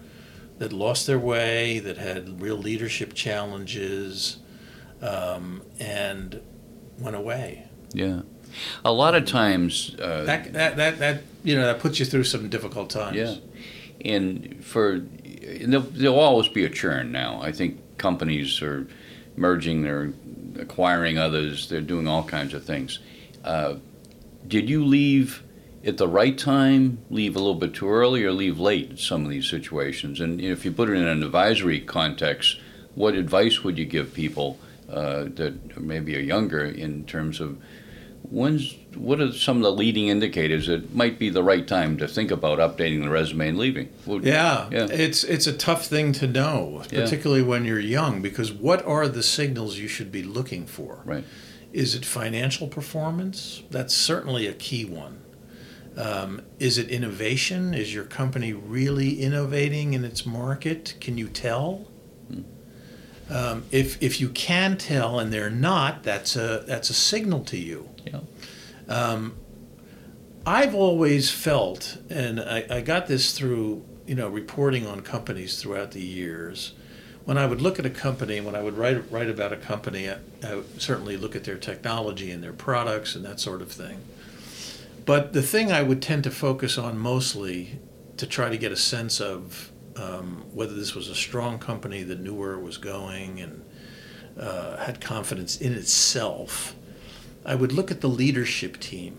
that 0.59 0.73
lost 0.73 1.07
their 1.07 1.19
way, 1.19 1.81
that 1.81 1.99
had 1.99 2.41
real 2.41 2.57
leadership 2.57 3.13
challenges, 3.13 4.39
um, 5.03 5.63
and 5.79 6.41
went 6.99 7.15
away. 7.17 7.67
Yeah. 7.93 8.23
A 8.87 8.93
lot 8.93 9.15
of 9.15 9.27
times, 9.27 9.95
uh, 10.01 10.25
That, 10.25 10.53
that 10.55 10.77
that 10.77 10.99
that 10.99 11.23
you 11.45 11.55
know 11.57 11.67
that 11.67 11.79
puts 11.81 11.99
you 11.99 12.07
through 12.07 12.25
some 12.25 12.49
difficult 12.49 12.89
times. 12.91 13.17
Yeah. 13.17 13.35
and 14.03 14.65
for 14.65 15.03
there'll, 15.47 15.87
there'll 15.87 16.19
always 16.19 16.49
be 16.49 16.65
a 16.65 16.71
churn 16.71 17.13
now. 17.13 17.41
I 17.41 17.53
think 17.53 17.99
companies 17.99 18.61
are 18.63 18.87
merging, 19.37 19.83
they're 19.83 20.13
acquiring 20.59 21.19
others, 21.19 21.69
they're 21.69 21.81
doing 21.81 22.09
all 22.09 22.25
kinds 22.25 22.55
of 22.55 22.65
things. 22.65 22.99
Uh, 23.45 23.77
did 24.47 24.69
you 24.69 24.85
leave 24.85 25.43
at 25.85 25.99
the 25.99 26.09
right 26.09 26.37
time, 26.37 26.99
leave 27.11 27.37
a 27.37 27.39
little 27.39 27.55
bit 27.55 27.75
too 27.75 27.89
early, 27.89 28.25
or 28.25 28.33
leave 28.33 28.59
late 28.59 28.91
in 28.91 28.97
some 28.97 29.25
of 29.25 29.31
these 29.31 29.49
situations? 29.49 30.21
And 30.21 30.41
if 30.41 30.65
you 30.65 30.73
put 30.73 30.91
it 30.91 30.95
in 30.95 31.07
an 31.07 31.23
advisory 31.23 31.81
context, 31.81 32.59
what 32.95 33.15
advice 33.15 33.63
would 33.63 33.79
you 33.79 33.85
give 33.85 34.15
people 34.15 34.59
uh, 34.91 35.25
that 35.35 35.79
maybe 35.81 36.17
are 36.17 36.21
younger 36.21 36.65
in 36.65 37.05
terms 37.05 37.41
of 37.41 37.59
when's 38.23 38.75
what 38.95 39.21
are 39.21 39.31
some 39.33 39.59
of 39.59 39.63
the 39.63 39.73
leading 39.73 40.09
indicators 40.09 40.67
that 40.67 40.95
might 40.95 41.19
be 41.19 41.29
the 41.31 41.43
right 41.43 41.67
time 41.67 41.97
to 41.99 42.09
think 42.09 42.31
about 42.31 42.59
updating 42.59 43.03
the 43.03 43.11
resume 43.11 43.49
and 43.49 43.59
leaving? 43.59 43.89
Would- 44.07 44.25
Yeah, 44.25 44.69
Yeah. 44.73 44.87
it's 44.91 45.23
it's 45.25 45.47
a 45.47 45.53
tough 45.53 45.87
thing 45.87 46.13
to 46.15 46.27
know, 46.27 46.83
Yeah. 46.91 47.03
particularly 47.03 47.43
when 47.43 47.65
you're 47.65 47.79
young, 47.81 48.23
because 48.23 48.53
what 48.53 48.85
are 48.87 49.07
the 49.09 49.23
signals 49.23 49.79
you 49.79 49.87
should 49.89 50.11
be 50.11 50.23
looking 50.23 50.67
for? 50.67 51.03
Right. 51.05 51.25
Is 51.73 51.95
it 51.95 52.05
financial 52.07 52.69
performance? 52.69 53.63
That's 53.71 53.95
certainly 53.95 54.47
a 54.47 54.53
key 54.55 54.85
one. 54.87 55.19
Um, 55.97 56.43
is 56.59 56.79
it 56.79 56.89
innovation? 56.89 57.75
Is 57.75 57.95
your 57.95 58.05
company 58.05 58.53
really 58.53 59.21
innovating 59.21 59.95
in 59.95 60.05
its 60.05 60.27
market? 60.27 60.95
Can 61.01 61.17
you 61.19 61.29
tell? 61.29 61.89
Um, 63.29 63.65
if 63.73 64.01
if 64.03 64.21
you 64.21 64.29
can 64.29 64.77
tell 64.77 65.19
and 65.19 65.33
they're 65.33 65.51
not, 65.51 66.03
that's 66.03 66.37
a 66.37 66.65
that's 66.67 66.91
a 66.91 66.95
signal 66.95 67.41
to 67.45 67.57
you. 67.57 67.89
Yeah. 68.07 68.21
Um, 68.89 69.37
I've 70.45 70.77
always 70.77 71.31
felt, 71.31 71.99
and 72.09 72.41
I, 72.41 72.65
I 72.71 72.81
got 72.81 73.09
this 73.09 73.33
through 73.37 73.85
you 74.07 74.15
know 74.15 74.29
reporting 74.29 74.87
on 74.87 75.01
companies 75.01 75.61
throughout 75.61 75.91
the 75.91 76.03
years. 76.03 76.73
When 77.25 77.37
I 77.37 77.47
would 77.47 77.61
look 77.61 77.81
at 77.81 77.87
a 77.87 77.91
company, 77.91 78.41
when 78.41 78.55
I 78.55 78.63
would 78.63 78.79
write 78.79 79.11
write 79.11 79.29
about 79.29 79.53
a 79.53 79.57
company, 79.57 80.09
I, 80.09 80.19
I 80.45 80.55
would 80.57 80.81
certainly 80.81 81.17
look 81.17 81.35
at 81.35 81.43
their 81.43 81.59
technology 81.59 82.31
and 82.31 82.45
their 82.45 82.53
products 82.53 83.17
and 83.17 83.25
that 83.25 83.41
sort 83.41 83.61
of 83.61 83.73
thing. 83.73 84.03
But 85.05 85.33
the 85.33 85.43
thing 85.43 85.73
I 85.73 85.83
would 85.83 86.01
tend 86.01 86.23
to 86.25 86.31
focus 86.31 86.79
on 86.79 86.97
mostly 86.99 87.81
to 88.17 88.27
try 88.27 88.49
to 88.49 88.57
get 88.57 88.73
a 88.73 88.77
sense 88.77 89.21
of 89.21 89.71
um, 89.97 90.45
whether 90.53 90.75
this 90.75 90.95
was 90.95 91.09
a 91.09 91.15
strong 91.15 91.59
company 91.59 92.03
that 92.03 92.21
knew 92.21 92.35
where 92.35 92.53
it 92.53 92.63
was 92.63 92.77
going 92.77 93.41
and 93.41 93.65
uh, 94.39 94.77
had 94.77 95.01
confidence 95.01 95.61
in 95.61 95.73
itself, 95.73 96.75
I 97.45 97.55
would 97.55 97.73
look 97.73 97.91
at 97.91 98.01
the 98.01 98.09
leadership 98.09 98.79
team. 98.79 99.19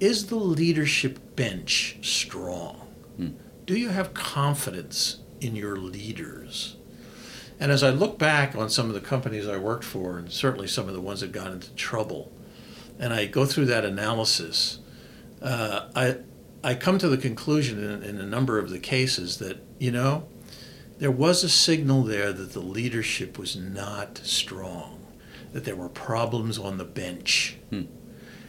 Is 0.00 0.26
the 0.26 0.36
leadership 0.36 1.36
bench 1.36 1.96
strong? 2.02 2.88
Hmm. 3.16 3.28
Do 3.66 3.78
you 3.78 3.90
have 3.90 4.14
confidence 4.14 5.20
in 5.40 5.54
your 5.54 5.76
leaders? 5.76 6.76
And 7.60 7.70
as 7.70 7.84
I 7.84 7.90
look 7.90 8.18
back 8.18 8.56
on 8.56 8.68
some 8.68 8.88
of 8.88 8.94
the 8.94 9.00
companies 9.00 9.46
I 9.46 9.56
worked 9.56 9.84
for, 9.84 10.18
and 10.18 10.32
certainly 10.32 10.66
some 10.66 10.88
of 10.88 10.94
the 10.94 11.00
ones 11.00 11.20
that 11.20 11.30
got 11.30 11.52
into 11.52 11.72
trouble, 11.74 12.32
and 12.98 13.12
I 13.12 13.26
go 13.26 13.46
through 13.46 13.66
that 13.66 13.84
analysis, 13.84 14.80
uh, 15.40 15.88
I 15.94 16.16
I 16.64 16.74
come 16.74 16.98
to 16.98 17.08
the 17.08 17.16
conclusion 17.18 17.82
in, 17.82 18.02
in 18.02 18.20
a 18.20 18.26
number 18.26 18.58
of 18.58 18.70
the 18.70 18.78
cases 18.78 19.38
that 19.38 19.58
you 19.78 19.90
know 19.90 20.28
there 20.98 21.10
was 21.10 21.42
a 21.42 21.48
signal 21.48 22.02
there 22.04 22.32
that 22.32 22.52
the 22.52 22.60
leadership 22.60 23.36
was 23.38 23.56
not 23.56 24.18
strong, 24.22 25.04
that 25.52 25.64
there 25.64 25.74
were 25.74 25.88
problems 25.88 26.58
on 26.58 26.78
the 26.78 26.84
bench, 26.84 27.56
Hmm. 27.70 27.82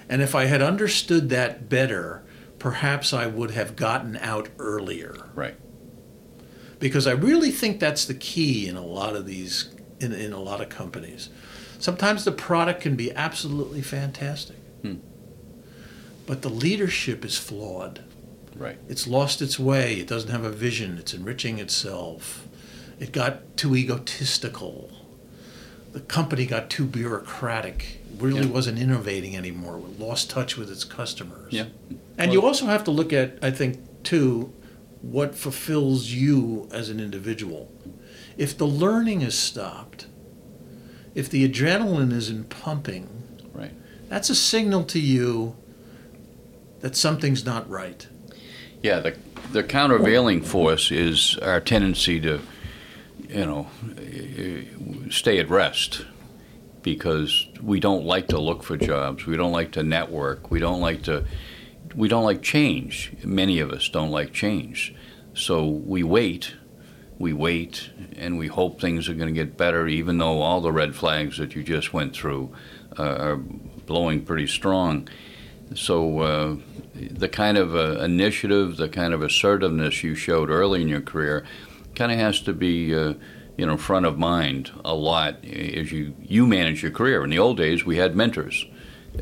and 0.07 0.22
if 0.22 0.36
I 0.36 0.45
had 0.45 0.61
understood 0.61 1.30
that 1.30 1.68
better, 1.70 2.24
perhaps 2.59 3.11
I 3.14 3.26
would 3.26 3.51
have 3.51 3.76
gotten 3.76 4.18
out 4.18 4.49
earlier 4.59 5.16
Right. 5.34 5.55
because 6.80 7.07
I 7.07 7.11
really 7.14 7.49
think 7.51 7.80
that's 7.80 8.05
the 8.05 8.14
key 8.14 8.68
in 8.68 8.76
a 8.76 8.86
lot 8.86 9.16
of 9.16 9.26
these 9.26 9.70
in, 9.99 10.11
in 10.11 10.34
a 10.34 10.39
lot 10.39 10.61
of 10.61 10.70
companies. 10.70 11.30
Sometimes 11.80 12.24
the 12.26 12.32
product 12.32 12.82
can 12.82 12.95
be 12.95 13.11
absolutely 13.14 13.82
fantastic. 13.82 14.57
But 16.26 16.41
the 16.41 16.49
leadership 16.49 17.24
is 17.26 17.38
flawed. 17.38 18.01
Right. 18.55 18.78
It's 18.88 19.07
lost 19.07 19.41
its 19.41 19.57
way. 19.59 19.95
It 19.95 20.07
doesn't 20.07 20.30
have 20.30 20.43
a 20.43 20.51
vision. 20.51 20.97
It's 20.97 21.13
enriching 21.13 21.59
itself. 21.59 22.47
It 22.99 23.11
got 23.11 23.57
too 23.57 23.76
egotistical. 23.76 24.91
The 25.91 25.99
company 26.01 26.45
got 26.45 26.69
too 26.69 26.86
bureaucratic. 26.86 27.99
It 28.13 28.21
really 28.21 28.41
Yeah. 28.41 28.51
wasn't 28.51 28.80
innovating 28.80 29.36
anymore. 29.36 29.78
It 29.80 29.99
lost 29.99 30.30
touch 30.30 30.55
with 30.57 30.69
its 30.71 30.84
customers. 30.84 31.51
Yeah. 31.51 31.65
And 32.17 32.32
you 32.32 32.41
also 32.43 32.65
have 32.67 32.84
to 32.86 32.91
look 32.91 33.11
at, 33.11 33.38
I 33.41 33.51
think, 33.51 33.80
too, 34.03 34.51
what 35.01 35.36
fulfills 35.36 36.11
you 36.11 36.67
as 36.71 36.89
an 36.89 36.99
individual. 36.99 37.69
If 38.38 38.57
the 38.57 38.67
learning 38.67 39.21
is 39.21 39.36
stopped, 39.38 40.05
if 41.13 41.30
the 41.30 41.47
adrenaline 41.47 42.11
isn't 42.13 42.49
pumping, 42.49 43.07
Right. 43.53 43.74
that's 44.09 44.30
a 44.30 44.36
signal 44.36 44.84
to 44.86 44.99
you 44.99 45.55
that 46.84 46.97
something's 46.97 47.45
not 47.45 47.67
right. 47.69 48.05
Yeah, 48.81 48.99
the, 48.99 49.17
the 49.53 49.63
countervailing 49.63 50.41
force 50.41 50.91
is 50.91 51.38
our 51.38 51.61
tendency 51.61 52.19
to, 52.19 52.41
you 53.29 53.45
know, 53.45 53.67
stay 55.09 55.39
at 55.39 55.49
rest 55.49 56.05
because 56.81 57.47
we 57.61 57.79
don't 57.79 58.03
like 58.03 58.27
to 58.27 58.38
look 58.38 58.63
for 58.63 58.75
jobs. 58.75 59.25
We 59.25 59.38
don't 59.38 59.53
like 59.53 59.71
to 59.71 59.84
network. 59.84 60.51
We 60.51 60.59
don't 60.59 60.81
like 60.81 61.03
to, 61.03 61.23
we 61.95 62.09
don't 62.09 62.25
like 62.25 62.41
change. 62.41 63.13
Many 63.23 63.61
of 63.61 63.71
us 63.71 63.88
don't 63.88 64.11
like 64.11 64.34
change. 64.34 64.93
So 65.34 65.65
we 65.65 66.03
wait, 66.03 66.55
we 67.17 67.31
wait, 67.31 67.91
and 68.17 68.38
we 68.38 68.47
hope 68.47 68.81
things 68.81 69.07
are 69.07 69.13
going 69.13 69.34
to 69.34 69.34
get 69.34 69.55
better, 69.55 69.88
even 69.88 70.17
though 70.17 70.41
all 70.41 70.59
the 70.59 70.73
red 70.73 70.97
flags 70.97 71.38
that 71.38 71.55
you 71.55 71.63
just 71.63 71.93
went 71.93 72.13
through 72.13 72.53
uh, 72.99 73.03
are 73.03 73.38
blowing 73.38 74.25
pretty 74.25 74.47
strong. 74.47 75.07
So 75.76 76.19
uh, 76.19 76.55
the 76.93 77.30
kind 77.30 77.57
of 77.57 77.76
uh, 77.76 77.99
initiative, 77.99 78.78
the 78.78 78.89
kind 78.89 79.13
of 79.13 79.21
assertiveness 79.21 80.03
you 80.03 80.15
showed 80.15 80.49
early 80.49 80.82
in 80.82 80.88
your 80.88 81.01
career, 81.01 81.45
kind 81.95 82.11
of 82.11 82.17
has 82.17 82.41
to 82.41 82.53
be, 82.53 82.95
uh, 82.95 83.13
you 83.57 83.65
know, 83.65 83.78
front 83.78 84.05
of 84.05 84.17
mind 84.17 84.71
a 84.84 84.93
lot 84.93 85.43
as 85.45 85.91
you 85.91 86.15
you 86.21 86.47
manage 86.47 86.82
your 86.82 86.91
career. 86.91 87.24
In 87.24 87.30
the 87.30 87.39
old 87.39 87.57
days, 87.57 87.86
we 87.86 87.97
had 87.97 88.15
mentors, 88.15 88.65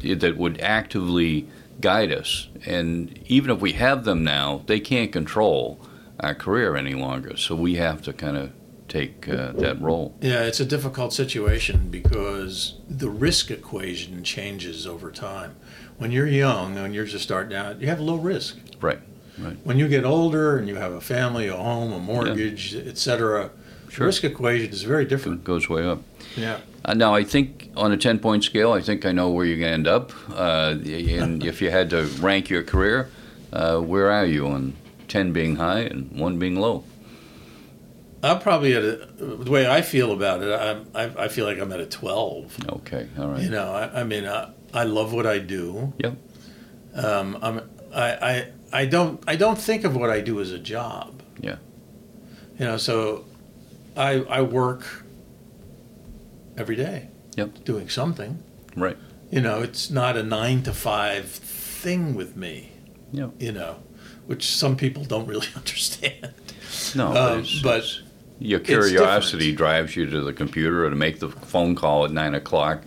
that 0.01 0.37
would 0.37 0.59
actively 0.61 1.47
guide 1.79 2.11
us. 2.11 2.47
And 2.65 3.19
even 3.27 3.51
if 3.51 3.59
we 3.59 3.73
have 3.73 4.03
them 4.03 4.23
now, 4.23 4.63
they 4.67 4.79
can't 4.79 5.11
control 5.11 5.79
our 6.19 6.35
career 6.35 6.75
any 6.75 6.93
longer. 6.93 7.35
So 7.37 7.55
we 7.55 7.75
have 7.75 8.01
to 8.03 8.13
kind 8.13 8.37
of 8.37 8.51
take 8.87 9.27
uh, 9.27 9.53
that 9.53 9.81
role. 9.81 10.15
Yeah, 10.21 10.43
it's 10.43 10.59
a 10.59 10.65
difficult 10.65 11.13
situation 11.13 11.89
because 11.89 12.75
the 12.89 13.09
risk 13.09 13.49
equation 13.49 14.23
changes 14.23 14.85
over 14.85 15.11
time. 15.11 15.55
When 16.01 16.11
you're 16.11 16.25
young 16.25 16.79
and 16.79 16.95
you're 16.95 17.05
just 17.05 17.23
starting 17.23 17.55
out, 17.55 17.79
you 17.79 17.85
have 17.85 17.99
low 17.99 18.15
risk. 18.15 18.57
Right. 18.81 18.97
Right. 19.37 19.55
When 19.63 19.77
you 19.77 19.87
get 19.87 20.03
older 20.03 20.57
and 20.57 20.67
you 20.67 20.73
have 20.73 20.93
a 20.93 20.99
family, 20.99 21.47
a 21.47 21.55
home, 21.55 21.93
a 21.93 21.99
mortgage, 21.99 22.73
yeah. 22.73 22.89
etc., 22.89 23.51
sure. 23.87 24.07
risk 24.07 24.23
equation 24.23 24.71
is 24.71 24.81
very 24.81 25.05
different. 25.05 25.41
It 25.41 25.43
goes 25.43 25.69
way 25.69 25.85
up. 25.85 26.01
Yeah. 26.35 26.61
Uh, 26.83 26.95
now, 26.95 27.13
I 27.13 27.23
think 27.23 27.69
on 27.77 27.91
a 27.91 27.97
10 27.97 28.17
point 28.17 28.43
scale, 28.43 28.71
I 28.71 28.81
think 28.81 29.05
I 29.05 29.11
know 29.11 29.29
where 29.29 29.45
you're 29.45 29.59
going 29.59 29.69
to 29.69 29.73
end 29.75 29.87
up. 29.87 30.11
Uh, 30.31 30.75
and 30.83 31.45
if 31.45 31.61
you 31.61 31.69
had 31.69 31.91
to 31.91 32.05
rank 32.19 32.49
your 32.49 32.63
career, 32.63 33.11
uh, 33.53 33.77
where 33.77 34.09
are 34.09 34.25
you 34.25 34.47
on 34.47 34.73
10 35.07 35.33
being 35.33 35.57
high 35.57 35.81
and 35.81 36.19
1 36.19 36.39
being 36.39 36.55
low? 36.55 36.83
I'm 38.23 38.39
probably 38.39 38.73
at 38.73 38.83
a, 38.83 39.05
the 39.17 39.51
way 39.51 39.69
I 39.69 39.83
feel 39.83 40.11
about 40.11 40.41
it. 40.41 40.51
I, 40.51 41.03
I, 41.03 41.25
I 41.25 41.27
feel 41.27 41.45
like 41.45 41.59
I'm 41.59 41.71
at 41.71 41.79
a 41.79 41.85
12. 41.85 42.69
Okay, 42.69 43.07
all 43.19 43.27
right. 43.27 43.43
You 43.43 43.49
know, 43.51 43.71
I, 43.71 44.01
I 44.01 44.03
mean, 44.03 44.25
I, 44.25 44.49
I 44.73 44.83
love 44.83 45.13
what 45.13 45.25
I 45.25 45.39
do. 45.39 45.93
Yep. 45.97 46.17
Um, 46.95 47.37
I'm, 47.41 47.69
I, 47.93 48.11
I, 48.11 48.47
I 48.73 48.85
don't, 48.85 49.23
I 49.27 49.35
don't 49.35 49.57
think 49.57 49.83
of 49.83 49.95
what 49.95 50.09
I 50.09 50.21
do 50.21 50.39
as 50.41 50.51
a 50.51 50.59
job. 50.59 51.21
Yeah. 51.39 51.57
You 52.57 52.65
know, 52.65 52.77
so 52.77 53.25
I, 53.95 54.21
I 54.29 54.41
work 54.41 55.05
every 56.57 56.75
day. 56.75 57.07
Yep. 57.35 57.63
Doing 57.63 57.89
something. 57.89 58.41
Right. 58.75 58.97
You 59.29 59.41
know, 59.41 59.61
it's 59.61 59.89
not 59.89 60.17
a 60.17 60.23
nine 60.23 60.63
to 60.63 60.73
five 60.73 61.25
thing 61.25 62.13
with 62.13 62.35
me. 62.35 62.71
Yeah. 63.11 63.29
You 63.39 63.51
know, 63.51 63.77
which 64.25 64.45
some 64.45 64.75
people 64.75 65.03
don't 65.05 65.27
really 65.27 65.47
understand. 65.55 66.33
No, 66.95 67.07
Um, 67.15 67.45
but 67.63 67.83
your 68.39 68.59
curiosity 68.59 69.53
drives 69.53 69.95
you 69.95 70.09
to 70.09 70.21
the 70.21 70.33
computer 70.33 70.85
or 70.85 70.89
to 70.89 70.95
make 70.95 71.19
the 71.19 71.29
phone 71.29 71.75
call 71.75 72.05
at 72.05 72.11
nine 72.11 72.33
o'clock 72.35 72.83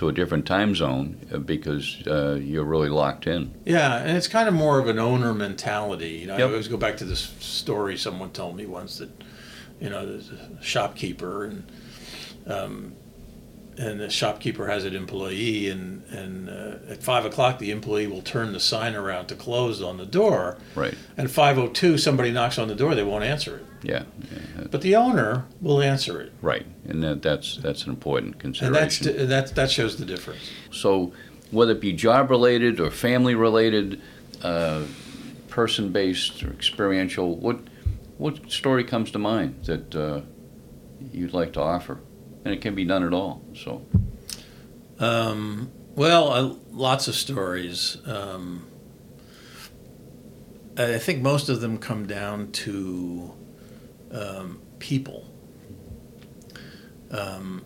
to 0.00 0.08
a 0.08 0.12
different 0.12 0.46
time 0.46 0.74
zone 0.74 1.14
uh, 1.30 1.36
because 1.36 2.02
uh, 2.06 2.32
you're 2.42 2.64
really 2.64 2.88
locked 2.88 3.26
in. 3.26 3.54
Yeah, 3.66 3.98
and 3.98 4.16
it's 4.16 4.28
kind 4.28 4.48
of 4.48 4.54
more 4.54 4.78
of 4.78 4.88
an 4.88 4.98
owner 4.98 5.34
mentality. 5.34 6.12
You 6.12 6.26
know, 6.26 6.38
Yep. 6.38 6.48
I 6.48 6.50
always 6.50 6.68
go 6.68 6.78
back 6.78 6.96
to 6.98 7.04
this 7.04 7.20
story 7.38 7.98
someone 7.98 8.30
told 8.30 8.56
me 8.56 8.64
once 8.64 8.96
that, 8.96 9.10
you 9.78 9.90
know, 9.90 10.06
there's 10.06 10.30
a 10.30 10.62
shopkeeper 10.62 11.44
and 11.44 11.70
um, 12.46 12.94
and 13.80 13.98
the 13.98 14.10
shopkeeper 14.10 14.66
has 14.66 14.84
an 14.84 14.94
employee, 14.94 15.68
and 15.70 16.02
and 16.10 16.48
uh, 16.50 16.92
at 16.92 17.02
five 17.02 17.24
o'clock 17.24 17.58
the 17.58 17.70
employee 17.70 18.06
will 18.06 18.22
turn 18.22 18.52
the 18.52 18.60
sign 18.60 18.94
around 18.94 19.26
to 19.28 19.34
close 19.34 19.80
on 19.82 19.96
the 19.96 20.06
door, 20.06 20.58
Right. 20.74 20.94
and 21.16 21.30
five 21.30 21.58
o 21.58 21.68
two 21.68 21.96
somebody 21.98 22.30
knocks 22.30 22.58
on 22.58 22.68
the 22.68 22.74
door, 22.74 22.94
they 22.94 23.02
won't 23.02 23.24
answer 23.24 23.56
it, 23.56 23.64
Yeah. 23.82 24.02
yeah, 24.30 24.64
but 24.70 24.82
the 24.82 24.94
owner 24.96 25.44
will 25.60 25.80
answer 25.80 26.20
it, 26.20 26.32
Right. 26.42 26.66
And 26.88 27.02
that, 27.02 27.22
that's 27.22 27.56
that's 27.56 27.84
an 27.84 27.90
important 27.90 28.38
consideration. 28.38 29.06
and 29.08 29.30
that's 29.30 29.48
that 29.48 29.54
that 29.54 29.70
shows 29.70 29.96
the 29.96 30.04
difference. 30.04 30.50
So, 30.70 31.12
whether 31.50 31.72
it 31.72 31.80
be 31.80 31.92
job 31.92 32.30
related 32.30 32.80
or 32.80 32.90
family 32.90 33.34
related, 33.34 34.00
uh, 34.42 34.82
person 35.48 35.90
based 35.90 36.42
or 36.44 36.50
experiential, 36.52 37.36
what 37.36 37.58
what 38.18 38.50
story 38.50 38.84
comes 38.84 39.10
to 39.12 39.18
mind 39.18 39.54
that 39.64 39.94
uh, 39.94 40.20
you'd 41.12 41.32
like 41.32 41.52
to 41.54 41.60
offer? 41.60 41.98
And 42.44 42.54
it 42.54 42.60
can 42.60 42.74
be 42.74 42.84
done 42.84 43.04
at 43.04 43.12
all. 43.12 43.42
So, 43.54 43.82
Um, 44.98 45.70
well, 45.94 46.30
uh, 46.30 46.54
lots 46.72 47.08
of 47.08 47.14
stories. 47.14 47.96
Um, 48.06 48.66
I 50.76 50.98
think 50.98 51.20
most 51.22 51.48
of 51.48 51.60
them 51.60 51.78
come 51.78 52.06
down 52.06 52.52
to 52.52 53.32
um, 54.12 54.60
people. 54.78 55.26
Um, 57.10 57.64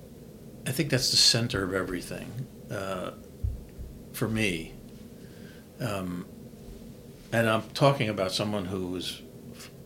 I 0.67 0.71
think 0.73 0.91
that's 0.91 1.11
the 1.11 1.17
center 1.17 1.63
of 1.65 1.75
everything 1.75 2.47
uh, 2.71 3.11
for 4.13 4.29
me. 4.29 4.73
Um, 5.81 6.25
and 7.33 7.49
I'm 7.49 7.63
talking 7.75 8.09
about 8.09 8.33
someone 8.33 8.65
who 8.67 8.95
has 8.95 9.21
f- 9.21 9.24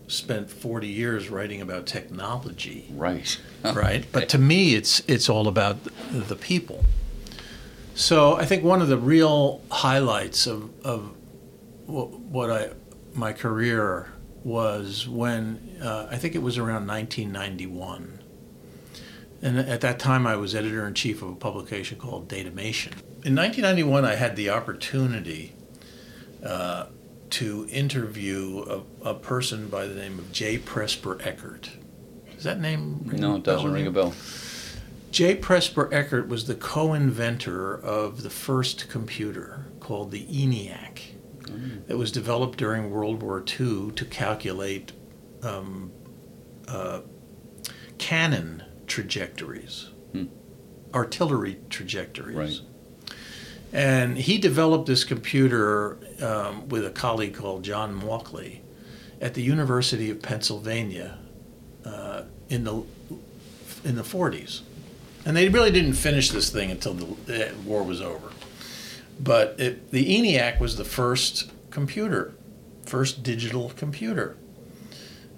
spent 0.08 0.50
40 0.50 0.88
years 0.88 1.28
writing 1.28 1.60
about 1.60 1.86
technology 1.86 2.86
right. 2.90 3.38
right? 3.64 4.04
But 4.10 4.28
to 4.30 4.38
me, 4.38 4.74
it's 4.74 5.00
it's 5.06 5.28
all 5.28 5.46
about 5.46 5.84
the, 6.10 6.36
people. 6.36 6.84
So 7.94 8.36
I 8.36 8.44
think 8.44 8.64
one 8.64 8.80
of 8.80 8.88
the 8.88 8.98
real 8.98 9.60
highlights 9.70 10.46
of 10.46 10.70
of 10.84 11.14
what, 11.86 12.10
what 12.10 12.50
I 12.50 12.70
my 13.14 13.32
career 13.32 14.12
was 14.44 15.06
when 15.08 15.78
uh, 15.82 16.08
I 16.10 16.16
think 16.16 16.34
it 16.34 16.42
was 16.42 16.58
around 16.58 16.86
1991, 16.86 18.20
and 19.42 19.58
at 19.58 19.80
that 19.82 19.98
time 19.98 20.26
I 20.26 20.36
was 20.36 20.54
editor 20.54 20.86
in 20.86 20.94
chief 20.94 21.22
of 21.22 21.30
a 21.30 21.34
publication 21.34 21.98
called 21.98 22.28
Datamation. 22.28 22.92
In 23.24 23.34
1991, 23.34 24.04
I 24.04 24.14
had 24.14 24.36
the 24.36 24.50
opportunity. 24.50 25.54
Uh, 26.42 26.86
to 27.30 27.66
interview 27.70 28.64
a, 29.04 29.10
a 29.10 29.14
person 29.14 29.68
by 29.68 29.86
the 29.86 29.94
name 29.94 30.18
of 30.18 30.32
J. 30.32 30.58
Presper 30.58 31.18
Eckert. 31.26 31.70
Does 32.34 32.44
that 32.44 32.60
name 32.60 33.02
ring 33.04 33.20
No, 33.20 33.36
it 33.36 33.42
doesn't 33.42 33.72
ring 33.72 33.86
a 33.86 33.90
bell. 33.90 34.14
J. 35.10 35.36
Presper 35.36 35.88
Eckert 35.92 36.28
was 36.28 36.46
the 36.46 36.54
co-inventor 36.54 37.74
of 37.74 38.22
the 38.22 38.30
first 38.30 38.88
computer 38.88 39.66
called 39.80 40.10
the 40.10 40.24
ENIAC. 40.26 41.00
It 41.88 41.94
was 41.94 42.12
developed 42.12 42.58
during 42.58 42.90
World 42.90 43.22
War 43.22 43.38
II 43.40 43.90
to 43.92 44.04
calculate 44.04 44.92
um, 45.42 45.90
uh, 46.68 47.00
cannon 47.96 48.62
trajectories, 48.86 49.88
Hmm. 50.12 50.24
artillery 50.92 51.58
trajectories. 51.70 52.36
Right. 52.36 52.60
And 53.72 54.16
he 54.16 54.38
developed 54.38 54.86
this 54.86 55.04
computer 55.04 55.98
um, 56.22 56.68
with 56.68 56.86
a 56.86 56.90
colleague 56.90 57.34
called 57.34 57.62
John 57.62 57.94
Mauchly 57.94 58.62
at 59.20 59.34
the 59.34 59.42
University 59.42 60.10
of 60.10 60.22
Pennsylvania 60.22 61.18
uh, 61.84 62.22
in 62.48 62.64
the 62.64 62.82
in 63.84 63.96
the 63.96 64.02
40s. 64.02 64.62
And 65.24 65.36
they 65.36 65.48
really 65.48 65.70
didn't 65.70 65.94
finish 65.94 66.30
this 66.30 66.50
thing 66.50 66.70
until 66.70 66.94
the, 66.94 67.04
the 67.26 67.54
war 67.64 67.82
was 67.82 68.00
over. 68.00 68.30
But 69.20 69.58
it, 69.58 69.90
the 69.90 70.16
ENIAC 70.16 70.60
was 70.60 70.76
the 70.76 70.84
first 70.84 71.50
computer, 71.70 72.34
first 72.86 73.22
digital 73.22 73.70
computer. 73.76 74.36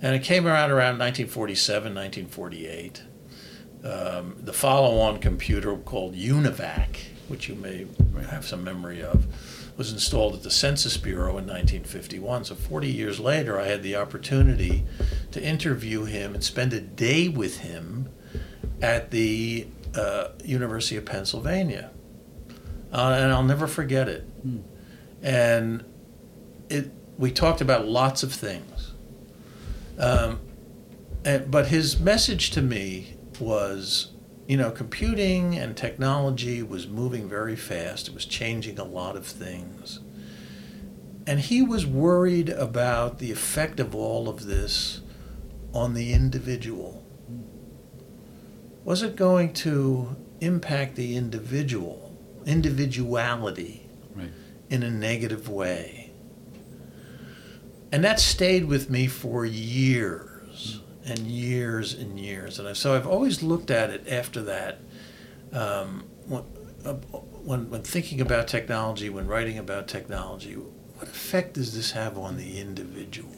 And 0.02 0.14
it 0.14 0.22
came 0.22 0.46
around 0.46 0.70
around 0.70 0.98
1947, 0.98 1.94
1948. 1.94 3.02
Um, 3.82 4.36
the 4.38 4.52
follow 4.52 4.98
on 5.00 5.18
computer 5.18 5.76
called 5.76 6.14
UNIVAC, 6.14 6.96
which 7.30 7.48
you 7.48 7.54
may 7.54 7.86
have 8.28 8.44
some 8.44 8.64
memory 8.64 9.02
of, 9.02 9.26
was 9.76 9.92
installed 9.92 10.34
at 10.34 10.42
the 10.42 10.50
Census 10.50 10.96
Bureau 10.96 11.38
in 11.38 11.46
1951. 11.46 12.44
So 12.44 12.54
40 12.54 12.88
years 12.88 13.20
later, 13.20 13.58
I 13.58 13.66
had 13.66 13.82
the 13.82 13.96
opportunity 13.96 14.84
to 15.30 15.42
interview 15.42 16.04
him 16.04 16.34
and 16.34 16.44
spend 16.44 16.72
a 16.72 16.80
day 16.80 17.28
with 17.28 17.58
him 17.60 18.08
at 18.82 19.10
the 19.10 19.66
uh, 19.94 20.28
University 20.44 20.96
of 20.96 21.04
Pennsylvania. 21.04 21.90
Uh, 22.92 23.16
and 23.18 23.32
I'll 23.32 23.44
never 23.44 23.66
forget 23.66 24.08
it. 24.08 24.28
And 25.22 25.84
it, 26.68 26.90
we 27.16 27.30
talked 27.30 27.60
about 27.60 27.86
lots 27.86 28.22
of 28.22 28.32
things. 28.32 28.92
Um, 29.98 30.40
and, 31.24 31.50
but 31.50 31.68
his 31.68 32.00
message 32.00 32.50
to 32.50 32.62
me 32.62 33.16
was 33.38 34.12
you 34.50 34.56
know, 34.56 34.72
computing 34.72 35.56
and 35.56 35.76
technology 35.76 36.60
was 36.60 36.88
moving 36.88 37.28
very 37.28 37.54
fast. 37.54 38.08
It 38.08 38.14
was 38.14 38.24
changing 38.24 38.80
a 38.80 38.84
lot 38.84 39.14
of 39.14 39.24
things. 39.24 40.00
And 41.24 41.38
he 41.38 41.62
was 41.62 41.86
worried 41.86 42.48
about 42.48 43.20
the 43.20 43.30
effect 43.30 43.78
of 43.78 43.94
all 43.94 44.28
of 44.28 44.46
this 44.46 45.02
on 45.72 45.94
the 45.94 46.12
individual. 46.12 47.06
Was 48.84 49.04
it 49.04 49.14
going 49.14 49.52
to 49.52 50.16
impact 50.40 50.96
the 50.96 51.14
individual, 51.16 52.12
individuality, 52.44 53.86
Right. 54.16 54.32
in 54.68 54.82
a 54.82 54.90
negative 54.90 55.48
way? 55.48 56.10
And 57.92 58.02
that 58.02 58.18
stayed 58.18 58.64
with 58.64 58.90
me 58.90 59.06
for 59.06 59.46
years 59.46 60.29
and 61.04 61.18
years 61.20 61.94
and 61.94 62.18
years. 62.20 62.58
And 62.58 62.76
so 62.76 62.94
I've 62.94 63.06
always 63.06 63.42
looked 63.42 63.70
at 63.70 63.90
it 63.90 64.06
after 64.08 64.42
that. 64.42 64.78
Um, 65.52 66.04
when, 66.26 66.42
uh, 66.84 66.94
when, 66.94 67.70
when 67.70 67.82
thinking 67.82 68.20
about 68.20 68.46
technology, 68.48 69.08
when 69.10 69.26
writing 69.26 69.58
about 69.58 69.88
technology, 69.88 70.54
what 70.54 71.08
effect 71.08 71.54
does 71.54 71.74
this 71.74 71.92
have 71.92 72.16
on 72.18 72.36
the 72.36 72.60
individual? 72.60 73.34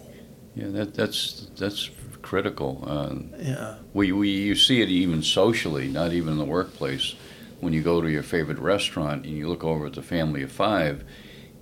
Yeah, 0.54 0.68
that, 0.68 0.94
that's 0.94 1.46
that's 1.56 1.88
critical. 2.20 2.84
Uh, 2.86 3.36
Yeah. 3.42 3.76
we, 3.94 4.12
we 4.12 4.28
you 4.28 4.54
see 4.54 4.82
it 4.82 4.88
even 4.90 5.22
socially, 5.22 5.88
not 5.88 6.12
even 6.12 6.34
in 6.34 6.38
the 6.38 6.44
workplace. 6.44 7.14
when 7.60 7.72
you 7.72 7.80
go 7.80 8.00
to 8.00 8.10
your 8.10 8.24
favorite 8.24 8.58
restaurant 8.58 9.24
and 9.24 9.38
you 9.38 9.48
look 9.48 9.62
over 9.64 9.86
at 9.86 9.92
the 9.92 10.02
family 10.02 10.42
of 10.42 10.50
five, 10.50 11.04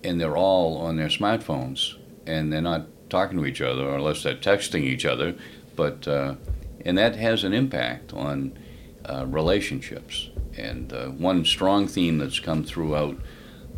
and 0.03 0.19
they're 0.21 0.37
all 0.37 0.79
on 0.79 0.97
their 0.97 1.09
smartphones 1.09 1.95
and 2.27 2.51
they're 2.53 2.63
not 2.63 2.87
talking 3.11 3.37
to 3.39 3.45
each 3.45 3.61
other 3.61 3.91
unless 3.95 4.23
they're 4.23 4.35
texting 4.35 4.83
each 4.83 5.05
other, 5.05 5.35
but 5.81 6.07
uh, 6.07 6.35
and 6.85 6.99
that 6.99 7.17
has 7.17 7.43
an 7.43 7.55
impact 7.55 8.13
on 8.13 8.53
uh, 9.09 9.25
relationships. 9.25 10.29
And 10.59 10.93
uh, 10.93 11.07
one 11.07 11.47
strong 11.47 11.89
theme 11.89 12.19
that's 12.19 12.39
come 12.39 12.65
throughout 12.65 13.17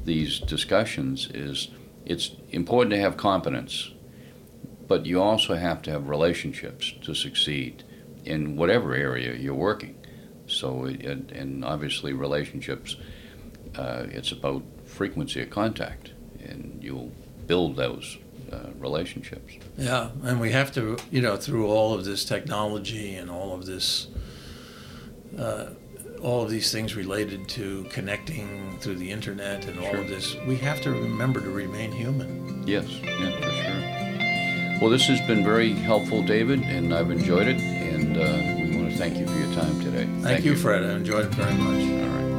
these 0.05 0.41
discussions 0.41 1.29
is 1.33 1.69
it's 2.05 2.33
important 2.51 2.91
to 2.95 2.99
have 2.99 3.17
competence, 3.17 3.93
but 4.89 5.07
you 5.07 5.23
also 5.23 5.55
have 5.55 5.81
to 5.83 5.93
have 5.93 6.09
relationships 6.09 6.93
to 7.03 7.15
succeed 7.15 7.85
in 8.25 8.57
whatever 8.57 8.97
area 8.97 9.37
you're 9.37 9.55
working. 9.55 9.95
So, 10.49 10.87
it, 10.87 11.31
and 11.31 11.65
obviously, 11.65 12.13
relationships, 12.13 12.97
uh, 13.77 14.07
it's 14.09 14.33
about 14.33 14.65
frequency 14.85 15.41
of 15.41 15.51
contact, 15.51 16.15
and 16.41 16.81
you'll 16.83 17.13
build 17.47 17.77
those 17.77 18.19
uh, 18.53 18.71
relationships. 18.79 19.55
Yeah, 19.77 20.11
and 20.23 20.41
we 20.41 20.53
have 20.53 20.73
to, 20.73 20.99
you 21.11 21.21
know, 21.21 21.37
through 21.37 21.67
all 21.69 21.95
of 21.95 22.05
this 22.05 22.25
technology 22.25 23.15
and 23.15 23.31
all 23.31 23.55
of 23.55 23.67
this, 23.67 24.09
uh, 25.39 25.67
all 26.23 26.43
of 26.43 26.51
these 26.51 26.71
things 26.71 26.95
related 26.95 27.49
to 27.51 27.85
connecting 27.91 28.79
through 28.81 28.97
the 28.97 29.11
internet 29.11 29.67
and 29.67 29.79
all 29.79 29.97
of 29.97 30.09
this, 30.09 30.37
we 30.47 30.57
have 30.57 30.81
to 30.83 30.91
remember 30.91 31.41
to 31.41 31.51
remain 31.51 31.91
human. 31.93 32.67
Yes, 32.67 32.87
yeah, 32.89 33.31
for 33.41 33.51
sure. 33.51 34.81
Well, 34.81 34.91
this 34.91 35.07
has 35.07 35.21
been 35.29 35.45
very 35.45 35.73
helpful, 35.73 36.23
David, 36.23 36.63
and 36.63 36.93
I've 36.93 37.11
enjoyed 37.11 37.47
it, 37.47 37.61
and 37.61 38.17
uh, 38.17 38.71
we 38.71 38.77
want 38.77 38.91
to 38.91 38.99
thank 38.99 39.17
you 39.17 39.27
for 39.27 39.39
your 39.39 39.53
time 39.55 39.81
today. 39.81 40.09
Thank, 40.23 40.45
you, 40.45 40.57
Fred. 40.57 40.85
I 40.85 40.95
enjoyed 40.95 41.27
it 41.27 41.35
very 41.35 41.55
much. 41.55 42.05
All 42.05 42.17
right. 42.17 42.32